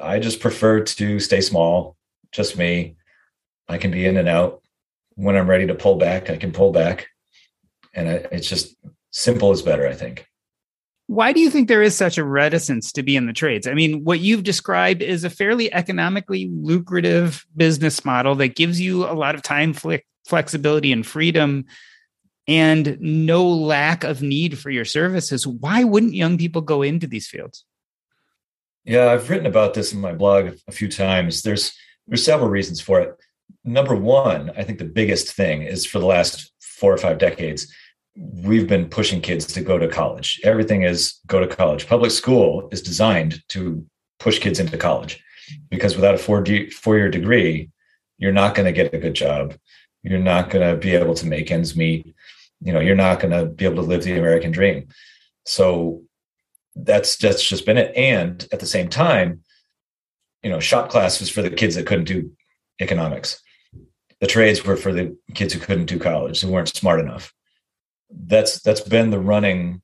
I 0.00 0.18
just 0.18 0.40
prefer 0.40 0.80
to 0.82 1.18
stay 1.18 1.40
small, 1.40 1.96
just 2.32 2.58
me. 2.58 2.96
I 3.68 3.78
can 3.78 3.90
be 3.90 4.06
in 4.06 4.16
and 4.16 4.28
out. 4.28 4.57
When 5.18 5.36
I'm 5.36 5.50
ready 5.50 5.66
to 5.66 5.74
pull 5.74 5.96
back, 5.96 6.30
I 6.30 6.36
can 6.36 6.52
pull 6.52 6.70
back, 6.70 7.08
and 7.92 8.08
I, 8.08 8.12
it's 8.30 8.48
just 8.48 8.76
simple 9.10 9.50
is 9.50 9.62
better. 9.62 9.86
I 9.86 9.94
think. 9.94 10.26
Why 11.08 11.32
do 11.32 11.40
you 11.40 11.50
think 11.50 11.66
there 11.66 11.82
is 11.82 11.96
such 11.96 12.18
a 12.18 12.24
reticence 12.24 12.92
to 12.92 13.02
be 13.02 13.16
in 13.16 13.26
the 13.26 13.32
trades? 13.32 13.66
I 13.66 13.74
mean, 13.74 14.04
what 14.04 14.20
you've 14.20 14.44
described 14.44 15.02
is 15.02 15.24
a 15.24 15.30
fairly 15.30 15.72
economically 15.72 16.50
lucrative 16.52 17.46
business 17.56 18.04
model 18.04 18.34
that 18.36 18.54
gives 18.54 18.78
you 18.78 19.06
a 19.06 19.14
lot 19.14 19.34
of 19.34 19.42
time 19.42 19.74
flexibility 20.26 20.92
and 20.92 21.06
freedom 21.06 21.64
and 22.46 22.98
no 23.00 23.48
lack 23.48 24.04
of 24.04 24.22
need 24.22 24.58
for 24.58 24.70
your 24.70 24.84
services. 24.84 25.46
Why 25.46 25.82
wouldn't 25.82 26.14
young 26.14 26.38
people 26.38 26.62
go 26.62 26.82
into 26.82 27.06
these 27.06 27.26
fields? 27.26 27.64
Yeah, 28.84 29.10
I've 29.10 29.28
written 29.28 29.46
about 29.46 29.74
this 29.74 29.92
in 29.92 30.00
my 30.00 30.12
blog 30.12 30.56
a 30.66 30.72
few 30.72 30.88
times. 30.88 31.42
There's 31.42 31.74
there's 32.06 32.24
several 32.24 32.48
reasons 32.48 32.80
for 32.80 33.00
it. 33.00 33.14
Number 33.64 33.94
one, 33.94 34.50
I 34.56 34.64
think 34.64 34.78
the 34.78 34.84
biggest 34.84 35.32
thing 35.32 35.62
is 35.62 35.84
for 35.84 35.98
the 35.98 36.06
last 36.06 36.52
four 36.60 36.92
or 36.92 36.98
five 36.98 37.18
decades, 37.18 37.72
we've 38.16 38.66
been 38.66 38.88
pushing 38.88 39.20
kids 39.20 39.46
to 39.46 39.60
go 39.60 39.78
to 39.78 39.88
college. 39.88 40.40
Everything 40.44 40.82
is 40.82 41.20
go 41.26 41.40
to 41.40 41.46
college. 41.46 41.86
Public 41.86 42.10
school 42.10 42.68
is 42.72 42.82
designed 42.82 43.42
to 43.48 43.84
push 44.18 44.38
kids 44.38 44.58
into 44.58 44.76
college 44.76 45.22
because 45.70 45.94
without 45.94 46.14
a 46.14 46.18
four, 46.18 46.44
four 46.72 46.96
year 46.96 47.10
degree, 47.10 47.70
you're 48.18 48.32
not 48.32 48.54
going 48.54 48.66
to 48.66 48.72
get 48.72 48.94
a 48.94 48.98
good 48.98 49.14
job. 49.14 49.54
You're 50.02 50.18
not 50.18 50.50
going 50.50 50.68
to 50.68 50.76
be 50.76 50.94
able 50.94 51.14
to 51.14 51.26
make 51.26 51.50
ends 51.50 51.76
meet. 51.76 52.14
You 52.60 52.72
know, 52.72 52.80
you're 52.80 52.96
not 52.96 53.20
going 53.20 53.30
to 53.32 53.46
be 53.46 53.64
able 53.64 53.76
to 53.76 53.88
live 53.88 54.02
the 54.02 54.18
American 54.18 54.50
dream. 54.50 54.88
So 55.44 56.02
that's 56.74 57.16
that's 57.16 57.42
just 57.42 57.66
been 57.66 57.78
it. 57.78 57.94
And 57.96 58.46
at 58.52 58.60
the 58.60 58.66
same 58.66 58.88
time, 58.88 59.42
you 60.42 60.50
know, 60.50 60.60
shop 60.60 60.88
class 60.88 61.20
was 61.20 61.30
for 61.30 61.42
the 61.42 61.50
kids 61.50 61.74
that 61.74 61.86
couldn't 61.86 62.04
do 62.04 62.30
economics. 62.80 63.42
The 64.20 64.26
trades 64.26 64.64
were 64.64 64.76
for 64.76 64.92
the 64.92 65.16
kids 65.34 65.54
who 65.54 65.60
couldn't 65.60 65.86
do 65.86 65.98
college, 65.98 66.40
who 66.40 66.50
weren't 66.50 66.68
smart 66.68 67.00
enough. 67.00 67.32
That's 68.10 68.60
that's 68.62 68.80
been 68.80 69.10
the 69.10 69.18
running 69.18 69.82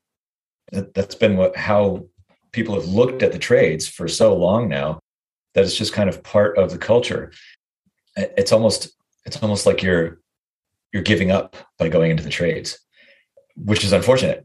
that's 0.72 1.14
been 1.14 1.37
what 1.37 1.57
how 1.57 2.07
people 2.52 2.74
have 2.74 2.87
looked 2.87 3.22
at 3.22 3.33
the 3.33 3.38
trades 3.38 3.87
for 3.87 4.09
so 4.09 4.35
long 4.35 4.68
now 4.68 4.98
that 5.54 5.64
it's 5.64 5.76
just 5.76 5.92
kind 5.92 6.09
of 6.09 6.22
part 6.22 6.57
of 6.59 6.70
the 6.70 6.78
culture. 6.78 7.33
It's 8.16 8.52
almost 8.52 8.92
it's 9.24 9.42
almost 9.42 9.66
like 9.66 9.83
you're 9.83 10.20
you're 10.92 11.02
giving 11.02 11.30
up 11.30 11.57
by 11.78 11.88
going 11.88 12.11
into 12.11 12.22
the 12.22 12.30
trades 12.30 12.78
which 13.57 13.85
is 13.85 13.92
unfortunate. 13.92 14.44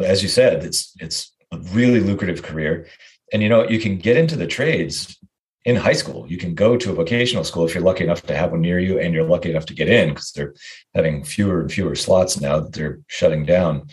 As 0.00 0.22
you 0.22 0.28
said 0.28 0.64
it's 0.64 0.94
it's 1.00 1.32
a 1.52 1.58
really 1.72 2.00
lucrative 2.00 2.42
career. 2.42 2.86
And 3.32 3.42
you 3.42 3.48
know 3.48 3.68
you 3.68 3.80
can 3.80 3.98
get 3.98 4.16
into 4.16 4.36
the 4.36 4.46
trades 4.46 5.18
in 5.64 5.76
high 5.76 5.94
school. 5.94 6.26
You 6.30 6.36
can 6.36 6.54
go 6.54 6.76
to 6.76 6.90
a 6.90 6.94
vocational 6.94 7.44
school 7.44 7.64
if 7.64 7.74
you're 7.74 7.82
lucky 7.82 8.04
enough 8.04 8.22
to 8.22 8.36
have 8.36 8.50
one 8.50 8.60
near 8.60 8.78
you 8.78 8.98
and 8.98 9.14
you're 9.14 9.24
lucky 9.24 9.50
enough 9.50 9.66
to 9.66 9.74
get 9.74 9.88
in 9.88 10.10
because 10.10 10.32
they're 10.32 10.54
having 10.94 11.24
fewer 11.24 11.60
and 11.60 11.72
fewer 11.72 11.94
slots 11.94 12.40
now 12.40 12.60
that 12.60 12.72
they're 12.72 13.00
shutting 13.06 13.46
down. 13.46 13.88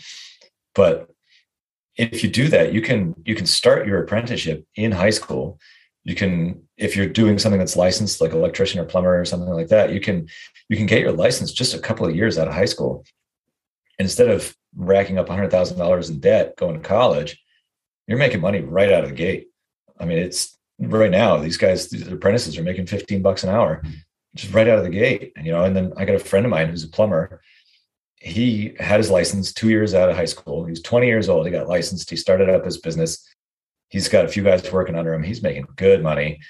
But 0.74 1.08
if 1.96 2.22
you 2.22 2.30
do 2.30 2.48
that, 2.48 2.72
you 2.72 2.82
can 2.82 3.14
you 3.24 3.34
can 3.34 3.46
start 3.46 3.86
your 3.86 4.02
apprenticeship 4.02 4.66
in 4.76 4.92
high 4.92 5.10
school. 5.10 5.58
You 6.04 6.14
can 6.14 6.62
if 6.76 6.96
you're 6.96 7.06
doing 7.06 7.38
something 7.38 7.58
that's 7.58 7.76
licensed 7.76 8.20
like 8.20 8.32
electrician 8.32 8.80
or 8.80 8.84
plumber 8.84 9.18
or 9.18 9.24
something 9.24 9.48
like 9.48 9.68
that, 9.68 9.92
you 9.92 10.00
can 10.00 10.28
you 10.68 10.76
can 10.76 10.86
get 10.86 11.00
your 11.00 11.12
license 11.12 11.52
just 11.52 11.74
a 11.74 11.78
couple 11.78 12.06
of 12.06 12.16
years 12.16 12.38
out 12.38 12.48
of 12.48 12.54
high 12.54 12.66
school. 12.66 13.04
instead 13.98 14.28
of 14.28 14.56
racking 14.74 15.18
up 15.18 15.28
$100,000 15.28 16.10
in 16.10 16.18
debt 16.18 16.56
going 16.56 16.74
to 16.74 16.88
college, 16.88 17.40
you're 18.06 18.18
making 18.18 18.40
money 18.40 18.60
right 18.60 18.90
out 18.90 19.04
of 19.04 19.10
the 19.10 19.16
gate. 19.16 19.48
I 20.00 20.06
mean, 20.06 20.18
it's 20.18 20.58
right 20.90 21.10
now 21.10 21.36
these 21.38 21.56
guys 21.56 21.88
these 21.88 22.06
apprentices 22.08 22.58
are 22.58 22.62
making 22.62 22.86
15 22.86 23.22
bucks 23.22 23.44
an 23.44 23.50
hour 23.50 23.82
just 24.34 24.52
right 24.52 24.68
out 24.68 24.78
of 24.78 24.84
the 24.84 24.90
gate. 24.90 25.32
And 25.36 25.46
you 25.46 25.52
know 25.52 25.64
and 25.64 25.76
then 25.76 25.92
i 25.96 26.04
got 26.04 26.16
a 26.16 26.20
friend 26.20 26.46
of 26.46 26.50
mine 26.50 26.68
who's 26.68 26.84
a 26.84 26.88
plumber. 26.88 27.40
He 28.16 28.74
had 28.78 29.00
his 29.00 29.10
license 29.10 29.52
two 29.52 29.68
years 29.68 29.94
out 29.94 30.08
of 30.08 30.16
high 30.16 30.26
school. 30.26 30.64
He 30.64 30.70
was 30.70 30.82
20 30.82 31.08
years 31.08 31.28
old. 31.28 31.44
He 31.44 31.50
got 31.50 31.66
licensed. 31.66 32.08
He 32.08 32.16
started 32.16 32.48
up 32.48 32.64
his 32.64 32.78
business. 32.78 33.26
He's 33.88 34.08
got 34.08 34.24
a 34.24 34.28
few 34.28 34.44
guys 34.44 34.70
working 34.70 34.94
under 34.94 35.12
him. 35.12 35.24
He's 35.24 35.42
making 35.42 35.66
good 35.76 36.02
money 36.02 36.40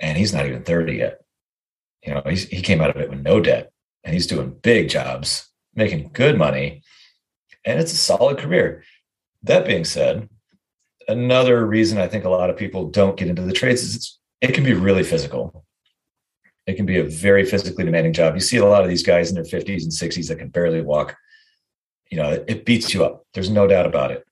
and 0.00 0.18
he's 0.18 0.34
not 0.34 0.46
even 0.46 0.64
30 0.64 0.94
yet. 0.94 1.20
You 2.04 2.14
know 2.14 2.22
he 2.26 2.62
came 2.62 2.80
out 2.80 2.90
of 2.90 2.96
it 2.96 3.10
with 3.10 3.20
no 3.20 3.40
debt 3.40 3.70
and 4.04 4.14
he's 4.14 4.26
doing 4.26 4.56
big 4.62 4.88
jobs 4.88 5.48
making 5.74 6.10
good 6.12 6.36
money 6.36 6.82
and 7.64 7.78
it's 7.78 7.92
a 7.92 7.96
solid 7.96 8.38
career. 8.38 8.82
That 9.42 9.66
being 9.66 9.84
said 9.84 10.28
another 11.10 11.66
reason 11.66 11.98
I 11.98 12.08
think 12.08 12.24
a 12.24 12.30
lot 12.30 12.50
of 12.50 12.56
people 12.56 12.88
don't 12.88 13.16
get 13.16 13.28
into 13.28 13.42
the 13.42 13.52
trades 13.52 13.82
is 13.82 14.18
it 14.40 14.54
can 14.54 14.64
be 14.64 14.72
really 14.72 15.02
physical. 15.02 15.64
It 16.66 16.74
can 16.74 16.86
be 16.86 16.98
a 16.98 17.04
very 17.04 17.44
physically 17.44 17.84
demanding 17.84 18.12
job. 18.12 18.34
You 18.34 18.40
see 18.40 18.58
a 18.58 18.64
lot 18.64 18.82
of 18.82 18.88
these 18.88 19.02
guys 19.02 19.28
in 19.28 19.34
their 19.34 19.44
50s 19.44 19.82
and 19.82 19.92
60s 19.92 20.28
that 20.28 20.38
can 20.38 20.48
barely 20.48 20.80
walk. 20.80 21.16
You 22.10 22.18
know, 22.18 22.30
it, 22.30 22.44
it 22.48 22.64
beats 22.64 22.94
you 22.94 23.04
up. 23.04 23.24
There's 23.34 23.50
no 23.50 23.66
doubt 23.66 23.86
about 23.86 24.12
it. 24.12 24.24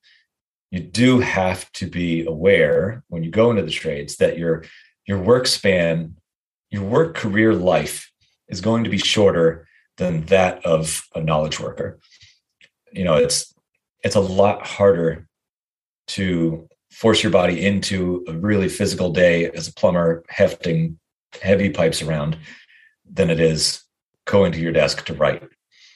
You 0.71 0.81
do 0.81 1.21
have 1.21 1.71
to 1.73 1.87
be 1.87 2.25
aware 2.27 3.03
when 3.09 3.23
you 3.23 3.31
go 3.31 3.51
into 3.51 3.63
the 3.63 3.71
trades 3.71 4.17
that 4.17 4.39
your 4.39 4.65
your 5.07 5.19
work 5.19 5.47
span, 5.47 6.17
your 6.71 6.83
work 6.83 7.15
career 7.15 7.55
life 7.55 8.13
is 8.49 8.61
going 8.61 8.85
to 8.85 8.91
be 8.91 8.99
shorter 8.99 9.67
than 9.97 10.27
that 10.27 10.65
of 10.67 11.03
a 11.15 11.21
knowledge 11.23 11.59
worker. 11.59 11.99
You 12.93 13.05
know, 13.05 13.15
it's 13.15 13.55
it's 14.05 14.17
a 14.17 14.21
lot 14.21 14.67
harder 14.67 15.28
to 16.09 16.69
force 16.91 17.23
your 17.23 17.33
body 17.33 17.65
into 17.65 18.25
a 18.29 18.33
really 18.33 18.69
physical 18.69 19.13
day 19.13 19.51
as 19.51 19.69
a 19.69 19.75
plumber 19.75 20.25
hefting 20.29 20.99
heavy 21.41 21.71
pipes 21.71 22.03
around 22.03 22.37
than 23.11 23.31
it 23.31 23.41
is 23.41 23.83
going 24.25 24.53
to 24.53 24.61
your 24.61 24.73
desk 24.73 25.05
to 25.07 25.15
write. 25.15 25.43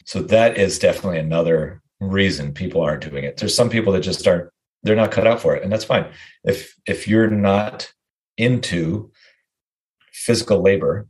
So 0.04 0.22
that 0.22 0.56
is 0.56 0.78
definitely 0.78 1.18
another 1.18 1.82
reason 2.00 2.52
people 2.52 2.80
aren't 2.80 3.08
doing 3.08 3.24
it. 3.24 3.36
There's 3.36 3.54
some 3.54 3.70
people 3.70 3.92
that 3.92 4.00
just 4.00 4.26
aren't, 4.26 4.50
they're 4.82 4.96
not 4.96 5.12
cut 5.12 5.26
out 5.26 5.40
for 5.40 5.54
it. 5.54 5.62
And 5.62 5.72
that's 5.72 5.84
fine. 5.84 6.06
If 6.44 6.74
if 6.86 7.06
you're 7.06 7.30
not 7.30 7.92
into 8.36 9.12
physical 10.12 10.60
labor, 10.60 11.06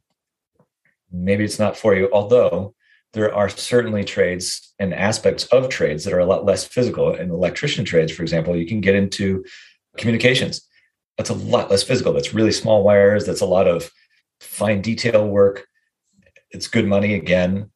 maybe 1.10 1.44
it's 1.44 1.58
not 1.58 1.76
for 1.76 1.94
you. 1.94 2.08
Although 2.12 2.74
there 3.12 3.34
are 3.34 3.48
certainly 3.48 4.04
trades 4.04 4.72
and 4.78 4.94
aspects 4.94 5.44
of 5.46 5.68
trades 5.68 6.04
that 6.04 6.14
are 6.14 6.20
a 6.20 6.26
lot 6.26 6.44
less 6.44 6.64
physical. 6.64 7.14
In 7.14 7.30
electrician 7.30 7.84
trades, 7.84 8.12
for 8.12 8.22
example, 8.22 8.56
you 8.56 8.66
can 8.66 8.80
get 8.80 8.94
into 8.94 9.44
communications. 9.98 10.62
That's 11.18 11.30
a 11.30 11.34
lot 11.34 11.70
less 11.70 11.82
physical. 11.82 12.12
That's 12.12 12.32
really 12.32 12.52
small 12.52 12.82
wires. 12.82 13.26
That's 13.26 13.42
a 13.42 13.46
lot 13.46 13.68
of 13.68 13.90
fine 14.40 14.80
detail 14.80 15.28
work. 15.28 15.66
It's 16.50 16.68
good 16.68 16.86
money 16.86 17.14
again, 17.14 17.70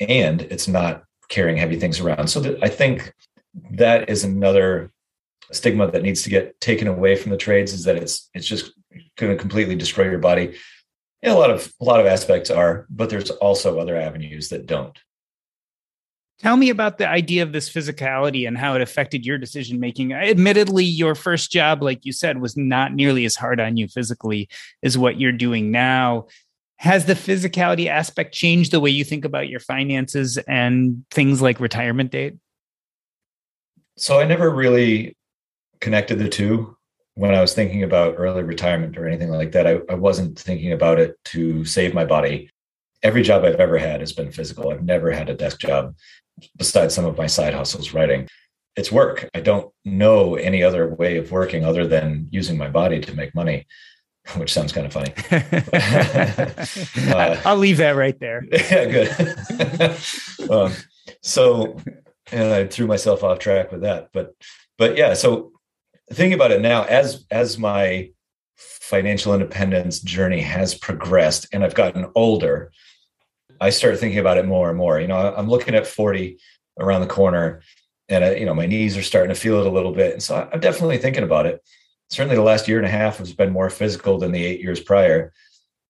and 0.00 0.42
it's 0.42 0.68
not 0.68 1.04
carrying 1.28 1.56
heavy 1.56 1.78
things 1.78 2.00
around. 2.00 2.28
So 2.28 2.58
I 2.62 2.68
think 2.68 3.14
that 3.70 4.10
is 4.10 4.24
another 4.24 4.92
stigma 5.50 5.90
that 5.90 6.02
needs 6.02 6.22
to 6.22 6.30
get 6.30 6.58
taken 6.60 6.86
away 6.86 7.16
from 7.16 7.30
the 7.30 7.36
trades 7.36 7.72
is 7.72 7.84
that 7.84 7.96
it's 7.96 8.30
it's 8.34 8.46
just 8.46 8.72
going 9.16 9.32
to 9.32 9.38
completely 9.38 9.74
destroy 9.74 10.04
your 10.04 10.18
body 10.18 10.54
yeah, 11.22 11.32
a 11.32 11.38
lot 11.38 11.50
of 11.50 11.72
a 11.80 11.84
lot 11.84 12.00
of 12.00 12.06
aspects 12.06 12.50
are, 12.50 12.86
but 12.90 13.08
there's 13.08 13.30
also 13.30 13.78
other 13.78 13.96
avenues 13.96 14.48
that 14.48 14.66
don't. 14.66 14.98
Tell 16.40 16.56
me 16.56 16.70
about 16.70 16.98
the 16.98 17.08
idea 17.08 17.44
of 17.44 17.52
this 17.52 17.70
physicality 17.70 18.48
and 18.48 18.58
how 18.58 18.74
it 18.74 18.82
affected 18.82 19.24
your 19.24 19.38
decision 19.38 19.78
making. 19.78 20.12
Admittedly, 20.12 20.84
your 20.84 21.14
first 21.14 21.52
job, 21.52 21.84
like 21.84 22.04
you 22.04 22.12
said, 22.12 22.40
was 22.40 22.56
not 22.56 22.92
nearly 22.92 23.24
as 23.24 23.36
hard 23.36 23.60
on 23.60 23.76
you 23.76 23.86
physically 23.86 24.48
as 24.82 24.98
what 24.98 25.20
you're 25.20 25.30
doing 25.30 25.70
now. 25.70 26.26
Has 26.78 27.04
the 27.04 27.14
physicality 27.14 27.86
aspect 27.86 28.34
changed 28.34 28.72
the 28.72 28.80
way 28.80 28.90
you 28.90 29.04
think 29.04 29.24
about 29.24 29.48
your 29.48 29.60
finances 29.60 30.36
and 30.48 31.04
things 31.12 31.40
like 31.40 31.60
retirement 31.60 32.10
date? 32.10 32.34
So 33.96 34.18
I 34.18 34.24
never 34.24 34.50
really 34.50 35.16
connected 35.78 36.18
the 36.18 36.28
two 36.28 36.76
when 37.14 37.34
I 37.34 37.40
was 37.40 37.54
thinking 37.54 37.82
about 37.82 38.14
early 38.16 38.42
retirement 38.42 38.96
or 38.96 39.06
anything 39.06 39.30
like 39.30 39.52
that, 39.52 39.66
I, 39.66 39.80
I, 39.88 39.94
wasn't 39.94 40.38
thinking 40.38 40.72
about 40.72 40.98
it 40.98 41.22
to 41.26 41.64
save 41.64 41.92
my 41.92 42.04
body. 42.04 42.50
Every 43.02 43.22
job 43.22 43.44
I've 43.44 43.56
ever 43.56 43.76
had 43.76 44.00
has 44.00 44.12
been 44.12 44.32
physical. 44.32 44.70
I've 44.70 44.84
never 44.84 45.10
had 45.10 45.28
a 45.28 45.34
desk 45.34 45.58
job 45.58 45.94
besides 46.56 46.94
some 46.94 47.04
of 47.04 47.18
my 47.18 47.26
side 47.26 47.52
hustles 47.52 47.92
writing. 47.92 48.28
It's 48.76 48.90
work. 48.90 49.28
I 49.34 49.40
don't 49.40 49.70
know 49.84 50.36
any 50.36 50.62
other 50.62 50.88
way 50.94 51.18
of 51.18 51.30
working 51.30 51.64
other 51.64 51.86
than 51.86 52.28
using 52.30 52.56
my 52.56 52.68
body 52.68 53.00
to 53.00 53.14
make 53.14 53.34
money, 53.34 53.66
which 54.36 54.52
sounds 54.52 54.72
kind 54.72 54.86
of 54.86 54.92
funny. 54.94 55.12
uh, 57.14 57.40
I'll 57.44 57.56
leave 57.56 57.76
that 57.78 57.96
right 57.96 58.18
there. 58.18 58.46
Yeah, 58.52 58.86
good. 58.86 60.50
um, 60.50 60.72
so, 61.20 61.76
and 62.30 62.52
I 62.54 62.66
threw 62.66 62.86
myself 62.86 63.22
off 63.22 63.38
track 63.38 63.70
with 63.70 63.82
that, 63.82 64.08
but 64.12 64.34
but 64.78 64.96
yeah, 64.96 65.12
so 65.12 65.51
thinking 66.12 66.34
about 66.34 66.52
it 66.52 66.60
now, 66.60 66.84
as 66.84 67.24
as 67.30 67.58
my 67.58 68.10
financial 68.56 69.32
independence 69.32 70.00
journey 70.00 70.40
has 70.40 70.74
progressed 70.74 71.46
and 71.52 71.64
I've 71.64 71.74
gotten 71.74 72.10
older, 72.14 72.70
I 73.60 73.70
start 73.70 73.98
thinking 73.98 74.18
about 74.18 74.38
it 74.38 74.46
more 74.46 74.68
and 74.68 74.78
more. 74.78 75.00
You 75.00 75.08
know, 75.08 75.34
I'm 75.34 75.48
looking 75.48 75.74
at 75.74 75.86
40 75.86 76.38
around 76.78 77.00
the 77.00 77.06
corner, 77.06 77.62
and 78.08 78.24
I, 78.24 78.34
you 78.34 78.46
know 78.46 78.54
my 78.54 78.66
knees 78.66 78.96
are 78.96 79.02
starting 79.02 79.34
to 79.34 79.40
feel 79.40 79.60
it 79.60 79.66
a 79.66 79.70
little 79.70 79.92
bit, 79.92 80.12
and 80.12 80.22
so 80.22 80.48
I'm 80.52 80.60
definitely 80.60 80.98
thinking 80.98 81.24
about 81.24 81.46
it. 81.46 81.62
Certainly, 82.10 82.36
the 82.36 82.42
last 82.42 82.68
year 82.68 82.78
and 82.78 82.86
a 82.86 82.90
half 82.90 83.18
has 83.18 83.32
been 83.32 83.52
more 83.52 83.70
physical 83.70 84.18
than 84.18 84.32
the 84.32 84.44
eight 84.44 84.60
years 84.60 84.80
prior, 84.80 85.32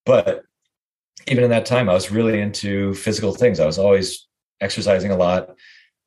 but 0.06 0.44
even 1.26 1.44
in 1.44 1.50
that 1.50 1.66
time, 1.66 1.88
I 1.88 1.94
was 1.94 2.10
really 2.10 2.40
into 2.40 2.94
physical 2.94 3.34
things. 3.34 3.60
I 3.60 3.66
was 3.66 3.78
always 3.78 4.26
exercising 4.60 5.10
a 5.10 5.16
lot 5.16 5.50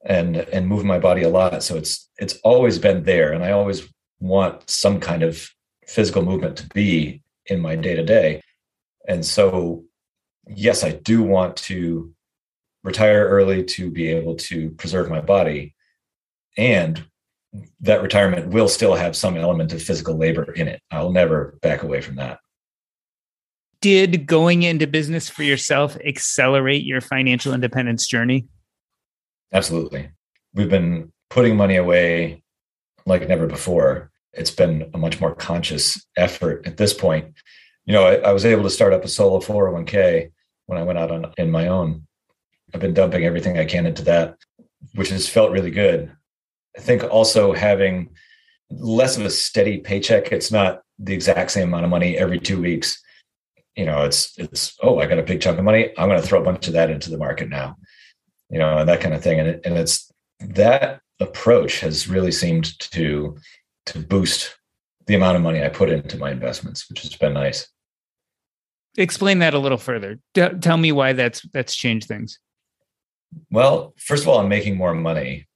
and 0.05 0.38
and 0.38 0.68
moving 0.68 0.88
my 0.88 0.99
body 0.99 1.24
a 1.24 1.30
lot. 1.30 1.63
So 1.63 1.76
it's 1.76 2.09
it's 2.18 2.38
always 2.43 2.80
been 2.80 3.03
there, 3.03 3.34
and 3.34 3.43
I 3.43 3.51
always 3.51 3.88
want 4.20 4.70
some 4.70 4.99
kind 4.99 5.24
of 5.24 5.49
physical 5.88 6.24
movement 6.24 6.57
to 6.57 6.68
be 6.70 7.22
in 7.47 7.59
my 7.59 7.76
day 7.76 7.95
to 7.95 8.03
day. 8.03 8.41
And 9.07 9.26
so, 9.26 9.84
yes, 10.47 10.84
I 10.84 10.91
do 10.91 11.22
want 11.22 11.55
to 11.57 12.13
retire 12.84 13.28
early 13.28 13.63
to 13.63 13.89
be 13.89 14.07
able 14.07 14.36
to 14.36 14.72
preserve 14.72 15.09
my 15.09 15.22
body. 15.22 15.76
And 16.57 17.03
that 17.82 18.01
retirement 18.01 18.49
will 18.49 18.68
still 18.68 18.95
have 18.95 19.16
some 19.16 19.38
element 19.38 19.74
of 19.74 19.82
physical 19.82 20.18
labor 20.18 20.51
in 20.53 20.68
it. 20.68 20.82
I'll 20.91 21.11
never 21.11 21.57
back 21.61 21.84
away 21.84 22.01
from 22.01 22.16
that. 22.16 22.39
Did 23.82 24.26
going 24.26 24.63
into 24.63 24.88
business 24.88 25.30
for 25.30 25.43
yourself 25.43 25.95
accelerate 26.05 26.84
your 26.84 27.01
financial 27.01 27.53
independence 27.53 28.07
journey? 28.07 28.47
Absolutely. 29.53 30.09
We've 30.53 30.70
been 30.70 31.11
putting 31.30 31.55
money 31.55 31.76
away 31.76 32.41
like 33.06 33.28
never 33.28 33.47
before. 33.47 34.12
It's 34.34 34.51
been 34.51 34.89
a 34.93 34.97
much 34.97 35.22
more 35.22 35.34
conscious 35.34 36.06
effort 36.18 36.66
at 36.68 36.78
this 36.78 36.93
point. 36.93 37.34
You 37.86 37.93
know, 37.93 38.06
I, 38.06 38.16
I 38.16 38.32
was 38.32 38.45
able 38.45 38.64
to 38.64 38.70
start 38.70 38.93
up 38.93 39.03
a 39.03 39.08
solo 39.08 39.39
401k 39.39 40.32
when 40.66 40.80
I 40.80 40.84
went 40.84 40.99
out 40.99 41.12
on 41.12 41.34
in 41.38 41.51
my 41.51 41.68
own. 41.68 42.08
I've 42.74 42.82
been 42.82 42.93
dumping 42.93 43.24
everything 43.24 43.58
I 43.58 43.66
can 43.66 43.86
into 43.86 44.03
that, 44.03 44.36
which 44.95 45.10
has 45.10 45.30
felt 45.30 45.51
really 45.51 45.72
good. 45.72 46.12
I 46.78 46.82
think 46.82 47.03
also 47.03 47.53
having 47.53 48.10
less 48.70 49.18
of 49.18 49.26
a 49.26 49.30
steady 49.30 49.78
paycheck. 49.78 50.32
It's 50.32 50.51
not 50.51 50.82
the 50.99 51.14
exact 51.14 51.51
same 51.51 51.70
amount 51.70 51.86
of 51.86 51.91
money 51.91 52.18
every 52.18 52.39
two 52.39 52.62
weeks. 52.62 53.01
You 53.76 53.86
know, 53.86 54.03
it's 54.03 54.38
it's 54.38 54.78
oh, 54.82 54.99
I 54.99 55.06
got 55.06 55.20
a 55.20 55.24
big 55.24 55.41
chunk 55.41 55.58
of 55.58 55.66
money. 55.66 55.91
I'm 55.97 56.10
going 56.10 56.22
to 56.22 56.28
throw 56.28 56.41
a 56.41 56.45
bunch 56.45 56.68
of 56.68 56.74
that 56.74 56.89
into 56.89 57.10
the 57.10 57.18
market 57.18 57.49
now. 57.49 57.78
You 58.49 58.60
know, 58.60 58.78
and 58.78 58.89
that 58.89 59.01
kind 59.01 59.14
of 59.14 59.24
thing. 59.24 59.39
And 59.39 59.49
it, 59.49 59.62
and 59.66 59.78
it's 59.78 60.12
that 60.39 61.01
approach 61.20 61.80
has 61.80 62.07
really 62.07 62.32
seemed 62.32 62.78
to 62.80 63.38
to 63.88 63.99
boost 63.99 64.57
the 65.07 65.16
amount 65.16 65.38
of 65.38 65.43
money 65.43 65.63
I 65.63 65.70
put 65.70 65.89
into 65.89 66.18
my 66.18 66.32
investments, 66.32 66.89
which 66.89 67.03
has 67.03 67.16
been 67.16 67.34
nice. 67.34 67.68
Explain 68.97 69.39
that 69.39 69.53
a 69.53 69.59
little 69.59 69.78
further. 69.78 70.20
D- 70.34 70.49
tell 70.61 70.78
me 70.78 70.91
why 70.91 71.13
that's 71.13 71.41
that's 71.53 71.76
changed 71.76 72.07
things. 72.07 72.39
Well, 73.51 73.93
first 73.97 74.24
of 74.24 74.30
all, 74.30 74.39
I'm 74.39 74.49
making 74.49 74.78
more 74.78 74.93
money 74.93 75.47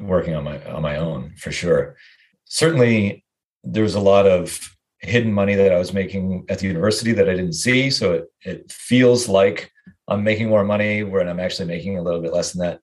working 0.00 0.34
on 0.34 0.44
my 0.44 0.62
on 0.64 0.82
my 0.82 0.96
own 0.96 1.34
for 1.36 1.52
sure. 1.52 1.96
Certainly, 2.44 3.24
there 3.62 3.82
was 3.82 3.94
a 3.94 4.00
lot 4.00 4.26
of 4.26 4.74
hidden 5.00 5.32
money 5.32 5.54
that 5.54 5.72
I 5.72 5.78
was 5.78 5.92
making 5.92 6.44
at 6.48 6.58
the 6.58 6.66
university 6.66 7.12
that 7.12 7.28
I 7.28 7.34
didn't 7.34 7.52
see. 7.52 7.90
So 7.90 8.14
it 8.14 8.24
it 8.42 8.72
feels 8.72 9.28
like 9.28 9.70
I'm 10.08 10.24
making 10.24 10.48
more 10.48 10.64
money 10.64 11.04
when 11.04 11.28
I'm 11.28 11.40
actually 11.40 11.68
making 11.68 11.98
a 11.98 12.02
little 12.02 12.20
bit 12.20 12.32
less 12.32 12.52
than 12.52 12.66
that 12.66 12.80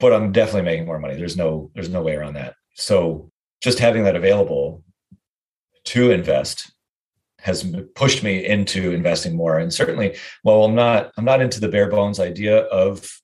but 0.00 0.12
I'm 0.12 0.32
definitely 0.32 0.62
making 0.62 0.86
more 0.86 0.98
money. 0.98 1.16
There's 1.16 1.36
no 1.36 1.70
there's 1.74 1.88
no 1.88 2.02
way 2.02 2.14
around 2.14 2.34
that. 2.34 2.54
So 2.74 3.30
just 3.60 3.78
having 3.78 4.04
that 4.04 4.16
available 4.16 4.84
to 5.84 6.10
invest 6.10 6.70
has 7.40 7.74
pushed 7.94 8.22
me 8.22 8.44
into 8.44 8.92
investing 8.92 9.36
more. 9.36 9.58
And 9.58 9.72
certainly, 9.72 10.16
while 10.42 10.64
I'm 10.64 10.74
not 10.74 11.12
I'm 11.16 11.24
not 11.24 11.40
into 11.40 11.60
the 11.60 11.68
bare 11.68 11.88
bones 11.88 12.20
idea 12.20 12.60
of 12.64 13.20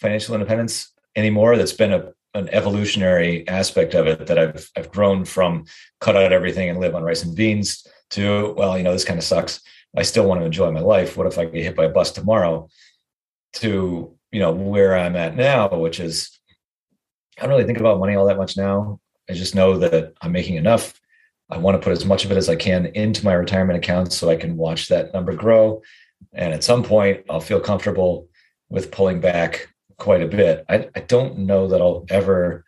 financial 0.00 0.34
independence 0.34 0.92
anymore. 1.16 1.56
That's 1.56 1.72
been 1.72 1.92
a 1.92 2.12
an 2.34 2.48
evolutionary 2.50 3.48
aspect 3.48 3.94
of 3.94 4.06
it 4.06 4.26
that 4.26 4.38
I've 4.38 4.70
I've 4.76 4.90
grown 4.90 5.24
from 5.24 5.64
cut 6.00 6.16
out 6.16 6.32
everything 6.32 6.68
and 6.68 6.78
live 6.78 6.94
on 6.94 7.02
rice 7.02 7.22
and 7.22 7.34
beans 7.34 7.86
to 8.10 8.54
well, 8.56 8.76
you 8.76 8.84
know, 8.84 8.92
this 8.92 9.04
kind 9.04 9.18
of 9.18 9.24
sucks. 9.24 9.60
I 9.96 10.02
still 10.02 10.26
want 10.26 10.40
to 10.40 10.46
enjoy 10.46 10.70
my 10.70 10.80
life. 10.80 11.16
What 11.16 11.26
if 11.26 11.38
I 11.38 11.46
get 11.46 11.64
hit 11.64 11.76
by 11.76 11.84
a 11.84 11.88
bus 11.88 12.12
tomorrow? 12.12 12.68
To 13.54 14.17
you 14.32 14.40
know 14.40 14.52
where 14.52 14.96
i'm 14.96 15.16
at 15.16 15.36
now 15.36 15.68
which 15.68 16.00
is 16.00 16.38
i 17.38 17.42
don't 17.42 17.50
really 17.50 17.64
think 17.64 17.78
about 17.78 17.98
money 17.98 18.14
all 18.14 18.26
that 18.26 18.36
much 18.36 18.56
now. 18.56 19.00
I 19.30 19.34
just 19.34 19.54
know 19.54 19.78
that 19.78 20.14
i'm 20.22 20.32
making 20.32 20.56
enough. 20.56 21.00
I 21.50 21.58
want 21.58 21.80
to 21.80 21.84
put 21.84 21.92
as 21.92 22.04
much 22.04 22.24
of 22.24 22.32
it 22.32 22.36
as 22.36 22.48
i 22.48 22.56
can 22.56 22.86
into 22.86 23.24
my 23.24 23.34
retirement 23.34 23.78
accounts 23.78 24.16
so 24.16 24.28
i 24.30 24.36
can 24.36 24.56
watch 24.56 24.88
that 24.88 25.12
number 25.12 25.34
grow. 25.34 25.82
And 26.32 26.52
at 26.52 26.64
some 26.64 26.82
point 26.82 27.24
i'll 27.30 27.40
feel 27.40 27.60
comfortable 27.60 28.28
with 28.68 28.90
pulling 28.90 29.20
back 29.20 29.68
quite 29.96 30.22
a 30.22 30.28
bit. 30.28 30.64
I, 30.68 30.88
I 30.94 31.00
don't 31.00 31.38
know 31.38 31.68
that 31.68 31.80
i'll 31.80 32.04
ever 32.10 32.64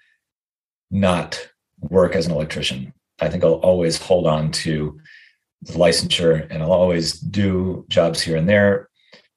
not 0.91 1.49
work 1.79 2.15
as 2.15 2.27
an 2.27 2.33
electrician. 2.33 2.93
I 3.21 3.29
think 3.29 3.45
i'll 3.45 3.55
always 3.55 4.01
hold 4.01 4.27
on 4.27 4.51
to 4.53 4.99
the 5.63 5.75
licensure 5.75 6.47
and 6.51 6.63
i'll 6.63 6.73
always 6.73 7.21
do 7.21 7.85
jobs 7.89 8.21
here 8.23 8.37
and 8.37 8.49
there. 8.49 8.89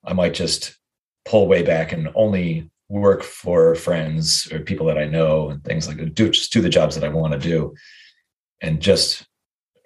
I 0.05 0.13
might 0.13 0.33
just 0.33 0.77
pull 1.25 1.47
way 1.47 1.63
back 1.63 1.91
and 1.91 2.09
only 2.15 2.69
work 2.89 3.23
for 3.23 3.75
friends 3.75 4.51
or 4.51 4.59
people 4.59 4.85
that 4.87 4.97
I 4.97 5.05
know 5.05 5.49
and 5.49 5.63
things 5.63 5.87
like 5.87 5.97
that. 5.97 6.13
Do 6.13 6.29
just 6.29 6.53
do 6.53 6.61
the 6.61 6.69
jobs 6.69 6.95
that 6.95 7.03
I 7.03 7.09
want 7.09 7.33
to 7.33 7.39
do, 7.39 7.73
and 8.61 8.81
just 8.81 9.25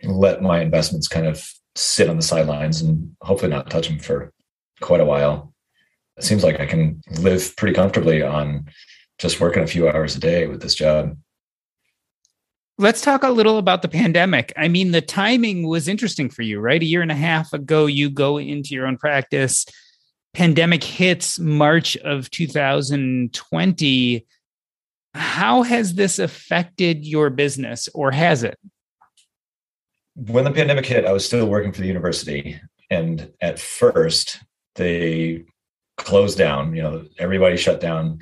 let 0.04 0.42
my 0.42 0.62
investments 0.62 1.08
kind 1.08 1.26
of 1.26 1.48
sit 1.76 2.10
on 2.10 2.18
the 2.18 2.24
sidelines 2.24 2.82
and 2.82 3.16
hopefully 3.22 3.52
not 3.52 3.70
touch 3.70 3.88
them 3.88 4.00
for 4.00 4.34
quite 4.82 5.00
a 5.00 5.06
while. 5.06 5.54
It 6.18 6.24
seems 6.24 6.44
like 6.44 6.60
I 6.60 6.66
can 6.66 7.02
live 7.20 7.56
pretty 7.56 7.76
comfortably 7.76 8.24
on 8.24 8.68
just 9.20 9.40
working 9.40 9.64
a 9.64 9.68
few 9.68 9.88
hours 9.88 10.16
a 10.16 10.20
day 10.20 10.48
with 10.48 10.62
this 10.62 10.76
job. 10.76 11.16
Let's 12.80 13.02
talk 13.02 13.24
a 13.24 13.30
little 13.30 13.58
about 13.58 13.82
the 13.82 13.88
pandemic. 13.88 14.54
I 14.56 14.68
mean, 14.68 14.92
the 14.92 15.02
timing 15.02 15.68
was 15.68 15.88
interesting 15.88 16.30
for 16.30 16.44
you, 16.44 16.60
right? 16.60 16.82
A 16.82 16.86
year 16.86 17.02
and 17.02 17.12
a 17.12 17.16
half 17.16 17.54
ago, 17.54 17.88
you 17.88 18.10
go 18.10 18.38
into 18.38 18.76
your 18.76 18.86
own 18.86 18.98
practice 18.98 19.66
pandemic 20.38 20.84
hits 20.84 21.40
March 21.40 21.98
of 21.98 22.30
2020. 22.30 24.26
How 25.16 25.64
has 25.64 25.96
this 25.96 26.20
affected 26.20 27.04
your 27.04 27.32
business 27.32 27.90
or 27.96 28.12
has 28.12 28.44
it? 28.44 28.56
When 30.14 30.44
the 30.44 30.52
pandemic 30.52 30.86
hit, 30.86 31.06
I 31.06 31.12
was 31.12 31.26
still 31.26 31.48
working 31.48 31.72
for 31.72 31.82
the 31.82 31.88
university. 31.88 32.62
And 32.92 33.32
at 33.42 33.58
first, 33.58 34.38
they 34.76 35.46
closed 35.98 36.38
down, 36.38 36.76
you 36.76 36.84
know, 36.84 37.06
everybody 37.18 37.58
shut 37.58 37.82
down. 37.82 38.20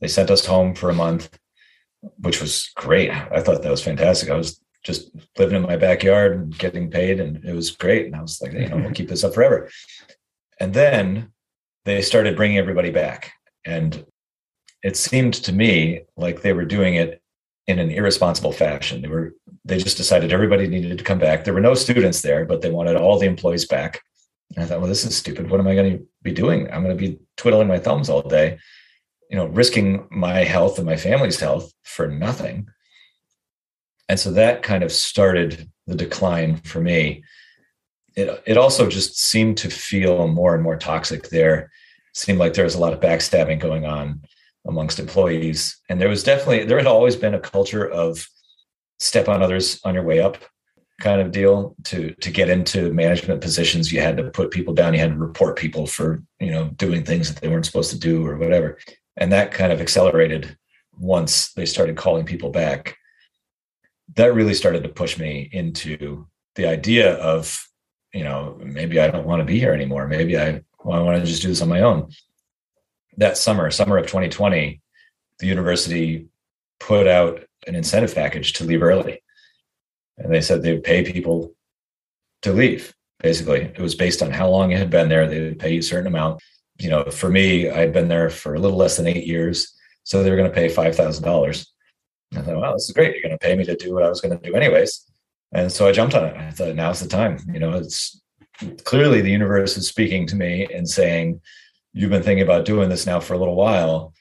They 0.00 0.08
sent 0.08 0.32
us 0.32 0.44
home 0.44 0.74
for 0.74 0.90
a 0.90 0.94
month, 0.94 1.30
which 2.18 2.40
was 2.40 2.72
great. 2.74 3.10
I 3.10 3.40
thought 3.40 3.62
that 3.62 3.70
was 3.70 3.84
fantastic. 3.84 4.30
I 4.30 4.36
was 4.36 4.60
just 4.82 5.12
living 5.38 5.58
in 5.58 5.62
my 5.62 5.76
backyard 5.76 6.32
and 6.32 6.58
getting 6.58 6.90
paid, 6.90 7.20
and 7.20 7.44
it 7.44 7.54
was 7.54 7.70
great. 7.70 8.06
And 8.06 8.16
I 8.16 8.20
was 8.20 8.42
like, 8.42 8.52
you 8.52 8.68
know, 8.68 8.78
we'll 8.78 8.90
keep 8.90 9.08
this 9.08 9.22
up 9.22 9.34
forever. 9.34 9.70
And 10.58 10.74
then 10.74 11.31
they 11.84 12.02
started 12.02 12.36
bringing 12.36 12.58
everybody 12.58 12.90
back. 12.90 13.32
And 13.64 14.04
it 14.82 14.96
seemed 14.96 15.34
to 15.34 15.52
me 15.52 16.02
like 16.16 16.42
they 16.42 16.52
were 16.52 16.64
doing 16.64 16.94
it 16.94 17.20
in 17.66 17.78
an 17.78 17.90
irresponsible 17.90 18.52
fashion. 18.52 19.02
They 19.02 19.08
were 19.08 19.34
they 19.64 19.78
just 19.78 19.96
decided 19.96 20.32
everybody 20.32 20.66
needed 20.66 20.98
to 20.98 21.04
come 21.04 21.18
back. 21.18 21.44
There 21.44 21.54
were 21.54 21.60
no 21.60 21.74
students 21.74 22.22
there, 22.22 22.44
but 22.44 22.62
they 22.62 22.70
wanted 22.70 22.96
all 22.96 23.18
the 23.18 23.26
employees 23.26 23.64
back. 23.64 24.00
And 24.56 24.64
I 24.64 24.66
thought, 24.66 24.80
well, 24.80 24.88
this 24.88 25.04
is 25.04 25.16
stupid. 25.16 25.48
What 25.48 25.60
am 25.60 25.68
I 25.68 25.74
going 25.74 25.98
to 25.98 26.04
be 26.22 26.32
doing? 26.32 26.70
I'm 26.72 26.82
going 26.82 26.96
to 26.96 27.00
be 27.00 27.18
twiddling 27.36 27.68
my 27.68 27.78
thumbs 27.78 28.10
all 28.10 28.22
day, 28.22 28.58
you 29.30 29.36
know, 29.36 29.46
risking 29.46 30.06
my 30.10 30.44
health 30.44 30.78
and 30.78 30.86
my 30.86 30.96
family's 30.96 31.38
health 31.38 31.72
for 31.84 32.08
nothing. 32.08 32.66
And 34.08 34.18
so 34.18 34.32
that 34.32 34.62
kind 34.62 34.82
of 34.82 34.92
started 34.92 35.70
the 35.86 35.94
decline 35.94 36.56
for 36.56 36.80
me. 36.80 37.22
It, 38.16 38.42
it 38.46 38.56
also 38.56 38.88
just 38.88 39.18
seemed 39.18 39.56
to 39.58 39.70
feel 39.70 40.28
more 40.28 40.54
and 40.54 40.62
more 40.62 40.76
toxic 40.76 41.28
there. 41.28 41.70
Seemed 42.14 42.38
like 42.38 42.54
there 42.54 42.64
was 42.64 42.74
a 42.74 42.80
lot 42.80 42.92
of 42.92 43.00
backstabbing 43.00 43.58
going 43.58 43.86
on 43.86 44.22
amongst 44.66 44.98
employees. 44.98 45.78
And 45.88 46.00
there 46.00 46.08
was 46.08 46.22
definitely, 46.22 46.64
there 46.64 46.78
had 46.78 46.86
always 46.86 47.16
been 47.16 47.34
a 47.34 47.40
culture 47.40 47.88
of 47.88 48.26
step 48.98 49.28
on 49.28 49.42
others 49.42 49.80
on 49.84 49.94
your 49.94 50.04
way 50.04 50.20
up 50.20 50.38
kind 51.00 51.20
of 51.20 51.32
deal 51.32 51.74
to 51.82 52.14
to 52.20 52.30
get 52.30 52.48
into 52.48 52.92
management 52.92 53.40
positions 53.40 53.90
you 53.90 54.00
had 54.00 54.16
to 54.16 54.30
put 54.30 54.52
people 54.52 54.72
down 54.72 54.94
you 54.94 55.00
had 55.00 55.10
to 55.10 55.16
report 55.16 55.58
people 55.58 55.84
for 55.84 56.22
you 56.38 56.52
know 56.52 56.68
doing 56.76 57.04
things 57.04 57.28
that 57.28 57.40
they 57.40 57.48
weren't 57.48 57.66
supposed 57.66 57.90
to 57.90 57.98
do 57.98 58.24
or 58.24 58.36
whatever 58.36 58.78
and 59.16 59.32
that 59.32 59.50
kind 59.50 59.72
of 59.72 59.80
accelerated 59.80 60.56
once 60.96 61.52
they 61.54 61.66
started 61.66 61.96
calling 61.96 62.24
people 62.24 62.50
back 62.50 62.96
that 64.14 64.32
really 64.32 64.54
started 64.54 64.84
to 64.84 64.88
push 64.88 65.18
me 65.18 65.48
into 65.52 66.24
the 66.54 66.66
idea 66.66 67.14
of 67.16 67.66
you 68.12 68.24
know 68.24 68.58
maybe 68.62 69.00
i 69.00 69.08
don't 69.08 69.26
want 69.26 69.40
to 69.40 69.44
be 69.44 69.58
here 69.58 69.72
anymore. 69.72 70.06
Maybe 70.06 70.38
i, 70.38 70.62
well, 70.84 70.98
I 70.98 71.02
want 71.02 71.18
to 71.18 71.26
just 71.26 71.42
do 71.42 71.48
this 71.48 71.62
on 71.62 71.68
my 71.68 71.80
own. 71.80 72.10
That 73.16 73.36
summer 73.36 73.70
summer 73.70 73.98
of 73.98 74.06
2020 74.06 74.80
the 75.38 75.46
university 75.46 76.28
put 76.78 77.06
out 77.06 77.44
an 77.66 77.74
incentive 77.74 78.14
package 78.14 78.52
to 78.54 78.64
leave 78.64 78.82
early. 78.82 79.22
And 80.18 80.32
they 80.32 80.40
said 80.40 80.62
they 80.62 80.72
would 80.72 80.84
pay 80.84 81.10
people 81.10 81.52
to 82.42 82.52
leave 82.52 82.94
basically. 83.20 83.60
It 83.60 83.78
was 83.78 83.94
based 83.94 84.22
on 84.22 84.30
how 84.32 84.48
long 84.48 84.72
you 84.72 84.76
had 84.76 84.90
been 84.90 85.08
there. 85.08 85.28
They 85.28 85.40
would 85.40 85.58
pay 85.60 85.74
you 85.74 85.78
a 85.78 85.82
certain 85.82 86.08
amount. 86.08 86.42
You 86.78 86.90
know 86.90 87.04
for 87.04 87.28
me 87.28 87.70
i'd 87.70 87.92
been 87.92 88.08
there 88.08 88.30
for 88.30 88.54
a 88.54 88.58
little 88.58 88.78
less 88.78 88.96
than 88.96 89.06
eight 89.06 89.26
years 89.26 89.72
so 90.04 90.22
they 90.22 90.30
were 90.30 90.36
going 90.36 90.50
to 90.50 90.54
pay 90.54 90.66
$5000 90.66 91.66
I 92.34 92.40
thought, 92.40 92.56
wow, 92.56 92.72
this 92.72 92.88
is 92.88 92.92
great. 92.92 93.14
You're 93.14 93.22
going 93.22 93.38
to 93.38 93.38
pay 93.38 93.54
me 93.56 93.64
to 93.64 93.76
do 93.76 93.92
what 93.92 94.02
I 94.02 94.08
was 94.08 94.20
going 94.20 94.38
to 94.38 94.50
do 94.50 94.54
anyways. 94.56 95.06
And 95.52 95.70
so 95.70 95.86
I 95.86 95.92
jumped 95.92 96.14
on 96.14 96.24
it. 96.24 96.36
I 96.36 96.50
thought, 96.50 96.74
now's 96.74 97.00
the 97.00 97.08
time. 97.08 97.38
You 97.52 97.60
know, 97.60 97.72
it's 97.72 98.20
clearly 98.84 99.20
the 99.20 99.30
universe 99.30 99.76
is 99.76 99.88
speaking 99.88 100.26
to 100.28 100.36
me 100.36 100.66
and 100.72 100.88
saying, 100.88 101.40
you've 101.92 102.10
been 102.10 102.22
thinking 102.22 102.42
about 102.42 102.64
doing 102.64 102.88
this 102.88 103.06
now 103.06 103.20
for 103.20 103.34
a 103.34 103.38
little 103.38 103.56
while. 103.56 104.14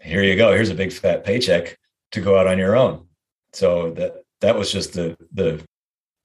Here 0.00 0.22
you 0.22 0.36
go. 0.36 0.52
Here's 0.52 0.70
a 0.70 0.74
big 0.74 0.92
fat 0.92 1.24
paycheck 1.24 1.78
to 2.12 2.20
go 2.20 2.38
out 2.38 2.46
on 2.46 2.58
your 2.58 2.76
own. 2.76 3.06
So 3.52 3.92
that 3.92 4.22
that 4.40 4.56
was 4.56 4.70
just 4.70 4.92
the 4.92 5.16
the 5.32 5.64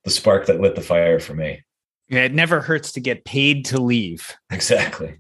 the 0.04 0.10
spark 0.10 0.46
that 0.48 0.60
lit 0.60 0.76
the 0.76 0.82
fire 0.82 1.20
for 1.20 1.34
me. 1.34 1.64
Yeah, 2.10 2.22
it 2.22 2.34
never 2.34 2.60
hurts 2.60 2.92
to 2.94 3.00
get 3.00 3.26
paid 3.26 3.66
to 3.68 3.82
leave. 3.82 4.36
Exactly. 4.52 5.20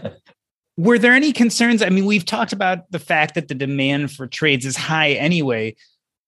Were 0.76 0.98
there 0.98 1.12
any 1.12 1.32
concerns? 1.32 1.82
I 1.82 1.88
mean, 1.88 2.06
we've 2.06 2.24
talked 2.24 2.52
about 2.52 2.90
the 2.90 2.98
fact 2.98 3.34
that 3.34 3.48
the 3.48 3.54
demand 3.54 4.12
for 4.12 4.26
trades 4.26 4.64
is 4.64 4.76
high 4.76 5.12
anyway. 5.12 5.74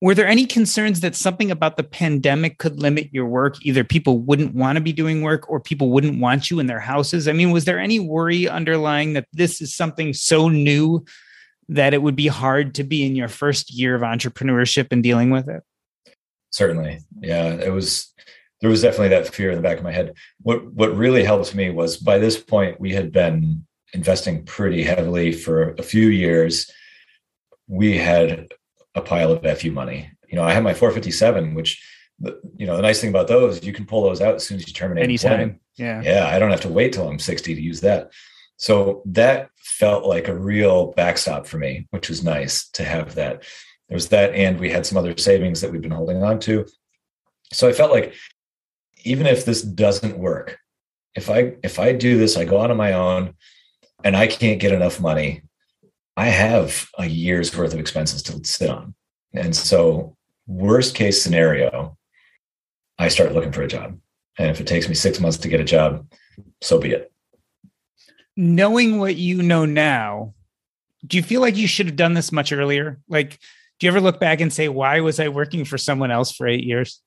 Were 0.03 0.15
there 0.15 0.27
any 0.27 0.47
concerns 0.47 1.01
that 1.01 1.15
something 1.15 1.51
about 1.51 1.77
the 1.77 1.83
pandemic 1.83 2.57
could 2.57 2.81
limit 2.81 3.11
your 3.13 3.27
work? 3.27 3.57
Either 3.63 3.85
people 3.85 4.19
wouldn't 4.19 4.55
want 4.55 4.77
to 4.77 4.81
be 4.81 4.95
doing 4.95 5.21
work 5.21 5.49
or 5.51 5.61
people 5.61 5.91
wouldn't 5.91 6.21
want 6.21 6.51
you 6.51 6.59
in 6.59 6.67
their 6.67 6.81
houses. 6.81 7.29
I 7.29 7.33
mean, 7.33 7.51
was 7.51 7.67
there 7.67 7.79
any 7.79 8.01
worry 8.01 8.49
underlying 8.49 9.13
that 9.13 9.27
this 9.35 9.61
is 9.61 9.75
something 9.75 10.15
so 10.15 10.49
new 10.49 11.05
that 11.69 11.93
it 11.93 12.03
would 12.03 12.17
be 12.17 12.29
hard 12.29 12.75
to 12.77 12.85
be 12.85 13.05
in 13.05 13.15
your 13.15 13.29
first 13.29 13.71
year 13.71 13.95
of 13.95 14.01
entrepreneurship 14.01 14.89
and 14.91 15.03
dealing 15.03 15.31
with 15.31 15.49
it? 15.49 15.63
Certainly. 16.51 17.01
Yeah, 17.21 17.49
it 17.49 17.73
was 17.73 18.13
there 18.61 18.71
was 18.71 18.83
definitely 18.83 19.09
that 19.09 19.35
fear 19.35 19.51
in 19.51 19.57
the 19.57 19.63
back 19.63 19.79
of 19.79 19.85
my 19.85 19.93
head. 19.93 20.15
What 20.41 20.65
what 20.73 20.97
really 20.97 21.25
helped 21.25 21.55
me 21.55 21.71
was 21.71 21.99
by 21.99 22.19
this 22.19 22.39
point 22.39 22.81
we 22.81 22.95
had 22.95 23.13
been 23.13 23.67
investing 23.93 24.45
pretty 24.45 24.83
heavily 24.83 25.33
for 25.33 25.75
a 25.79 25.83
few 25.83 26.09
years, 26.09 26.71
we 27.67 27.97
had 27.97 28.53
a 28.95 29.01
pile 29.01 29.33
of 29.33 29.59
FU 29.59 29.73
money. 29.73 30.11
You 30.29 30.37
know, 30.37 30.45
I 30.45 30.53
have 30.53 30.63
my 30.63 30.75
457, 30.75 31.55
which 31.55 31.83
you 32.57 32.67
know 32.67 32.77
the 32.77 32.83
nice 32.83 33.01
thing 33.01 33.09
about 33.09 33.29
those 33.29 33.65
you 33.65 33.73
can 33.73 33.87
pull 33.87 34.03
those 34.03 34.21
out 34.21 34.35
as 34.35 34.47
soon 34.47 34.59
as 34.59 34.69
you 34.69 34.75
terminate 34.75 35.03
anytime 35.03 35.59
yeah. 35.77 36.03
Yeah 36.03 36.27
i 36.27 36.39
don't 36.39 36.51
have 36.51 36.61
to 36.61 36.69
wait 36.69 36.93
till 36.93 37.09
i'm 37.09 37.19
60 37.19 37.55
to 37.55 37.61
use 37.63 37.81
that. 37.81 38.13
So 38.59 39.01
that 39.07 39.49
felt 39.57 40.05
like 40.05 40.29
a 40.29 40.39
real 40.39 40.93
backstop 40.93 41.47
for 41.47 41.57
me 41.57 41.87
which 41.93 42.11
was 42.11 42.23
nice 42.23 42.69
to 42.73 42.85
have 42.85 43.15
that. 43.15 43.45
There 43.89 43.97
was 43.97 44.11
that 44.11 44.35
and 44.35 44.61
we 44.61 44.69
had 44.69 44.85
some 44.85 44.99
other 44.99 45.17
savings 45.17 45.63
that 45.63 45.73
we've 45.73 45.81
been 45.81 45.91
holding 45.93 46.23
on 46.23 46.41
to. 46.41 46.67
So 47.55 47.71
i 47.71 47.73
felt 47.73 47.91
like 47.91 48.13
even 49.03 49.27
if 49.27 49.47
this 49.47 49.63
doesn't 49.63 50.19
work 50.19 50.59
if 51.15 51.31
i 51.31 51.55
if 51.63 51.79
i 51.79 51.95
do 51.95 52.19
this 52.19 52.37
i 52.37 52.45
go 52.45 52.61
out 52.61 52.71
on 52.71 52.77
my 52.77 52.93
own 52.93 53.35
and 54.05 54.17
I 54.17 54.27
can't 54.27 54.61
get 54.61 54.73
enough 54.73 55.01
money, 55.01 55.43
I 56.17 56.27
have 56.27 56.89
a 56.99 57.07
year's 57.07 57.57
worth 57.57 57.73
of 57.73 57.81
expenses 57.81 58.23
to 58.25 58.45
sit 58.45 58.71
on. 58.71 58.95
And 59.33 59.55
so, 59.55 60.17
worst 60.47 60.95
case 60.95 61.23
scenario, 61.23 61.97
I 62.99 63.09
start 63.09 63.33
looking 63.33 63.53
for 63.53 63.63
a 63.63 63.69
job. 63.69 63.99
And 64.39 64.51
if 64.51 64.61
it 64.61 64.67
takes 64.67 64.89
me 64.89 64.95
six 64.95 65.21
months 65.21 65.39
to 65.39 65.49
get 65.49 65.61
a 65.61 65.65
job, 65.65 66.07
so 66.61 66.79
be 66.79 66.91
it. 66.91 67.13
Knowing 68.37 68.99
what 68.99 69.17
you 69.17 69.43
know 69.43 69.65
now, 69.65 70.35
do 71.07 71.17
you 71.17 71.23
feel 71.23 71.41
like 71.41 71.57
you 71.57 71.67
should 71.67 71.87
have 71.87 71.97
done 71.97 72.15
this 72.15 72.33
much 72.33 72.53
earlier? 72.53 72.99
Like, 73.09 73.39
do 73.79 73.87
you 73.87 73.89
ever 73.89 74.01
look 74.01 74.21
back 74.21 74.41
and 74.41 74.53
say, 74.53 74.69
why 74.69 75.01
was 75.01 75.19
I 75.19 75.29
working 75.29 75.65
for 75.65 75.79
someone 75.79 76.11
else 76.11 76.33
for 76.33 76.47
eight 76.47 76.65
years? 76.65 77.01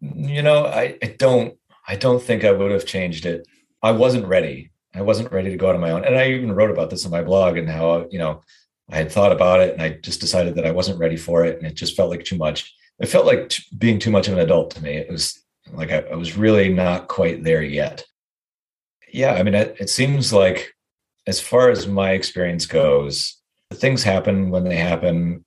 You 0.00 0.42
know, 0.42 0.66
I, 0.66 0.98
I 1.02 1.16
don't 1.18 1.56
I 1.88 1.96
don't 1.96 2.22
think 2.22 2.44
I 2.44 2.52
would 2.52 2.70
have 2.70 2.86
changed 2.86 3.26
it. 3.26 3.46
I 3.82 3.92
wasn't 3.92 4.26
ready. 4.26 4.70
I 4.96 5.02
wasn't 5.02 5.32
ready 5.32 5.50
to 5.50 5.56
go 5.56 5.68
out 5.68 5.74
on 5.74 5.80
my 5.80 5.90
own. 5.90 6.04
And 6.04 6.16
I 6.16 6.30
even 6.30 6.52
wrote 6.52 6.70
about 6.70 6.90
this 6.90 7.04
on 7.04 7.10
my 7.10 7.22
blog 7.22 7.56
and 7.56 7.68
how, 7.68 8.06
you 8.10 8.18
know, 8.18 8.42
I 8.90 8.96
had 8.96 9.12
thought 9.12 9.32
about 9.32 9.60
it 9.60 9.72
and 9.72 9.82
I 9.82 9.90
just 9.90 10.20
decided 10.20 10.54
that 10.54 10.66
I 10.66 10.70
wasn't 10.70 10.98
ready 10.98 11.16
for 11.16 11.44
it. 11.44 11.58
And 11.58 11.66
it 11.66 11.74
just 11.74 11.96
felt 11.96 12.10
like 12.10 12.24
too 12.24 12.36
much. 12.36 12.74
It 13.00 13.06
felt 13.06 13.26
like 13.26 13.48
t- 13.48 13.64
being 13.76 13.98
too 13.98 14.10
much 14.10 14.28
of 14.28 14.34
an 14.34 14.40
adult 14.40 14.70
to 14.72 14.82
me. 14.82 14.96
It 14.96 15.10
was 15.10 15.42
like 15.72 15.90
I, 15.90 15.98
I 15.98 16.14
was 16.14 16.36
really 16.36 16.72
not 16.72 17.08
quite 17.08 17.44
there 17.44 17.62
yet. 17.62 18.04
Yeah. 19.12 19.34
I 19.34 19.42
mean, 19.42 19.54
it, 19.54 19.76
it 19.78 19.90
seems 19.90 20.32
like, 20.32 20.72
as 21.28 21.40
far 21.40 21.70
as 21.70 21.88
my 21.88 22.12
experience 22.12 22.66
goes, 22.66 23.36
things 23.74 24.04
happen 24.04 24.50
when 24.50 24.62
they 24.62 24.76
happen. 24.76 25.44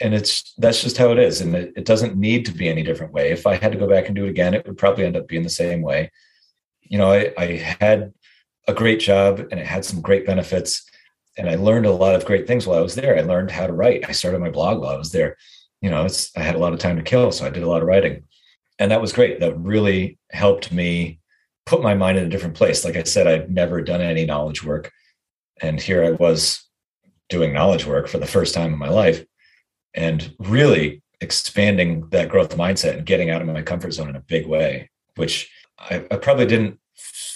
And 0.00 0.14
it's 0.14 0.52
that's 0.58 0.82
just 0.82 0.96
how 0.96 1.12
it 1.12 1.18
is. 1.20 1.40
And 1.40 1.54
it, 1.54 1.72
it 1.76 1.84
doesn't 1.84 2.16
need 2.16 2.44
to 2.46 2.52
be 2.52 2.68
any 2.68 2.82
different 2.82 3.12
way. 3.12 3.30
If 3.30 3.46
I 3.46 3.54
had 3.54 3.70
to 3.70 3.78
go 3.78 3.86
back 3.86 4.06
and 4.06 4.16
do 4.16 4.24
it 4.24 4.30
again, 4.30 4.52
it 4.52 4.66
would 4.66 4.78
probably 4.78 5.04
end 5.04 5.16
up 5.16 5.28
being 5.28 5.44
the 5.44 5.48
same 5.48 5.80
way. 5.80 6.10
You 6.82 6.98
know, 6.98 7.12
I, 7.12 7.32
I 7.38 7.76
had 7.78 8.12
a 8.68 8.74
great 8.74 9.00
job 9.00 9.40
and 9.50 9.60
it 9.60 9.66
had 9.66 9.84
some 9.84 10.00
great 10.00 10.26
benefits. 10.26 10.84
And 11.38 11.48
I 11.48 11.54
learned 11.54 11.86
a 11.86 11.92
lot 11.92 12.14
of 12.14 12.24
great 12.24 12.46
things 12.46 12.66
while 12.66 12.78
I 12.78 12.82
was 12.82 12.94
there. 12.94 13.16
I 13.16 13.22
learned 13.22 13.50
how 13.50 13.66
to 13.66 13.72
write. 13.72 14.08
I 14.08 14.12
started 14.12 14.40
my 14.40 14.50
blog 14.50 14.80
while 14.80 14.92
I 14.92 14.98
was 14.98 15.12
there. 15.12 15.36
You 15.80 15.90
know, 15.90 16.04
it's 16.04 16.36
I 16.36 16.42
had 16.42 16.56
a 16.56 16.58
lot 16.58 16.72
of 16.72 16.78
time 16.78 16.96
to 16.96 17.02
kill, 17.02 17.32
so 17.32 17.46
I 17.46 17.50
did 17.50 17.62
a 17.62 17.68
lot 17.68 17.82
of 17.82 17.88
writing. 17.88 18.24
And 18.78 18.90
that 18.90 19.00
was 19.00 19.12
great. 19.12 19.40
That 19.40 19.58
really 19.58 20.18
helped 20.30 20.72
me 20.72 21.20
put 21.66 21.82
my 21.82 21.94
mind 21.94 22.18
in 22.18 22.24
a 22.24 22.28
different 22.28 22.56
place. 22.56 22.84
Like 22.84 22.96
I 22.96 23.04
said, 23.04 23.26
I'd 23.26 23.50
never 23.50 23.80
done 23.80 24.00
any 24.00 24.26
knowledge 24.26 24.64
work. 24.64 24.90
And 25.62 25.80
here 25.80 26.04
I 26.04 26.10
was 26.12 26.66
doing 27.28 27.52
knowledge 27.52 27.86
work 27.86 28.08
for 28.08 28.18
the 28.18 28.26
first 28.26 28.54
time 28.54 28.72
in 28.72 28.78
my 28.78 28.88
life 28.88 29.24
and 29.94 30.34
really 30.38 31.02
expanding 31.20 32.08
that 32.10 32.28
growth 32.28 32.56
mindset 32.56 32.96
and 32.96 33.06
getting 33.06 33.30
out 33.30 33.42
of 33.42 33.48
my 33.48 33.62
comfort 33.62 33.92
zone 33.92 34.08
in 34.08 34.16
a 34.16 34.20
big 34.20 34.46
way, 34.46 34.90
which 35.16 35.50
I, 35.78 36.04
I 36.10 36.16
probably 36.16 36.46
didn't 36.46 36.78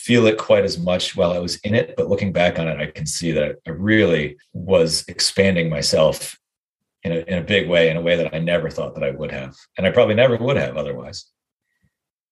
feel 0.05 0.27
it 0.27 0.37
quite 0.37 0.65
as 0.65 0.79
much 0.79 1.17
while 1.17 1.33
I 1.33 1.39
was 1.39 1.57
in 1.61 1.75
it, 1.75 1.95
but 1.97 2.11
looking 2.11 2.31
back 2.31 2.59
on 2.59 2.69
it, 2.69 2.79
I 2.79 2.91
can 2.91 3.07
see 3.07 3.33
that 3.33 3.57
I 3.67 3.71
really 3.71 4.37
was 4.53 5.03
expanding 5.09 5.71
myself 5.71 6.39
in 7.05 7.13
a, 7.13 7.17
in 7.21 7.39
a 7.39 7.43
big 7.43 7.71
way, 7.71 7.89
in 7.89 7.97
a 7.97 8.03
way 8.03 8.15
that 8.17 8.35
I 8.35 8.39
never 8.39 8.69
thought 8.69 8.95
that 8.97 9.05
I 9.05 9.13
would 9.13 9.33
have. 9.33 9.57
And 9.79 9.87
I 9.87 9.91
probably 9.91 10.15
never 10.15 10.37
would 10.37 10.59
have 10.59 10.77
otherwise. 10.77 11.25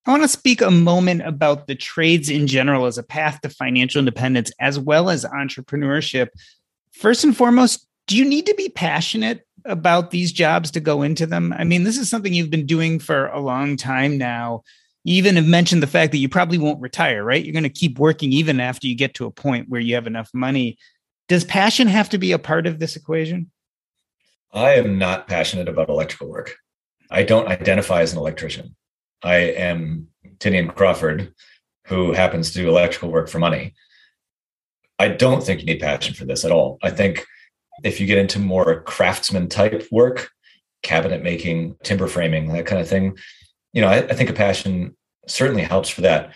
I 0.05 0.11
want 0.11 0.23
to 0.23 0.29
speak 0.29 0.61
a 0.61 0.71
moment 0.71 1.23
about 1.23 1.67
the 1.67 1.75
trades 1.75 2.29
in 2.29 2.47
general 2.47 2.85
as 2.85 2.99
a 2.99 3.03
path 3.03 3.41
to 3.41 3.49
financial 3.49 4.01
independence, 4.01 4.53
as 4.61 4.79
well 4.79 5.09
as 5.09 5.25
entrepreneurship. 5.25 6.29
First 6.93 7.25
and 7.25 7.35
foremost, 7.35 7.87
Do 8.07 8.19
you 8.19 8.25
need 8.27 8.45
to 8.47 8.55
be 8.55 8.69
passionate 8.69 9.47
about 9.65 10.11
these 10.11 10.33
jobs 10.33 10.73
to 10.73 10.81
go 10.81 11.03
into 11.03 11.25
them? 11.25 11.55
I 11.57 11.65
mean, 11.65 11.85
this 11.85 11.97
is 11.97 12.11
something 12.11 12.35
you've 12.35 12.51
been 12.51 12.67
doing 12.67 12.99
for 12.99 13.29
a 13.29 13.41
long 13.41 13.77
time 13.77 14.19
now. 14.19 14.63
You 15.05 15.17
even 15.17 15.37
have 15.37 15.47
mentioned 15.47 15.83
the 15.83 15.89
fact 15.89 16.13
that 16.13 16.19
you 16.19 16.29
probably 16.29 16.59
won't 16.59 16.81
retire, 16.81 17.25
right? 17.25 17.45
You're 17.45 17.53
going 17.53 17.65
to 17.65 17.69
keep 17.69 17.99
working 17.99 18.33
even 18.33 18.61
after 18.61 18.87
you 18.87 18.95
get 18.95 19.15
to 19.15 19.27
a 19.27 19.31
point 19.31 19.69
where 19.69 19.81
you 19.81 19.95
have 19.97 20.07
enough 20.07 20.31
money. 20.33 20.79
Does 21.29 21.45
passion 21.45 21.89
have 21.89 22.09
to 22.11 22.19
be 22.19 22.33
a 22.33 22.39
part 22.39 22.67
of 22.67 22.79
this 22.79 22.95
equation? 22.95 23.51
I 24.53 24.75
am 24.75 24.99
not 24.99 25.27
passionate 25.27 25.69
about 25.69 25.89
electrical 25.89 26.29
work. 26.29 26.57
I 27.11 27.25
don't 27.25 27.49
identify 27.49 28.03
as 28.03 28.13
an 28.13 28.19
electrician. 28.19 28.77
I 29.23 29.37
am 29.37 30.09
Tinian 30.39 30.75
Crawford, 30.75 31.33
who 31.87 32.13
happens 32.13 32.51
to 32.51 32.59
do 32.61 32.69
electrical 32.69 33.11
work 33.11 33.29
for 33.29 33.39
money. 33.39 33.75
I 34.99 35.09
don't 35.09 35.43
think 35.43 35.61
you 35.61 35.67
need 35.67 35.81
passion 35.81 36.15
for 36.15 36.25
this 36.25 36.45
at 36.45 36.53
all. 36.53 36.79
I 36.83 36.91
think 36.91 37.27
if 37.83 38.01
you 38.01 38.07
get 38.07 38.19
into 38.19 38.39
more 38.39 38.83
craftsman 38.83 39.49
type 39.49 39.87
work, 39.91 40.31
cabinet 40.83 41.23
making, 41.23 41.77
timber 41.83 42.07
framing, 42.07 42.53
that 42.53 42.67
kind 42.67 42.81
of 42.81 42.89
thing, 42.89 43.17
you 43.73 43.81
know, 43.81 43.89
I, 43.89 43.99
I 43.99 44.15
think 44.15 44.31
a 44.31 44.35
passion 44.35 44.97
certainly 45.27 45.63
helps 45.63 45.89
for 45.89 46.03
that. 46.03 46.33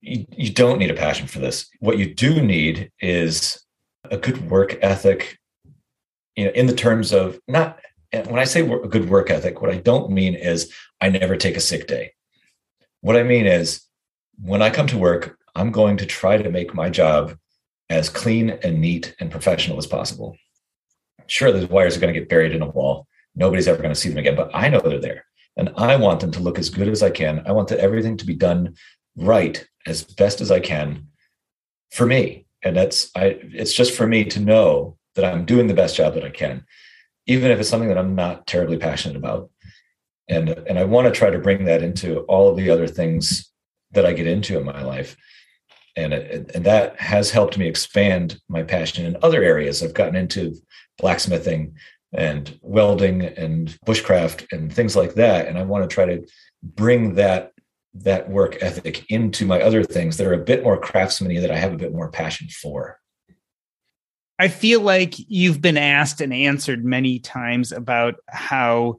You, 0.00 0.26
you 0.30 0.52
don't 0.52 0.78
need 0.78 0.90
a 0.90 0.94
passion 0.94 1.26
for 1.26 1.38
this. 1.38 1.68
What 1.80 1.98
you 1.98 2.14
do 2.14 2.40
need 2.40 2.90
is 3.00 3.64
a 4.10 4.16
good 4.16 4.50
work 4.50 4.78
ethic, 4.82 5.38
you 6.36 6.46
know, 6.46 6.50
in 6.52 6.66
the 6.66 6.74
terms 6.74 7.12
of 7.12 7.38
not 7.46 7.78
when 8.12 8.40
I 8.40 8.44
say 8.44 8.68
a 8.68 8.88
good 8.88 9.08
work 9.08 9.30
ethic, 9.30 9.60
what 9.60 9.70
I 9.70 9.76
don't 9.76 10.10
mean 10.10 10.34
is 10.34 10.72
I 11.00 11.10
never 11.10 11.36
take 11.36 11.56
a 11.56 11.60
sick 11.60 11.86
day. 11.86 12.12
What 13.02 13.16
I 13.16 13.22
mean 13.22 13.46
is 13.46 13.82
when 14.42 14.62
I 14.62 14.70
come 14.70 14.88
to 14.88 14.98
work, 14.98 15.38
I'm 15.54 15.70
going 15.70 15.96
to 15.98 16.06
try 16.06 16.36
to 16.36 16.50
make 16.50 16.74
my 16.74 16.90
job 16.90 17.36
as 17.88 18.08
clean 18.08 18.50
and 18.50 18.80
neat 18.80 19.14
and 19.20 19.30
professional 19.30 19.78
as 19.78 19.86
possible. 19.86 20.36
Sure, 21.26 21.52
those 21.52 21.68
wires 21.68 21.96
are 21.96 22.00
going 22.00 22.12
to 22.12 22.18
get 22.18 22.28
buried 22.28 22.52
in 22.52 22.62
a 22.62 22.68
wall. 22.68 23.06
Nobody's 23.36 23.68
ever 23.68 23.82
going 23.82 23.94
to 23.94 24.00
see 24.00 24.08
them 24.08 24.18
again, 24.18 24.36
but 24.36 24.50
I 24.52 24.68
know 24.68 24.80
they're 24.80 25.00
there. 25.00 25.24
And 25.56 25.72
I 25.76 25.96
want 25.96 26.20
them 26.20 26.30
to 26.32 26.40
look 26.40 26.58
as 26.58 26.70
good 26.70 26.88
as 26.88 27.02
I 27.02 27.10
can. 27.10 27.42
I 27.46 27.52
want 27.52 27.68
the, 27.68 27.80
everything 27.80 28.16
to 28.18 28.26
be 28.26 28.34
done 28.34 28.76
right 29.16 29.66
as 29.86 30.02
best 30.02 30.40
as 30.40 30.50
I 30.50 30.60
can 30.60 31.08
for 31.90 32.06
me. 32.06 32.46
And 32.62 32.76
that's 32.76 33.10
I 33.16 33.38
it's 33.42 33.72
just 33.72 33.94
for 33.94 34.06
me 34.06 34.24
to 34.24 34.40
know 34.40 34.96
that 35.14 35.24
I'm 35.24 35.44
doing 35.44 35.66
the 35.66 35.74
best 35.74 35.96
job 35.96 36.14
that 36.14 36.24
I 36.24 36.30
can, 36.30 36.64
even 37.26 37.50
if 37.50 37.58
it's 37.58 37.68
something 37.68 37.88
that 37.88 37.98
I'm 37.98 38.14
not 38.14 38.46
terribly 38.46 38.78
passionate 38.78 39.16
about. 39.16 39.50
And 40.28 40.50
and 40.50 40.78
I 40.78 40.84
want 40.84 41.06
to 41.06 41.18
try 41.18 41.30
to 41.30 41.38
bring 41.38 41.64
that 41.64 41.82
into 41.82 42.20
all 42.20 42.48
of 42.48 42.56
the 42.56 42.70
other 42.70 42.86
things 42.86 43.50
that 43.92 44.06
I 44.06 44.12
get 44.12 44.26
into 44.26 44.58
in 44.58 44.64
my 44.64 44.82
life 44.82 45.16
and 45.96 46.12
and 46.12 46.64
that 46.64 46.98
has 47.00 47.30
helped 47.30 47.58
me 47.58 47.66
expand 47.66 48.40
my 48.48 48.62
passion 48.62 49.04
in 49.04 49.16
other 49.22 49.42
areas. 49.42 49.82
I've 49.82 49.94
gotten 49.94 50.16
into 50.16 50.54
blacksmithing 50.98 51.74
and 52.12 52.58
welding 52.62 53.22
and 53.22 53.78
bushcraft 53.86 54.46
and 54.52 54.72
things 54.72 54.96
like 54.96 55.14
that, 55.14 55.46
and 55.46 55.58
I 55.58 55.62
want 55.62 55.88
to 55.88 55.94
try 55.94 56.06
to 56.06 56.26
bring 56.62 57.14
that 57.14 57.52
that 57.92 58.28
work 58.30 58.56
ethic 58.60 59.04
into 59.10 59.44
my 59.44 59.60
other 59.60 59.82
things 59.82 60.16
that 60.16 60.26
are 60.26 60.32
a 60.32 60.44
bit 60.44 60.62
more 60.62 60.80
craftsmany 60.80 61.40
that 61.40 61.50
I 61.50 61.56
have 61.56 61.72
a 61.72 61.78
bit 61.78 61.92
more 61.92 62.08
passion 62.08 62.48
for. 62.48 63.00
I 64.38 64.48
feel 64.48 64.80
like 64.80 65.14
you've 65.18 65.60
been 65.60 65.76
asked 65.76 66.20
and 66.20 66.32
answered 66.32 66.84
many 66.84 67.18
times 67.18 67.72
about 67.72 68.14
how 68.28 68.98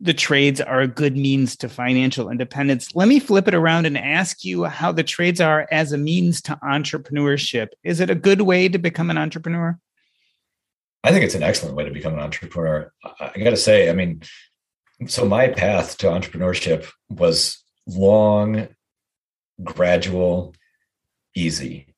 the 0.00 0.12
trades 0.12 0.60
are 0.60 0.80
a 0.80 0.88
good 0.88 1.16
means 1.16 1.56
to 1.56 1.68
financial 1.68 2.28
independence. 2.28 2.94
Let 2.94 3.08
me 3.08 3.20
flip 3.20 3.48
it 3.48 3.54
around 3.54 3.86
and 3.86 3.96
ask 3.96 4.44
you 4.44 4.64
how 4.64 4.92
the 4.92 5.04
trades 5.04 5.40
are 5.40 5.66
as 5.70 5.92
a 5.92 5.98
means 5.98 6.42
to 6.42 6.58
entrepreneurship. 6.62 7.68
Is 7.82 8.00
it 8.00 8.10
a 8.10 8.14
good 8.14 8.42
way 8.42 8.68
to 8.68 8.78
become 8.78 9.08
an 9.10 9.16
entrepreneur? 9.16 9.78
I 11.04 11.12
think 11.12 11.22
it's 11.22 11.34
an 11.34 11.42
excellent 11.42 11.76
way 11.76 11.84
to 11.84 11.90
become 11.90 12.14
an 12.14 12.20
entrepreneur. 12.20 12.90
I 13.20 13.38
got 13.38 13.50
to 13.50 13.58
say, 13.58 13.90
I 13.90 13.92
mean, 13.92 14.22
so 15.06 15.26
my 15.26 15.48
path 15.48 15.98
to 15.98 16.06
entrepreneurship 16.06 16.90
was 17.10 17.62
long, 17.86 18.68
gradual, 19.62 20.54
easy. 21.34 21.94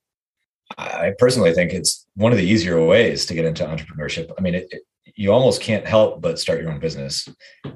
I 0.76 1.12
personally 1.20 1.54
think 1.54 1.72
it's 1.72 2.04
one 2.16 2.32
of 2.32 2.38
the 2.38 2.44
easier 2.44 2.84
ways 2.84 3.26
to 3.26 3.34
get 3.34 3.44
into 3.44 3.64
entrepreneurship. 3.64 4.32
I 4.36 4.40
mean, 4.40 4.57
it, 4.57 4.66
it, 4.72 4.82
you 5.14 5.32
almost 5.32 5.62
can't 5.62 5.86
help 5.86 6.20
but 6.20 6.40
start 6.40 6.61
your 6.61 6.72
own 6.72 6.80
business 6.80 7.28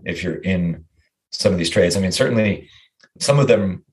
if 0.05 0.25
you're 0.25 0.43
in 0.43 0.85
some 1.31 1.53
of 1.53 1.59
these 1.59 1.71
trades. 1.71 1.97
I 1.97 2.01
mean, 2.01 2.11
certainly 2.11 2.69
some 3.21 3.39
of 3.39 3.47
them 3.47 3.85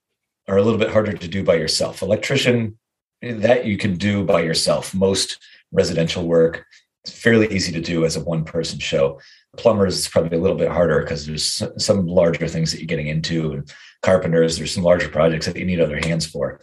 are 0.47 0.57
a 0.57 0.63
little 0.63 0.79
bit 0.79 0.89
harder 0.89 1.13
to 1.13 1.27
do 1.27 1.43
by 1.43 1.53
yourself. 1.53 2.01
Electrician, 2.01 2.79
that 3.21 3.65
you 3.65 3.77
can 3.77 3.95
do 3.95 4.23
by 4.23 4.41
yourself. 4.41 4.95
Most 4.95 5.37
residential 5.71 6.25
work, 6.25 6.65
it's 7.07 7.17
fairly 7.17 7.47
easy 7.53 7.71
to 7.71 7.79
do 7.79 8.05
as 8.05 8.17
a 8.17 8.23
one 8.23 8.43
person 8.43 8.79
show. 8.79 9.19
Plumbers, 9.55 9.97
it's 9.97 10.09
probably 10.09 10.37
a 10.37 10.41
little 10.41 10.57
bit 10.57 10.69
harder 10.69 11.01
because 11.01 11.25
there's 11.25 11.63
some 11.77 12.05
larger 12.05 12.47
things 12.47 12.71
that 12.71 12.79
you're 12.79 12.87
getting 12.87 13.07
into. 13.07 13.53
And 13.53 13.73
carpenters, 14.01 14.57
there's 14.57 14.73
some 14.73 14.83
larger 14.83 15.09
projects 15.09 15.45
that 15.45 15.55
you 15.55 15.65
need 15.65 15.79
other 15.79 15.97
hands 15.97 16.25
for. 16.25 16.59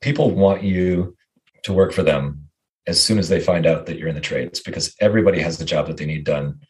People 0.00 0.30
want 0.30 0.62
you 0.62 1.16
to 1.64 1.72
work 1.72 1.92
for 1.92 2.02
them 2.02 2.48
as 2.86 3.02
soon 3.02 3.18
as 3.18 3.28
they 3.28 3.40
find 3.40 3.66
out 3.66 3.86
that 3.86 3.98
you're 3.98 4.08
in 4.08 4.14
the 4.14 4.20
trades 4.20 4.60
because 4.60 4.94
everybody 5.00 5.40
has 5.40 5.58
the 5.58 5.64
job 5.64 5.86
that 5.88 5.96
they 5.96 6.06
need 6.06 6.24
done 6.24 6.60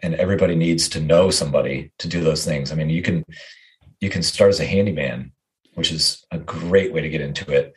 and 0.00 0.14
everybody 0.14 0.54
needs 0.54 0.88
to 0.90 1.00
know 1.00 1.30
somebody 1.30 1.90
to 1.98 2.08
do 2.08 2.22
those 2.22 2.44
things 2.44 2.70
i 2.70 2.74
mean 2.74 2.90
you 2.90 3.00
can 3.00 3.24
you 4.00 4.10
can 4.10 4.22
start 4.22 4.50
as 4.50 4.60
a 4.60 4.66
handyman 4.66 5.32
which 5.74 5.90
is 5.90 6.24
a 6.32 6.38
great 6.38 6.92
way 6.92 7.00
to 7.00 7.08
get 7.08 7.20
into 7.20 7.50
it 7.50 7.72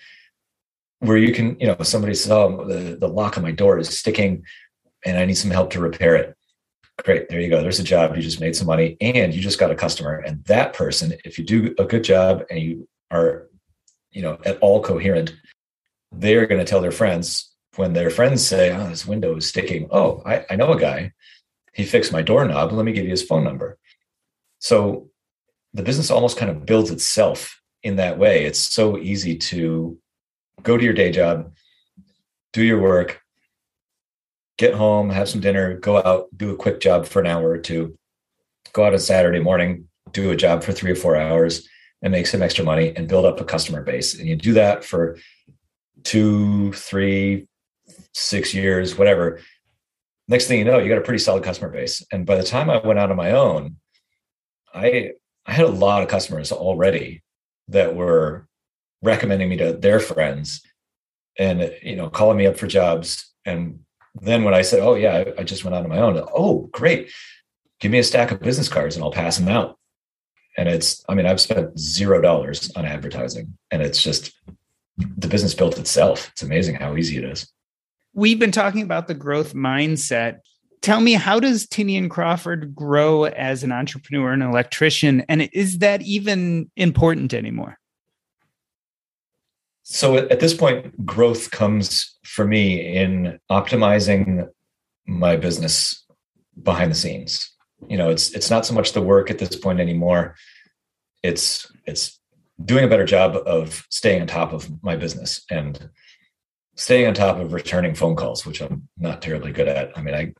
where 0.99 1.17
you 1.17 1.33
can 1.33 1.59
you 1.59 1.67
know 1.67 1.77
somebody 1.81 2.13
says 2.13 2.31
oh 2.31 2.65
the, 2.65 2.97
the 2.99 3.07
lock 3.07 3.37
on 3.37 3.43
my 3.43 3.51
door 3.51 3.77
is 3.77 3.97
sticking 3.97 4.43
and 5.05 5.17
i 5.17 5.25
need 5.25 5.35
some 5.35 5.51
help 5.51 5.69
to 5.69 5.79
repair 5.79 6.15
it 6.15 6.35
great 7.03 7.27
there 7.29 7.41
you 7.41 7.49
go 7.49 7.61
there's 7.61 7.79
a 7.79 7.83
job 7.83 8.15
you 8.15 8.21
just 8.21 8.39
made 8.39 8.55
some 8.55 8.67
money 8.67 8.95
and 9.01 9.33
you 9.33 9.41
just 9.41 9.59
got 9.59 9.71
a 9.71 9.75
customer 9.75 10.17
and 10.25 10.43
that 10.45 10.73
person 10.73 11.13
if 11.25 11.37
you 11.37 11.43
do 11.43 11.75
a 11.77 11.83
good 11.83 12.03
job 12.03 12.43
and 12.49 12.59
you 12.59 12.87
are 13.11 13.47
you 14.11 14.21
know 14.21 14.37
at 14.45 14.57
all 14.59 14.81
coherent 14.81 15.35
they're 16.11 16.45
going 16.45 16.59
to 16.59 16.65
tell 16.65 16.81
their 16.81 16.91
friends 16.91 17.51
when 17.75 17.93
their 17.93 18.09
friends 18.09 18.45
say, 18.45 18.71
Oh, 18.71 18.87
this 18.87 19.05
window 19.05 19.35
is 19.35 19.47
sticking. 19.47 19.87
Oh, 19.91 20.21
I, 20.25 20.45
I 20.49 20.55
know 20.55 20.71
a 20.71 20.79
guy. 20.79 21.13
He 21.73 21.83
fixed 21.83 22.13
my 22.13 22.21
doorknob. 22.21 22.71
Let 22.71 22.85
me 22.85 22.93
give 22.93 23.03
you 23.03 23.11
his 23.11 23.23
phone 23.23 23.43
number. 23.43 23.77
So 24.59 25.09
the 25.73 25.83
business 25.83 26.09
almost 26.09 26.37
kind 26.37 26.49
of 26.49 26.65
builds 26.65 26.89
itself 26.89 27.61
in 27.83 27.97
that 27.97 28.17
way. 28.17 28.45
It's 28.45 28.59
so 28.59 28.97
easy 28.97 29.35
to 29.37 29.97
go 30.63 30.77
to 30.77 30.83
your 30.83 30.93
day 30.93 31.11
job, 31.11 31.51
do 32.53 32.63
your 32.63 32.79
work, 32.79 33.21
get 34.57 34.73
home, 34.73 35.09
have 35.09 35.29
some 35.29 35.41
dinner, 35.41 35.77
go 35.77 35.97
out, 35.97 36.27
do 36.35 36.51
a 36.51 36.55
quick 36.55 36.79
job 36.79 37.05
for 37.05 37.19
an 37.19 37.27
hour 37.27 37.49
or 37.49 37.57
two, 37.57 37.97
go 38.73 38.85
out 38.85 38.93
on 38.93 38.99
Saturday 38.99 39.39
morning, 39.39 39.87
do 40.11 40.31
a 40.31 40.35
job 40.35 40.63
for 40.63 40.71
three 40.71 40.91
or 40.91 40.95
four 40.95 41.15
hours 41.15 41.67
and 42.01 42.11
make 42.11 42.27
some 42.27 42.41
extra 42.41 42.63
money 42.63 42.93
and 42.95 43.07
build 43.07 43.25
up 43.25 43.39
a 43.39 43.45
customer 43.45 43.81
base. 43.81 44.17
And 44.17 44.27
you 44.27 44.35
do 44.35 44.53
that 44.53 44.83
for 44.83 45.17
two, 46.03 46.71
three, 46.73 47.47
six 48.13 48.53
years, 48.53 48.97
whatever. 48.97 49.41
Next 50.27 50.47
thing 50.47 50.59
you 50.59 50.65
know, 50.65 50.79
you 50.79 50.89
got 50.89 50.97
a 50.97 51.01
pretty 51.01 51.19
solid 51.19 51.43
customer 51.43 51.69
base. 51.69 52.05
And 52.11 52.25
by 52.25 52.35
the 52.35 52.43
time 52.43 52.69
I 52.69 52.77
went 52.77 52.99
out 52.99 53.11
on 53.11 53.17
my 53.17 53.31
own, 53.31 53.77
I 54.73 55.11
I 55.45 55.53
had 55.53 55.65
a 55.65 55.69
lot 55.69 56.01
of 56.01 56.09
customers 56.09 56.51
already 56.51 57.23
that 57.67 57.95
were 57.95 58.47
recommending 59.05 59.49
me 59.49 59.57
to 59.57 59.73
their 59.73 59.99
friends 59.99 60.61
and 61.37 61.73
you 61.81 61.95
know 61.95 62.09
calling 62.09 62.37
me 62.37 62.47
up 62.47 62.57
for 62.57 62.67
jobs 62.67 63.31
and 63.45 63.79
then 64.15 64.43
when 64.43 64.53
i 64.53 64.61
said 64.61 64.79
oh 64.79 64.95
yeah 64.95 65.23
i, 65.37 65.43
just 65.43 65.63
went 65.63 65.75
out 65.75 65.83
on 65.83 65.89
my 65.89 65.99
own 65.99 66.21
oh 66.33 66.69
great 66.71 67.11
give 67.79 67.91
me 67.91 67.99
a 67.99 68.03
stack 68.03 68.31
of 68.31 68.39
business 68.39 68.69
cards 68.69 68.95
and 68.95 69.03
i'll 69.03 69.11
pass 69.11 69.37
them 69.37 69.49
out 69.49 69.77
and 70.57 70.69
it's 70.69 71.03
i 71.09 71.13
mean 71.13 71.25
i've 71.25 71.41
spent 71.41 71.77
zero 71.77 72.21
dollars 72.21 72.71
on 72.75 72.85
advertising 72.85 73.57
and 73.71 73.81
it's 73.81 74.01
just 74.01 74.33
the 74.97 75.27
business 75.27 75.53
built 75.53 75.77
itself. 75.77 76.29
It's 76.31 76.43
amazing 76.43 76.75
how 76.75 76.95
easy 76.95 77.17
it 77.17 77.25
is. 77.25 77.51
We've 78.13 78.39
been 78.39 78.51
talking 78.51 78.81
about 78.81 79.07
the 79.07 79.13
growth 79.13 79.53
mindset. 79.53 80.39
Tell 80.81 81.01
me, 81.01 81.13
how 81.13 81.39
does 81.39 81.65
Tinian 81.67 82.09
Crawford 82.09 82.75
grow 82.75 83.25
as 83.25 83.63
an 83.63 83.71
entrepreneur 83.71 84.31
and 84.31 84.43
electrician? 84.43 85.25
And 85.27 85.49
is 85.51 85.79
that 85.79 86.01
even 86.03 86.71
important 86.75 87.33
anymore? 87.33 87.77
So 89.87 90.15
at 90.17 90.39
this 90.39 90.55
point, 90.55 91.05
growth 91.05 91.51
comes 91.51 92.17
for 92.23 92.45
me 92.45 92.95
in 92.97 93.39
optimizing 93.51 94.49
my 95.05 95.35
business 95.35 96.03
behind 96.61 96.89
the 96.89 96.95
scenes. 96.95 97.51
You 97.87 97.97
know, 97.97 98.09
it's 98.09 98.31
it's 98.31 98.49
not 98.49 98.65
so 98.65 98.73
much 98.73 98.93
the 98.93 99.01
work 99.01 99.29
at 99.29 99.37
this 99.37 99.55
point 99.55 99.79
anymore. 99.79 100.35
It's 101.21 101.71
it's 101.85 102.19
doing 102.63 102.83
a 102.83 102.87
better 102.87 103.05
job 103.05 103.35
of 103.45 103.85
staying 103.91 104.21
on 104.21 104.27
top 104.27 104.53
of 104.53 104.67
my 104.81 104.95
business 104.95 105.45
and 105.51 105.89
staying 106.75 107.05
on 107.05 107.13
top 107.13 107.37
of 107.37 107.53
returning 107.53 107.93
phone 107.93 108.15
calls, 108.15 108.43
which 108.43 108.61
I'm 108.61 108.87
not 108.97 109.21
terribly 109.21 109.51
good 109.51 109.67
at. 109.67 109.95
I 109.95 110.01
mean, 110.01 110.15
I 110.15 110.33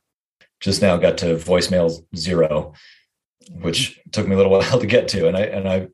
just 0.58 0.82
now 0.82 0.96
got 0.96 1.18
to 1.18 1.36
voicemail 1.36 2.04
zero, 2.16 2.72
which 3.60 4.00
took 4.10 4.26
me 4.26 4.34
a 4.34 4.36
little 4.36 4.50
while 4.58 4.80
to 4.80 4.86
get 4.86 5.06
to. 5.08 5.28
And 5.28 5.36
I, 5.36 5.42
and 5.42 5.68
I, 5.68 5.86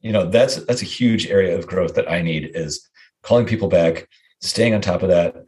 you 0.00 0.12
know, 0.12 0.26
that's, 0.26 0.56
that's 0.64 0.82
a 0.82 0.86
huge 0.86 1.26
area 1.26 1.56
of 1.56 1.66
growth 1.66 1.94
that 1.94 2.10
I 2.10 2.22
need 2.22 2.50
is 2.54 2.88
calling 3.22 3.46
people 3.46 3.68
back, 3.68 4.08
staying 4.40 4.74
on 4.74 4.80
top 4.80 5.02
of 5.02 5.08
that, 5.08 5.46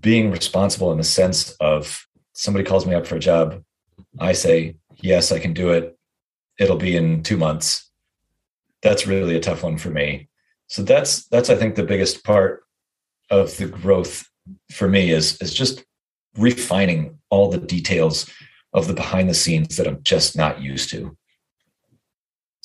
being 0.00 0.30
responsible 0.30 0.92
in 0.92 0.98
the 0.98 1.04
sense 1.04 1.50
of 1.60 2.06
somebody 2.38 2.64
calls 2.64 2.86
me 2.86 2.94
up 2.94 3.06
for 3.06 3.16
a 3.16 3.20
job, 3.20 3.62
I 4.20 4.32
say, 4.32 4.76
yes, 4.96 5.32
I 5.32 5.40
can 5.40 5.52
do 5.52 5.70
it. 5.70 5.98
It'll 6.58 6.76
be 6.76 6.96
in 6.96 7.22
two 7.24 7.36
months. 7.36 7.90
That's 8.82 9.08
really 9.08 9.36
a 9.36 9.40
tough 9.40 9.64
one 9.64 9.76
for 9.76 9.90
me. 9.90 10.28
So 10.68 10.82
that's 10.82 11.26
that's 11.28 11.50
I 11.50 11.56
think 11.56 11.74
the 11.74 11.82
biggest 11.82 12.24
part 12.24 12.62
of 13.30 13.56
the 13.56 13.66
growth 13.66 14.28
for 14.70 14.88
me 14.88 15.10
is 15.10 15.40
is 15.42 15.52
just 15.52 15.84
refining 16.36 17.18
all 17.28 17.50
the 17.50 17.58
details 17.58 18.30
of 18.72 18.86
the 18.86 18.94
behind 18.94 19.28
the 19.28 19.34
scenes 19.34 19.76
that 19.76 19.88
I'm 19.88 20.02
just 20.02 20.36
not 20.36 20.60
used 20.60 20.90
to. 20.90 21.16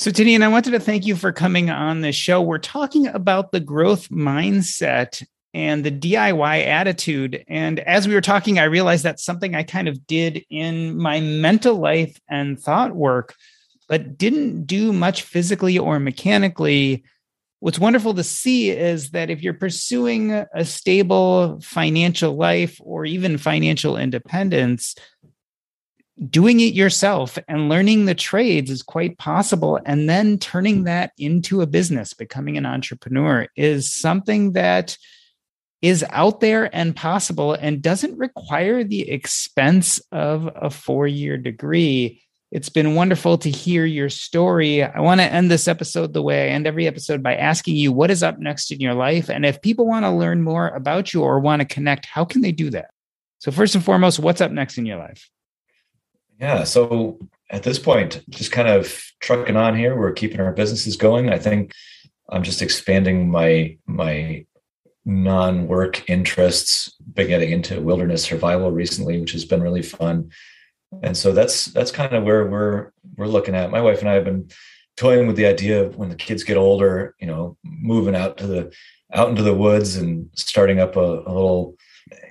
So, 0.03 0.11
Tinian, 0.11 0.43
I 0.43 0.49
wanted 0.49 0.71
to 0.71 0.81
thank 0.81 1.05
you 1.05 1.15
for 1.15 1.31
coming 1.31 1.69
on 1.69 2.01
the 2.01 2.11
show. 2.11 2.41
We're 2.41 2.57
talking 2.57 3.07
about 3.07 3.53
the 3.53 3.61
growth 3.61 4.09
mindset 4.09 5.23
and 5.53 5.81
the 5.81 5.93
DIY 5.93 6.65
attitude. 6.67 7.45
And 7.47 7.79
as 7.79 8.05
we 8.05 8.13
were 8.13 8.19
talking, 8.19 8.59
I 8.59 8.65
realized 8.65 9.03
that's 9.03 9.23
something 9.23 9.55
I 9.55 9.63
kind 9.63 9.87
of 9.87 10.05
did 10.05 10.43
in 10.49 10.97
my 10.97 11.21
mental 11.21 11.75
life 11.75 12.19
and 12.29 12.59
thought 12.59 12.93
work, 12.93 13.33
but 13.87 14.17
didn't 14.17 14.65
do 14.65 14.91
much 14.91 15.21
physically 15.21 15.79
or 15.79 16.01
mechanically. 16.01 17.05
What's 17.61 17.79
wonderful 17.79 18.13
to 18.15 18.25
see 18.25 18.71
is 18.71 19.11
that 19.11 19.29
if 19.29 19.41
you're 19.41 19.53
pursuing 19.53 20.31
a 20.33 20.65
stable 20.65 21.61
financial 21.61 22.35
life 22.35 22.77
or 22.83 23.05
even 23.05 23.37
financial 23.37 23.95
independence, 23.95 24.95
doing 26.29 26.59
it 26.59 26.73
yourself 26.73 27.39
and 27.47 27.69
learning 27.69 28.05
the 28.05 28.15
trades 28.15 28.69
is 28.69 28.83
quite 28.83 29.17
possible. 29.17 29.79
And 29.85 30.09
then 30.09 30.37
turning 30.37 30.83
that 30.83 31.11
into 31.17 31.61
a 31.61 31.67
business, 31.67 32.13
becoming 32.13 32.57
an 32.57 32.65
entrepreneur 32.65 33.47
is 33.55 33.93
something 33.93 34.53
that 34.53 34.97
is 35.81 36.05
out 36.11 36.39
there 36.39 36.73
and 36.73 36.95
possible 36.95 37.53
and 37.53 37.81
doesn't 37.81 38.17
require 38.17 38.83
the 38.83 39.09
expense 39.09 39.99
of 40.11 40.49
a 40.55 40.69
four 40.69 41.07
year 41.07 41.37
degree. 41.37 42.21
It's 42.51 42.69
been 42.69 42.93
wonderful 42.93 43.39
to 43.39 43.49
hear 43.49 43.83
your 43.83 44.09
story. 44.09 44.83
I 44.83 45.01
want 45.01 45.19
to 45.19 45.25
end 45.25 45.49
this 45.49 45.67
episode 45.67 46.13
the 46.13 46.21
way 46.21 46.45
I 46.45 46.53
end 46.53 46.67
every 46.67 46.85
episode 46.85 47.23
by 47.23 47.35
asking 47.35 47.75
you 47.75 47.91
what 47.91 48.11
is 48.11 48.21
up 48.21 48.37
next 48.37 48.71
in 48.71 48.79
your 48.79 48.93
life. 48.93 49.29
And 49.29 49.45
if 49.45 49.61
people 49.61 49.87
want 49.87 50.05
to 50.05 50.11
learn 50.11 50.43
more 50.43 50.69
about 50.69 51.13
you 51.13 51.23
or 51.23 51.39
want 51.39 51.61
to 51.61 51.67
connect, 51.67 52.05
how 52.05 52.23
can 52.23 52.41
they 52.41 52.51
do 52.51 52.69
that? 52.69 52.91
So, 53.39 53.51
first 53.51 53.75
and 53.75 53.83
foremost, 53.83 54.19
what's 54.19 54.39
up 54.39 54.51
next 54.51 54.77
in 54.77 54.85
your 54.85 54.99
life? 54.99 55.29
Yeah. 56.39 56.63
So 56.63 57.19
at 57.49 57.63
this 57.63 57.79
point, 57.79 58.23
just 58.29 58.51
kind 58.51 58.67
of 58.67 59.01
trucking 59.19 59.55
on 59.55 59.75
here. 59.75 59.95
We're 59.95 60.11
keeping 60.11 60.39
our 60.39 60.51
businesses 60.51 60.97
going. 60.97 61.29
I 61.29 61.37
think 61.37 61.73
I'm 62.29 62.43
just 62.43 62.61
expanding 62.61 63.29
my 63.29 63.77
my 63.85 64.45
non-work 65.05 66.09
interests, 66.09 66.95
been 67.13 67.27
getting 67.27 67.51
into 67.51 67.81
wilderness 67.81 68.23
survival 68.23 68.71
recently, 68.71 69.19
which 69.19 69.33
has 69.33 69.45
been 69.45 69.61
really 69.61 69.81
fun. 69.81 70.31
And 71.01 71.17
so 71.17 71.31
that's 71.31 71.65
that's 71.65 71.91
kind 71.91 72.13
of 72.13 72.23
where 72.23 72.47
we're 72.47 72.91
we're 73.15 73.27
looking 73.27 73.55
at. 73.55 73.71
My 73.71 73.81
wife 73.81 73.99
and 73.99 74.09
I 74.09 74.13
have 74.13 74.25
been 74.25 74.49
toying 74.95 75.27
with 75.27 75.35
the 75.35 75.45
idea 75.45 75.83
of 75.83 75.97
when 75.97 76.09
the 76.09 76.15
kids 76.15 76.43
get 76.43 76.57
older, 76.57 77.15
you 77.19 77.27
know, 77.27 77.57
moving 77.63 78.15
out 78.15 78.37
to 78.37 78.47
the 78.47 78.73
out 79.13 79.29
into 79.29 79.43
the 79.43 79.53
woods 79.53 79.95
and 79.95 80.29
starting 80.35 80.79
up 80.79 80.95
a, 80.95 80.99
a 80.99 81.31
little 81.31 81.75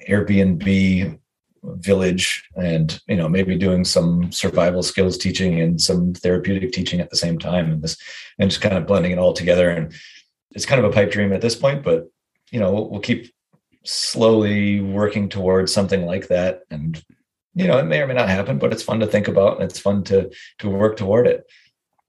Airbnb 0.09 1.19
village 1.65 2.49
and 2.57 3.01
you 3.07 3.17
know 3.17 3.29
maybe 3.29 3.57
doing 3.57 3.85
some 3.85 4.33
survival 4.33 4.83
skills 4.83 5.17
teaching 5.17 5.61
and 5.61 5.81
some 5.81 6.13
therapeutic 6.13 6.73
teaching 6.73 7.01
at 7.01 7.11
the 7.11 7.17
same 7.17 7.39
time 7.39 7.71
and 7.71 7.83
this 7.83 7.97
and 8.39 8.51
just 8.51 8.63
kind 8.63 8.77
of 8.77 8.87
blending 8.87 9.13
it 9.13 9.19
all 9.19 9.33
together. 9.33 9.71
And 9.71 9.93
it's 10.53 10.67
kind 10.67 10.85
of 10.85 10.91
a 10.91 10.95
pipe 10.95 11.11
dream 11.11 11.33
at 11.33 11.41
this 11.41 11.55
point 11.55 11.83
but 11.83 12.09
you 12.51 12.61
know 12.61 12.73
we'll, 12.73 12.91
we'll 12.91 13.01
keep 13.01 13.33
slowly 13.85 14.81
working 14.81 15.29
towards 15.29 15.73
something 15.73 16.05
like 16.05 16.29
that. 16.29 16.63
And 16.71 17.03
you 17.55 17.67
know 17.67 17.79
it 17.79 17.85
may 17.85 18.01
or 18.01 18.07
may 18.07 18.15
not 18.15 18.29
happen 18.29 18.59
but 18.59 18.73
it's 18.73 18.83
fun 18.83 19.01
to 19.01 19.07
think 19.07 19.29
about 19.29 19.61
and 19.61 19.71
it's 19.71 19.79
fun 19.79 20.03
to 20.05 20.31
to 20.59 20.69
work 20.69 20.97
toward 20.97 21.27
it. 21.27 21.45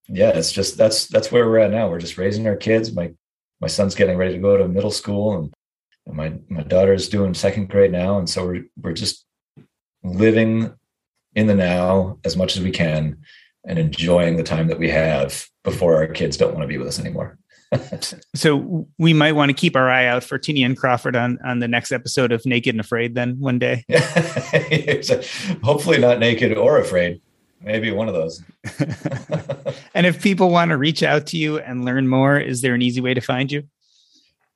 Yeah 0.09 0.29
it's 0.29 0.51
just 0.51 0.77
that's 0.77 1.07
that's 1.07 1.31
where 1.31 1.47
we're 1.47 1.59
at 1.59 1.71
now. 1.71 1.89
We're 1.89 1.99
just 1.99 2.17
raising 2.17 2.47
our 2.47 2.55
kids. 2.55 2.91
My 2.93 3.13
my 3.61 3.67
son's 3.67 3.95
getting 3.95 4.17
ready 4.17 4.33
to 4.33 4.39
go 4.39 4.57
to 4.57 4.67
middle 4.67 4.91
school 4.91 5.37
and 5.37 5.53
my 6.11 6.33
my 6.49 6.63
daughter's 6.63 7.07
doing 7.07 7.35
second 7.35 7.69
grade 7.69 7.91
now. 7.91 8.17
And 8.17 8.27
so 8.27 8.45
we're 8.45 8.65
we're 8.81 8.93
just 8.93 9.22
living 10.03 10.73
in 11.35 11.47
the 11.47 11.55
now 11.55 12.19
as 12.23 12.37
much 12.37 12.55
as 12.55 12.63
we 12.63 12.71
can 12.71 13.17
and 13.65 13.79
enjoying 13.79 14.35
the 14.35 14.43
time 14.43 14.67
that 14.67 14.79
we 14.79 14.89
have 14.89 15.47
before 15.63 15.95
our 15.95 16.07
kids 16.07 16.37
don't 16.37 16.53
want 16.53 16.63
to 16.63 16.67
be 16.67 16.77
with 16.77 16.87
us 16.87 16.99
anymore. 16.99 17.37
so 18.35 18.87
we 18.97 19.13
might 19.13 19.31
want 19.31 19.49
to 19.49 19.53
keep 19.53 19.75
our 19.75 19.89
eye 19.89 20.05
out 20.05 20.23
for 20.23 20.37
Tinian 20.37 20.77
Crawford 20.77 21.15
on 21.15 21.39
on 21.43 21.59
the 21.59 21.67
next 21.67 21.91
episode 21.91 22.31
of 22.31 22.45
Naked 22.45 22.73
and 22.75 22.81
Afraid 22.81 23.15
then 23.15 23.39
one 23.39 23.59
day. 23.59 23.83
Hopefully 25.63 25.97
not 25.97 26.19
naked 26.19 26.55
or 26.55 26.79
afraid. 26.79 27.21
Maybe 27.61 27.91
one 27.91 28.09
of 28.09 28.13
those. 28.13 28.43
and 29.93 30.05
if 30.05 30.21
people 30.21 30.49
want 30.49 30.69
to 30.69 30.77
reach 30.77 31.01
out 31.01 31.27
to 31.27 31.37
you 31.37 31.59
and 31.59 31.85
learn 31.85 32.09
more, 32.09 32.37
is 32.37 32.61
there 32.61 32.73
an 32.73 32.81
easy 32.81 32.99
way 32.99 33.13
to 33.13 33.21
find 33.21 33.51
you? 33.51 33.63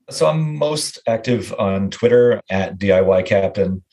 So 0.09 0.27
I'm 0.27 0.55
most 0.55 0.99
active 1.07 1.53
on 1.57 1.89
Twitter 1.89 2.41
at 2.49 2.77
DIY 2.77 3.25
Captain. 3.25 3.83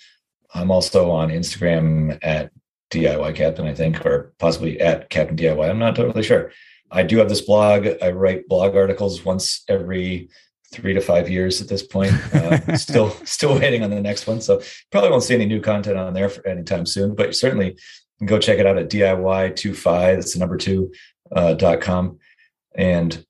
I'm 0.55 0.71
also 0.71 1.11
on 1.11 1.31
Instagram 1.31 2.19
at 2.23 2.51
DIY 2.91 3.35
Captain, 3.35 3.67
I 3.67 3.75
think, 3.75 4.05
or 4.07 4.33
possibly 4.39 4.81
at 4.81 5.11
Captain 5.11 5.37
DIY. 5.37 5.69
I'm 5.69 5.79
not 5.79 5.97
totally 5.97 6.23
sure. 6.23 6.53
I 6.91 7.03
do 7.03 7.19
have 7.19 7.29
this 7.29 7.41
blog. 7.41 7.89
I 8.01 8.11
write 8.11 8.49
blog 8.49 8.77
articles 8.77 9.25
once 9.25 9.65
every 9.69 10.29
three 10.73 10.95
to 10.95 11.01
five 11.01 11.29
years 11.29 11.61
at 11.61 11.69
this 11.69 11.83
point. 11.83 12.13
Uh, 12.35 12.77
still, 12.77 13.11
still 13.25 13.59
waiting 13.59 13.83
on 13.83 13.91
the 13.91 14.01
next 14.01 14.27
one. 14.27 14.41
So 14.41 14.61
probably 14.91 15.11
won't 15.11 15.23
see 15.23 15.35
any 15.35 15.47
new 15.47 15.61
content 15.61 15.97
on 15.97 16.13
there 16.15 16.29
for 16.29 16.47
anytime 16.47 16.85
soon. 16.85 17.15
But 17.15 17.35
certainly 17.35 17.77
go 18.25 18.39
check 18.39 18.59
it 18.59 18.67
out 18.67 18.77
at 18.77 18.91
DIY2FI. 18.91 20.15
That's 20.17 20.35
the 20.35 20.41
number 20.41 20.57
two 20.57 20.93
uh, 21.33 21.55
dot 21.55 21.81
com. 21.81 22.19
And 22.75 23.25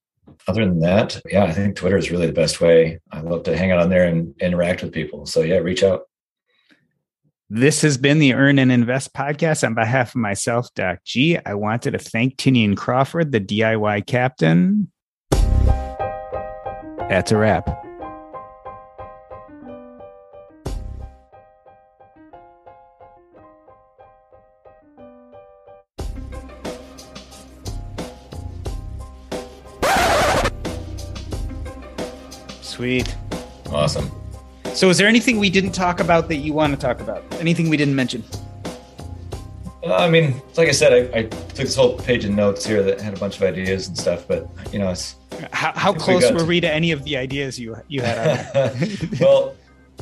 other 0.48 0.64
than 0.64 0.80
that, 0.80 1.20
yeah, 1.30 1.44
I 1.44 1.52
think 1.52 1.76
Twitter 1.76 1.96
is 1.96 2.10
really 2.10 2.26
the 2.26 2.32
best 2.32 2.60
way. 2.60 3.00
I 3.12 3.20
love 3.20 3.44
to 3.44 3.56
hang 3.56 3.70
out 3.70 3.78
on 3.78 3.88
there 3.88 4.04
and 4.06 4.34
interact 4.40 4.82
with 4.82 4.92
people. 4.92 5.26
So 5.26 5.42
yeah, 5.42 5.58
reach 5.58 5.82
out. 5.82 6.02
This 7.50 7.82
has 7.82 7.98
been 7.98 8.20
the 8.20 8.32
Earn 8.32 8.58
and 8.58 8.72
Invest 8.72 9.12
podcast. 9.12 9.66
On 9.66 9.74
behalf 9.74 10.14
of 10.14 10.16
myself, 10.16 10.72
Doc 10.74 11.00
G, 11.04 11.38
I 11.44 11.52
wanted 11.52 11.90
to 11.90 11.98
thank 11.98 12.36
Tinian 12.36 12.74
Crawford, 12.74 13.32
the 13.32 13.40
DIY 13.40 14.06
captain. 14.06 14.90
That's 17.06 17.32
a 17.32 17.36
wrap. 17.36 17.68
Sweet. 32.62 33.14
Awesome. 33.66 34.10
So, 34.74 34.90
is 34.90 34.98
there 34.98 35.06
anything 35.06 35.38
we 35.38 35.50
didn't 35.50 35.70
talk 35.70 36.00
about 36.00 36.28
that 36.28 36.38
you 36.38 36.52
want 36.52 36.72
to 36.72 36.78
talk 36.78 37.00
about? 37.00 37.22
Anything 37.34 37.68
we 37.68 37.76
didn't 37.76 37.94
mention? 37.94 38.24
Uh, 39.84 39.94
I 39.94 40.10
mean, 40.10 40.42
like 40.56 40.68
I 40.68 40.72
said, 40.72 40.92
I, 40.92 41.18
I, 41.18 41.22
took 41.22 41.66
this 41.66 41.76
whole 41.76 41.96
page 41.96 42.24
of 42.24 42.32
notes 42.32 42.66
here 42.66 42.82
that 42.82 43.00
had 43.00 43.14
a 43.14 43.20
bunch 43.20 43.36
of 43.36 43.42
ideas 43.44 43.86
and 43.86 43.96
stuff, 43.96 44.26
but 44.26 44.48
you 44.72 44.80
know, 44.80 44.90
it's 44.90 45.14
how, 45.52 45.72
how 45.76 45.92
close 45.92 46.28
we 46.28 46.36
were 46.36 46.44
we 46.44 46.60
to 46.60 46.68
any 46.68 46.90
of 46.90 47.04
the 47.04 47.16
ideas 47.16 47.58
you 47.58 47.76
you 47.86 48.00
had? 48.00 48.50
well, 49.20 49.54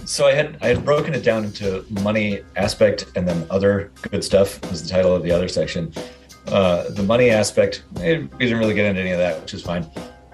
so 0.07 0.27
I 0.27 0.33
had 0.33 0.57
I 0.63 0.69
had 0.69 0.85
broken 0.87 1.13
it 1.13 1.23
down 1.23 1.45
into 1.45 1.85
money 1.91 2.41
aspect 2.57 3.13
and 3.15 3.29
then 3.29 3.47
other 3.51 3.93
good 4.11 4.25
stuff 4.25 4.59
was 4.71 4.83
the 4.83 4.89
title 4.89 5.15
of 5.15 5.23
the 5.23 5.33
other 5.33 5.49
section. 5.49 5.93
Uh, 6.47 6.89
the 6.89 7.03
money 7.03 7.29
aspect, 7.29 7.83
eh, 7.97 8.23
we 8.39 8.47
didn't 8.47 8.59
really 8.59 8.75
get 8.75 8.87
into 8.87 9.03
any 9.03 9.11
of 9.11 9.19
that, 9.19 9.39
which 9.43 9.53
is 9.53 9.63
fine. 9.63 9.87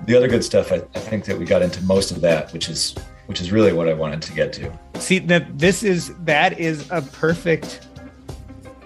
The 0.07 0.17
other 0.17 0.29
good 0.29 0.45
stuff, 0.45 0.71
I, 0.71 0.77
I 0.77 1.01
think 1.01 1.25
that 1.25 1.37
we 1.37 1.45
got 1.45 1.61
into 1.61 1.83
most 1.83 2.13
of 2.13 2.21
that, 2.21 2.53
which 2.53 2.69
is 2.69 2.95
which 3.29 3.43
is 3.43 3.53
really 3.53 3.75
what 3.75 3.89
I 3.89 3.93
wanted 3.93 4.23
to 4.23 4.33
get 4.33 4.55
to. 4.55 4.73
See 4.95 5.19
that 5.21 5.59
this 5.59 5.83
is 5.83 6.15
that 6.25 6.59
is 6.59 6.91
a 6.91 7.03
perfect 7.03 7.87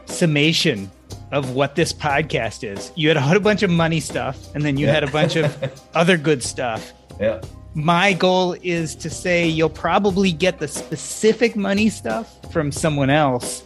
summation 0.06 0.90
of 1.30 1.54
what 1.54 1.76
this 1.76 1.92
podcast 1.92 2.68
is. 2.68 2.90
You 2.96 3.14
had 3.14 3.36
a 3.36 3.40
bunch 3.40 3.62
of 3.62 3.70
money 3.70 4.00
stuff, 4.00 4.54
and 4.54 4.64
then 4.64 4.76
you 4.76 4.86
yeah. 4.86 4.94
had 4.94 5.04
a 5.04 5.10
bunch 5.10 5.36
of 5.36 5.72
other 5.94 6.18
good 6.18 6.42
stuff. 6.42 6.92
Yeah. 7.20 7.40
My 7.74 8.12
goal 8.12 8.56
is 8.62 8.96
to 8.96 9.08
say 9.08 9.46
you'll 9.46 9.70
probably 9.70 10.32
get 10.32 10.58
the 10.58 10.68
specific 10.68 11.56
money 11.56 11.88
stuff 11.88 12.52
from 12.52 12.70
someone 12.72 13.10
else 13.10 13.62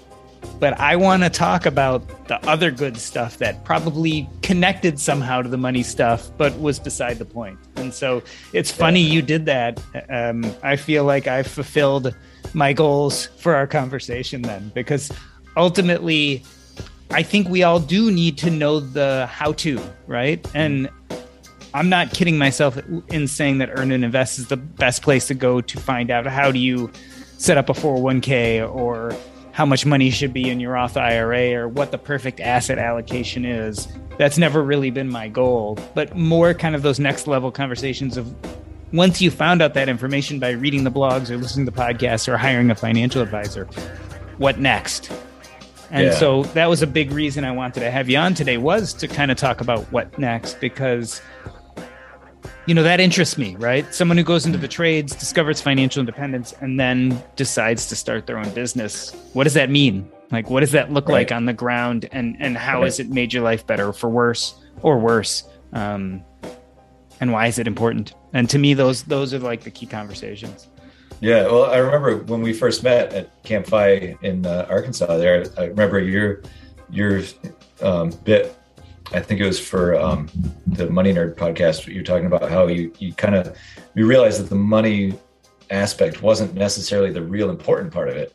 but 0.59 0.79
I 0.81 0.97
want 0.97 1.23
to 1.23 1.31
talk 1.31 1.67
about 1.67 2.29
the 2.29 2.45
other 2.49 2.71
good 2.71 2.97
stuff 2.97 3.39
that 3.39 3.65
probably 3.65 4.29
connected 4.43 4.99
somehow 4.99 5.43
to 5.43 5.49
the 5.49 5.59
money 5.59 5.83
stuff, 5.83 6.31
but 6.39 6.59
was 6.59 6.79
beside 6.79 7.19
the 7.19 7.25
point. 7.25 7.59
And 7.77 7.93
so 7.93 8.23
it's 8.53 8.71
funny 8.71 9.01
you 9.01 9.23
did 9.23 9.47
that. 9.47 9.81
Um, 10.09 10.45
I 10.63 10.77
feel 10.77 11.05
like 11.05 11.27
I 11.27 11.43
fulfilled 11.43 12.15
my 12.55 12.73
goals 12.73 13.27
for 13.39 13.55
our 13.55 13.67
conversation 13.67 14.43
then, 14.43 14.71
because 14.75 15.13
ultimately, 15.57 16.43
I 17.11 17.23
think 17.23 17.49
we 17.49 17.63
all 17.63 17.81
do 17.81 18.11
need 18.11 18.39
to 18.39 18.51
know 18.51 18.81
the 18.81 19.27
how 19.31 19.53
to, 19.53 19.81
right? 20.07 20.47
And 20.55 20.89
I'm 21.75 21.91
not 21.91 22.13
kidding 22.15 22.39
myself 22.39 22.79
in 23.09 23.29
saying 23.29 23.59
that 23.59 23.69
Earn 23.73 23.93
and 23.93 24.05
Invest 24.05 24.39
is 24.39 24.49
the 24.49 24.57
best 24.57 25.03
place 25.03 25.27
to 25.27 25.35
go 25.35 25.61
to 25.61 25.79
find 25.79 26.11
out 26.11 26.27
how 26.27 26.51
do 26.51 26.59
you 26.59 26.91
set 27.39 27.59
up 27.59 27.69
a 27.69 27.75
401k 27.75 28.75
or 28.75 29.15
how 29.57 29.65
much 29.65 29.87
money 29.87 30.11
should 30.11 30.35
be 30.35 30.51
in 30.51 30.61
your 30.61 30.73
Roth 30.73 30.99
IRA 30.99 31.55
or 31.55 31.67
what 31.67 31.91
the 31.91 31.97
perfect 31.97 32.41
asset 32.41 32.77
allocation 32.77 33.47
is. 33.47 33.89
That's 34.19 34.37
never 34.37 34.63
really 34.63 34.91
been 34.91 35.09
my 35.09 35.29
goal, 35.29 35.79
but 35.95 36.15
more 36.15 36.53
kind 36.53 36.75
of 36.75 36.83
those 36.83 37.01
next 37.01 37.27
level 37.27 37.51
conversations 37.51 38.19
of 38.19 38.35
once 38.93 39.23
you 39.23 39.31
found 39.31 39.63
out 39.63 39.73
that 39.73 39.89
information 39.89 40.39
by 40.39 40.51
reading 40.51 40.85
the 40.85 40.91
blogs 40.91 41.31
or 41.31 41.39
listening 41.39 41.65
to 41.65 41.73
podcasts 41.73 42.29
or 42.29 42.37
hiring 42.37 42.71
a 42.71 42.75
financial 42.75 43.23
advisor, 43.23 43.65
what 44.37 44.59
next? 44.59 45.11
And 45.91 46.09
yeah. 46.09 46.13
so 46.13 46.43
that 46.43 46.69
was 46.69 46.83
a 46.83 46.87
big 46.87 47.11
reason 47.11 47.43
I 47.43 47.53
wanted 47.53 47.81
to 47.81 47.91
have 47.91 48.11
you 48.11 48.19
on 48.19 48.35
today 48.35 48.59
was 48.59 48.93
to 48.93 49.09
kind 49.09 49.31
of 49.31 49.39
talk 49.39 49.63
about 49.63 49.91
what 49.91 50.19
next 50.19 50.61
because 50.61 51.23
you 52.67 52.75
know 52.75 52.83
that 52.83 53.01
interests 53.01 53.39
me, 53.39 53.55
right? 53.57 53.93
Someone 53.95 54.17
who 54.19 54.25
goes 54.25 54.45
into 54.45 54.59
the 54.59 54.69
trades, 54.69 55.15
discovers 55.15 55.61
financial 55.61 56.01
independence 56.01 56.53
and 56.61 56.79
then 56.79 57.23
decides 57.37 57.87
to 57.87 57.97
start 57.97 58.27
their 58.27 58.39
own 58.39 58.51
business. 58.51 59.13
What 59.33 59.45
does 59.45 59.55
that 59.55 59.71
mean? 59.71 60.11
Like 60.33 60.51
what 60.51 60.61
does 60.61 60.73
that 60.73 60.93
look 60.93 61.09
right. 61.09 61.15
like 61.15 61.33
on 61.33 61.47
the 61.47 61.53
ground 61.53 62.09
and 62.11 62.37
and 62.41 62.57
how 62.57 62.79
right. 62.79 62.85
has 62.87 62.99
it 62.99 63.11
made 63.11 63.33
your 63.33 63.45
life 63.45 63.67
better 63.67 63.93
for 63.93 64.11
worse 64.11 64.57
or 64.83 64.99
worse? 64.99 65.45
Um 65.73 66.25
and 67.21 67.33
why 67.33 67.47
is 67.47 67.59
it 67.59 67.69
important? 67.69 68.15
And 68.33 68.51
to 68.51 68.59
me 68.59 68.75
those 68.75 69.05
those 69.05 69.33
are 69.33 69.39
like 69.39 69.63
the 69.63 69.71
key 69.71 69.87
conversations. 69.87 70.69
Yeah, 71.21 71.45
well, 71.45 71.67
I 71.67 71.79
remember 71.79 72.19
when 72.25 72.43
we 72.43 72.53
first 72.53 72.83
met 72.83 73.13
at 73.15 73.43
Camp 73.43 73.67
FI 73.67 74.19
in 74.21 74.45
uh, 74.45 74.67
Arkansas. 74.69 75.17
There, 75.17 75.47
I 75.57 75.65
remember 75.65 75.99
your 75.99 76.43
your 76.91 77.23
um, 77.81 78.11
bit. 78.25 78.55
I 79.13 79.21
think 79.21 79.41
it 79.41 79.47
was 79.47 79.61
for 79.61 79.95
um, 79.95 80.29
the 80.67 80.91
Money 80.91 81.13
Nerd 81.13 81.37
podcast. 81.37 81.87
You're 81.93 82.03
talking 82.03 82.27
about 82.27 82.51
how 82.51 82.67
you 82.67 82.93
you 82.99 83.13
kind 83.13 83.35
of 83.35 83.57
you 83.95 84.07
realized 84.07 84.41
that 84.41 84.49
the 84.49 84.57
money 84.57 85.15
aspect 85.71 86.23
wasn't 86.23 86.55
necessarily 86.55 87.13
the 87.13 87.23
real 87.23 87.51
important 87.51 87.93
part 87.93 88.09
of 88.09 88.17
it. 88.17 88.35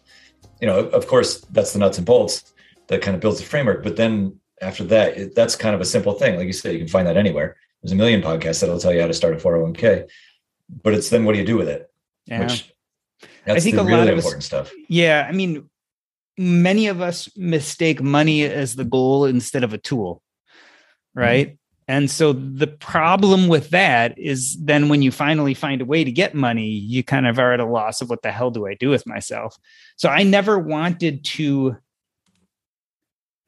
You 0.60 0.68
know, 0.68 0.80
of 0.80 1.08
course, 1.08 1.42
that's 1.52 1.74
the 1.74 1.80
nuts 1.80 1.98
and 1.98 2.06
bolts 2.06 2.54
that 2.88 3.02
kind 3.02 3.16
of 3.16 3.22
builds 3.22 3.40
the 3.40 3.46
framework. 3.46 3.84
But 3.84 3.96
then 3.96 4.40
after 4.62 4.84
that, 4.86 5.18
it, 5.18 5.36
that's 5.36 5.56
kind 5.56 5.76
of 5.76 5.82
a 5.82 5.86
simple 5.86 6.14
thing. 6.14 6.38
Like 6.38 6.48
you 6.48 6.54
said, 6.54 6.74
you 6.74 6.80
can 6.80 6.88
find 6.88 7.08
that 7.08 7.18
anywhere. 7.18 7.58
There's 7.82 7.94
a 7.94 7.96
million 7.96 8.22
podcasts 8.22 8.62
that'll 8.62 8.80
tell 8.80 8.94
you 8.94 9.02
how 9.02 9.08
to 9.08 9.14
start 9.14 9.34
a 9.34 9.38
401k. 9.38 10.08
But 10.84 10.94
it's 10.94 11.10
then 11.10 11.26
what 11.26 11.34
do 11.34 11.40
you 11.40 11.46
do 11.46 11.58
with 11.58 11.68
it? 11.68 11.90
Yeah. 12.26 12.42
Which 12.42 12.72
that's 13.46 13.58
I 13.58 13.60
think 13.60 13.78
a 13.78 13.84
really 13.84 13.98
lot 13.98 14.08
of 14.08 14.18
important 14.18 14.44
us, 14.44 14.46
stuff. 14.46 14.72
Yeah, 14.88 15.26
I 15.28 15.32
mean, 15.32 15.70
many 16.38 16.88
of 16.88 17.02
us 17.02 17.30
mistake 17.36 18.02
money 18.02 18.44
as 18.44 18.76
the 18.76 18.86
goal 18.86 19.26
instead 19.26 19.64
of 19.64 19.74
a 19.74 19.78
tool, 19.78 20.22
right? 21.14 21.47
Mm-hmm. 21.47 21.55
And 21.88 22.09
so 22.09 22.32
the 22.32 22.68
problem 22.68 23.47
with 23.47 23.72
that 23.72 24.18
is 24.18 24.57
then 24.64 24.88
when 24.88 25.01
you 25.01 25.12
finally 25.12 25.53
find 25.53 25.82
a 25.82 25.86
way 25.86 26.03
to 26.03 26.12
get 26.12 26.34
money, 26.34 26.70
you 26.70 27.03
kind 27.03 27.28
of 27.28 27.38
are 27.38 27.53
at 27.53 27.59
a 27.59 27.66
loss 27.66 28.01
of 28.01 28.09
what 28.09 28.22
the 28.22 28.32
hell 28.32 28.49
do 28.49 28.66
I 28.66 28.76
do 28.76 28.89
with 28.89 29.05
myself? 29.05 29.57
So 29.97 30.07
I 30.07 30.24
never 30.24 30.57
wanted 30.57 31.26
to 31.26 31.76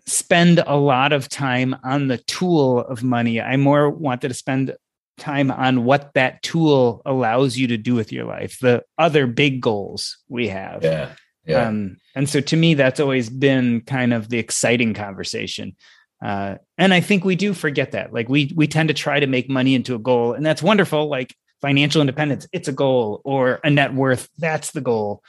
spend 0.05 0.61
a 0.66 0.76
lot 0.76 1.14
of 1.14 1.30
time 1.30 1.76
on 1.84 2.07
the 2.07 2.18
tool 2.18 2.80
of 2.80 3.03
money. 3.03 3.39
I 3.39 3.55
more 3.55 3.89
wanted 3.89 4.28
to 4.28 4.34
spend 4.34 4.76
time 5.18 5.51
on 5.51 5.86
what 5.86 6.14
that 6.16 6.41
tool 6.41 7.01
allows 7.05 7.57
you 7.57 7.68
to 7.68 7.78
do 7.78 7.95
with 7.95 8.11
your 8.11 8.26
life, 8.26 8.59
the 8.59 8.84
other 8.97 9.28
big 9.28 9.61
goals 9.61 10.18
we 10.28 10.49
have. 10.49 10.84
Yeah. 10.84 11.14
Yeah. 11.45 11.68
Um, 11.68 11.97
and 12.16 12.30
so 12.30 12.39
to 12.39 12.55
me, 12.55 12.74
that's 12.74 12.99
always 12.99 13.30
been 13.30 13.82
kind 13.82 14.14
of 14.14 14.30
the 14.30 14.39
exciting 14.39 14.93
conversation. 14.93 15.76
Uh, 16.24 16.56
and 16.78 16.94
I 16.94 17.02
think 17.02 17.26
we 17.26 17.36
do 17.36 17.54
forget 17.54 17.92
that. 17.92 18.14
Like 18.14 18.30
we 18.30 18.52
we 18.56 18.68
tend 18.68 18.88
to 18.88 18.94
try 18.94 19.20
to 19.20 19.28
make 19.28 19.50
money 19.50 19.76
into 19.76 19.96
a 19.96 20.00
goal, 20.00 20.34
and 20.34 20.46
that's 20.46 20.64
wonderful. 20.64 21.08
Like 21.08 21.36
financial 21.62 22.02
independence, 22.02 22.48
it's 22.54 22.68
a 22.68 22.74
goal, 22.74 23.22
or 23.26 23.60
a 23.64 23.70
net 23.70 23.94
worth, 23.94 24.30
that's 24.38 24.72
the 24.72 24.82
goal. 24.82 25.22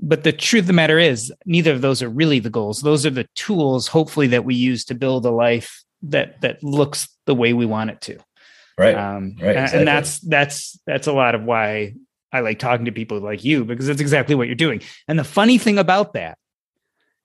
But 0.00 0.24
the 0.24 0.32
truth 0.32 0.62
of 0.62 0.66
the 0.68 0.72
matter 0.72 0.98
is, 0.98 1.32
neither 1.44 1.72
of 1.72 1.80
those 1.80 2.02
are 2.02 2.08
really 2.08 2.40
the 2.40 2.50
goals. 2.50 2.82
Those 2.82 3.06
are 3.06 3.10
the 3.10 3.28
tools, 3.34 3.86
hopefully, 3.86 4.28
that 4.28 4.44
we 4.44 4.54
use 4.54 4.84
to 4.86 4.94
build 4.94 5.26
a 5.26 5.30
life 5.30 5.84
that 6.02 6.40
that 6.40 6.62
looks 6.62 7.08
the 7.26 7.34
way 7.34 7.52
we 7.52 7.66
want 7.66 7.90
it 7.90 8.00
to 8.00 8.18
right 8.78 8.96
um 8.96 9.36
right 9.40 9.50
exactly. 9.50 9.78
and 9.78 9.88
that's 9.88 10.18
that's 10.20 10.78
that's 10.86 11.06
a 11.06 11.12
lot 11.12 11.34
of 11.34 11.42
why 11.42 11.94
i 12.32 12.40
like 12.40 12.58
talking 12.58 12.86
to 12.86 12.92
people 12.92 13.20
like 13.20 13.44
you 13.44 13.64
because 13.64 13.86
that's 13.86 14.00
exactly 14.00 14.34
what 14.34 14.46
you're 14.46 14.54
doing 14.54 14.80
and 15.08 15.18
the 15.18 15.24
funny 15.24 15.58
thing 15.58 15.78
about 15.78 16.14
that 16.14 16.38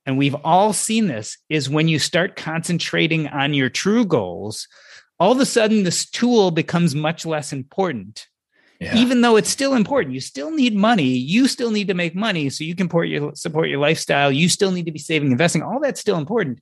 and 0.07 0.17
we've 0.17 0.35
all 0.43 0.73
seen 0.73 1.07
this 1.07 1.37
is 1.49 1.69
when 1.69 1.87
you 1.89 1.99
start 1.99 2.37
concentrating 2.37 3.27
on 3.27 3.53
your 3.53 3.69
true 3.69 4.05
goals 4.05 4.67
all 5.19 5.31
of 5.31 5.39
a 5.39 5.45
sudden 5.45 5.83
this 5.83 6.09
tool 6.09 6.51
becomes 6.51 6.95
much 6.95 7.25
less 7.25 7.51
important. 7.53 8.27
Yeah. 8.79 8.95
even 8.95 9.21
though 9.21 9.37
it's 9.37 9.49
still 9.49 9.73
important 9.73 10.13
you 10.13 10.21
still 10.21 10.51
need 10.51 10.75
money 10.75 11.07
you 11.07 11.47
still 11.47 11.71
need 11.71 11.87
to 11.87 11.95
make 11.95 12.13
money 12.13 12.47
so 12.51 12.63
you 12.63 12.75
can 12.75 12.85
support 12.85 13.07
your 13.07 13.33
support 13.33 13.69
your 13.69 13.79
lifestyle 13.79 14.31
you 14.31 14.47
still 14.49 14.71
need 14.71 14.85
to 14.85 14.91
be 14.91 14.99
saving 14.99 15.31
investing 15.31 15.63
all 15.63 15.79
that's 15.79 15.99
still 15.99 16.17
important. 16.17 16.61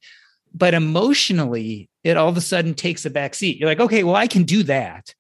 But 0.54 0.74
emotionally 0.74 1.90
it 2.06 2.16
all 2.16 2.30
of 2.30 2.38
a 2.38 2.42
sudden 2.42 2.74
takes 2.74 3.06
a 3.06 3.10
back 3.10 3.36
seat. 3.36 3.58
You're 3.58 3.68
like 3.68 3.82
okay 3.82 4.04
well 4.06 4.16
i 4.16 4.28
can 4.28 4.44
do 4.44 4.64
that 4.64 5.14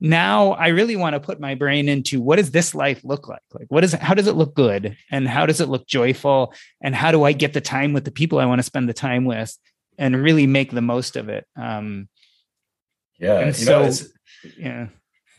now 0.00 0.52
i 0.52 0.68
really 0.68 0.96
want 0.96 1.14
to 1.14 1.20
put 1.20 1.40
my 1.40 1.54
brain 1.54 1.88
into 1.88 2.20
what 2.20 2.36
does 2.36 2.50
this 2.50 2.74
life 2.74 3.00
look 3.04 3.28
like? 3.28 3.42
Like 3.52 3.66
what 3.68 3.84
is 3.84 3.92
how 3.92 4.14
does 4.14 4.26
it 4.26 4.36
look 4.36 4.54
good? 4.54 4.96
And 5.10 5.26
how 5.28 5.46
does 5.46 5.60
it 5.60 5.68
look 5.68 5.86
joyful? 5.86 6.54
And 6.80 6.94
how 6.94 7.10
do 7.10 7.24
i 7.24 7.32
get 7.32 7.52
the 7.52 7.60
time 7.60 7.92
with 7.92 8.04
the 8.04 8.10
people 8.10 8.38
i 8.38 8.46
want 8.46 8.58
to 8.60 8.64
spend 8.64 8.88
the 8.88 8.94
time 8.94 9.24
with 9.24 9.56
and 9.98 10.22
really 10.22 10.46
make 10.46 10.70
the 10.70 10.82
most 10.82 11.16
of 11.16 11.28
it? 11.28 11.46
Um 11.56 12.08
yeah 13.18 13.40
and 13.40 13.56
so 13.56 13.84
know, 13.84 13.90
yeah. 14.56 14.86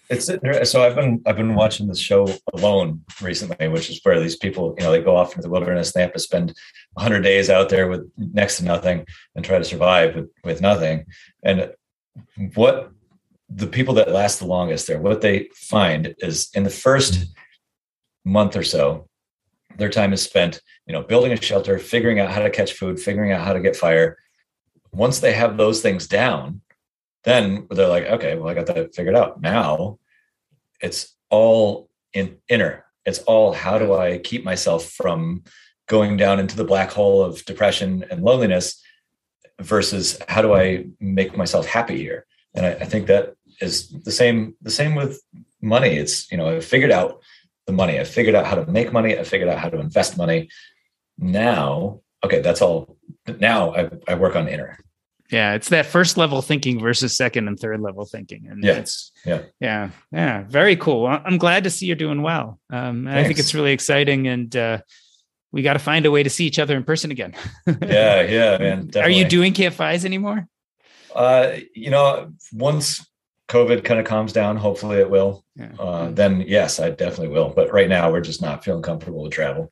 It's 0.10 0.26
so 0.72 0.84
I've 0.84 0.96
been 0.96 1.22
I've 1.28 1.38
been 1.38 1.54
watching 1.54 1.88
this 1.88 2.00
show 2.00 2.28
alone 2.54 3.06
recently, 3.22 3.68
which 3.68 3.92
is 3.92 4.00
where 4.04 4.20
these 4.20 4.36
people 4.36 4.76
you 4.78 4.84
know 4.84 4.92
they 4.92 5.02
go 5.02 5.16
off 5.16 5.32
into 5.36 5.44
the 5.44 5.52
wilderness. 5.52 5.94
They 5.94 6.02
have 6.02 6.14
to 6.14 6.20
spend 6.20 6.56
100 6.94 7.22
days 7.22 7.50
out 7.50 7.70
there 7.70 7.88
with 7.88 8.10
next 8.18 8.58
to 8.58 8.66
nothing 8.66 9.06
and 9.36 9.46
try 9.46 9.60
to 9.60 9.64
survive 9.64 10.16
with 10.16 10.30
with 10.44 10.62
nothing. 10.62 11.06
And 11.44 11.72
what 12.56 12.92
the 13.50 13.68
people 13.68 13.94
that 13.96 14.12
last 14.12 14.40
the 14.40 14.46
longest 14.46 14.88
there, 14.88 15.00
what 15.00 15.22
they 15.22 15.50
find 15.56 16.16
is 16.20 16.50
in 16.54 16.64
the 16.64 16.70
first 16.70 17.14
mm-hmm. 17.14 18.32
month 18.32 18.56
or 18.56 18.64
so, 18.64 19.08
their 19.78 19.90
time 19.90 20.14
is 20.14 20.22
spent 20.22 20.62
you 20.86 20.94
know 20.94 21.04
building 21.04 21.32
a 21.32 21.42
shelter, 21.42 21.80
figuring 21.80 22.20
out 22.20 22.32
how 22.32 22.42
to 22.42 22.50
catch 22.50 22.74
food, 22.74 23.00
figuring 23.00 23.32
out 23.32 23.46
how 23.46 23.54
to 23.54 23.60
get 23.60 23.76
fire. 23.76 24.18
Once 24.92 25.20
they 25.20 25.34
have 25.34 25.58
those 25.58 25.82
things 25.82 26.08
down, 26.08 26.62
then 27.24 27.68
they're 27.70 27.88
like, 27.88 28.06
okay, 28.06 28.36
well, 28.36 28.50
I 28.50 28.54
got 28.54 28.66
that 28.68 28.96
figured 28.96 29.16
out. 29.16 29.42
Now 29.42 30.00
it's 30.82 31.16
all 31.30 31.90
in 32.14 32.38
inner. 32.48 32.86
It's 33.06 33.20
all 33.20 33.54
how 33.54 33.78
do 33.78 33.94
I 33.94 34.18
keep 34.18 34.44
myself 34.44 34.90
from 34.92 35.44
going 35.88 36.18
down 36.18 36.40
into 36.40 36.56
the 36.56 36.64
black 36.64 36.92
hole 36.92 37.22
of 37.24 37.44
depression 37.46 38.06
and 38.10 38.24
loneliness 38.24 38.82
versus 39.60 40.20
how 40.28 40.42
do 40.42 40.54
I 40.54 40.86
make 41.00 41.36
myself 41.36 41.66
happy 41.66 41.98
here? 41.98 42.26
And 42.54 42.66
I, 42.66 42.72
I 42.72 42.86
think 42.86 43.08
that 43.08 43.36
is 43.62 43.90
the 43.90 44.12
same, 44.12 44.56
the 44.62 44.72
same 44.72 44.96
with 44.96 45.22
money. 45.62 45.90
It's, 45.90 46.32
you 46.32 46.38
know, 46.38 46.50
I 46.50 46.60
figured 46.60 46.92
out 46.92 47.22
the 47.68 47.74
money. 47.74 48.00
I 48.00 48.04
figured 48.04 48.36
out 48.36 48.46
how 48.46 48.56
to 48.56 48.66
make 48.72 48.92
money. 48.94 49.18
I 49.18 49.24
figured 49.24 49.50
out 49.50 49.60
how 49.60 49.70
to 49.70 49.80
invest 49.80 50.18
money. 50.18 50.50
Now, 51.18 52.02
okay, 52.24 52.42
that's 52.42 52.62
all. 52.62 52.98
Now 53.40 53.76
I, 53.76 53.90
I 54.08 54.16
work 54.16 54.36
on 54.36 54.48
inner 54.48 54.78
yeah 55.32 55.54
it's 55.54 55.70
that 55.70 55.86
first 55.86 56.18
level 56.18 56.42
thinking 56.42 56.80
versus 56.80 57.16
second 57.16 57.48
and 57.48 57.60
third 57.60 57.80
level 57.82 58.06
thinking 58.06 58.48
and 58.50 58.64
yeah 58.64 58.74
it's 58.74 59.12
yeah 59.26 59.42
yeah 59.60 59.90
yeah 60.12 60.44
very 60.48 60.76
cool 60.76 61.06
i'm 61.08 61.38
glad 61.38 61.64
to 61.64 61.70
see 61.70 61.86
you're 61.86 61.96
doing 61.96 62.22
well 62.22 62.60
um, 62.72 63.08
i 63.08 63.24
think 63.24 63.40
it's 63.40 63.54
really 63.54 63.72
exciting 63.72 64.28
and 64.28 64.56
uh, 64.56 64.80
we 65.52 65.62
got 65.62 65.74
to 65.74 65.80
find 65.80 66.06
a 66.06 66.12
way 66.12 66.24
to 66.24 66.30
see 66.30 66.46
each 66.46 66.60
other 66.60 66.76
in 66.76 66.84
person 66.84 67.12
again 67.12 67.34
yeah 67.68 68.22
yeah 68.22 68.58
man 68.58 68.88
definitely. 68.88 69.02
are 69.02 69.10
you 69.10 69.26
doing 69.26 69.54
Camp 69.54 69.76
FIs 69.76 70.06
anymore 70.06 70.48
uh 71.16 71.54
you 71.76 71.90
know 71.90 72.32
once 72.54 73.06
covid 73.50 73.84
kind 73.84 74.00
of 74.00 74.06
calms 74.06 74.32
down 74.32 74.56
hopefully 74.56 74.98
it 74.98 75.10
will 75.10 75.44
yeah. 75.56 75.72
uh, 75.80 76.10
then 76.12 76.42
yes 76.48 76.80
i 76.80 76.90
definitely 76.90 77.28
will 77.28 77.50
but 77.50 77.72
right 77.74 77.90
now 77.90 78.12
we're 78.12 78.22
just 78.22 78.42
not 78.42 78.64
feeling 78.64 78.84
comfortable 78.84 79.24
to 79.24 79.30
travel 79.30 79.72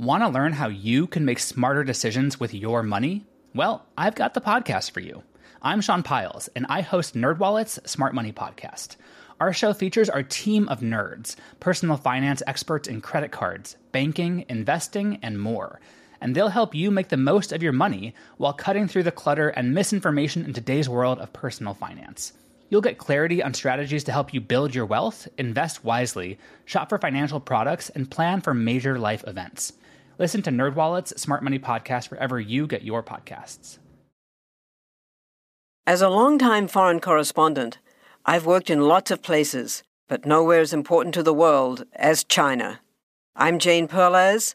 Want 0.00 0.22
to 0.22 0.30
learn 0.30 0.54
how 0.54 0.68
you 0.68 1.06
can 1.06 1.26
make 1.26 1.38
smarter 1.38 1.84
decisions 1.84 2.40
with 2.40 2.54
your 2.54 2.82
money? 2.82 3.26
Well, 3.54 3.84
I've 3.98 4.14
got 4.14 4.32
the 4.32 4.40
podcast 4.40 4.92
for 4.92 5.00
you. 5.00 5.22
I'm 5.60 5.82
Sean 5.82 6.02
Pyles, 6.02 6.48
and 6.56 6.64
I 6.70 6.80
host 6.80 7.14
NerdWallet's 7.14 7.78
Smart 7.84 8.14
Money 8.14 8.32
Podcast. 8.32 8.96
Our 9.40 9.52
show 9.52 9.74
features 9.74 10.08
our 10.08 10.22
team 10.22 10.70
of 10.70 10.80
nerds, 10.80 11.36
personal 11.60 11.98
finance 11.98 12.42
experts 12.46 12.88
in 12.88 13.02
credit 13.02 13.30
cards, 13.30 13.76
banking, 13.92 14.46
investing, 14.48 15.18
and 15.20 15.38
more. 15.38 15.80
And 16.20 16.34
they'll 16.34 16.48
help 16.48 16.74
you 16.74 16.90
make 16.90 17.08
the 17.08 17.16
most 17.16 17.52
of 17.52 17.62
your 17.62 17.72
money 17.72 18.14
while 18.36 18.52
cutting 18.52 18.86
through 18.88 19.04
the 19.04 19.10
clutter 19.10 19.48
and 19.48 19.74
misinformation 19.74 20.44
in 20.44 20.52
today's 20.52 20.88
world 20.88 21.18
of 21.18 21.32
personal 21.32 21.74
finance. 21.74 22.32
You'll 22.68 22.80
get 22.80 22.98
clarity 22.98 23.42
on 23.42 23.54
strategies 23.54 24.04
to 24.04 24.12
help 24.12 24.32
you 24.32 24.40
build 24.40 24.74
your 24.74 24.86
wealth, 24.86 25.26
invest 25.38 25.84
wisely, 25.84 26.38
shop 26.64 26.88
for 26.88 26.98
financial 26.98 27.40
products, 27.40 27.90
and 27.90 28.10
plan 28.10 28.40
for 28.40 28.54
major 28.54 28.98
life 28.98 29.24
events. 29.26 29.72
Listen 30.18 30.42
to 30.42 30.50
NerdWallet's 30.50 31.20
Smart 31.20 31.42
Money 31.42 31.58
Podcast 31.58 32.10
wherever 32.10 32.38
you 32.38 32.66
get 32.66 32.82
your 32.82 33.02
podcasts. 33.02 33.78
As 35.86 36.02
a 36.02 36.08
longtime 36.10 36.68
foreign 36.68 37.00
correspondent, 37.00 37.78
I've 38.24 38.46
worked 38.46 38.70
in 38.70 38.82
lots 38.82 39.10
of 39.10 39.22
places, 39.22 39.82
but 40.08 40.26
nowhere 40.26 40.60
as 40.60 40.72
important 40.72 41.14
to 41.14 41.22
the 41.22 41.34
world 41.34 41.84
as 41.94 42.22
China. 42.22 42.80
I'm 43.34 43.58
Jane 43.58 43.88
Perlez, 43.88 44.54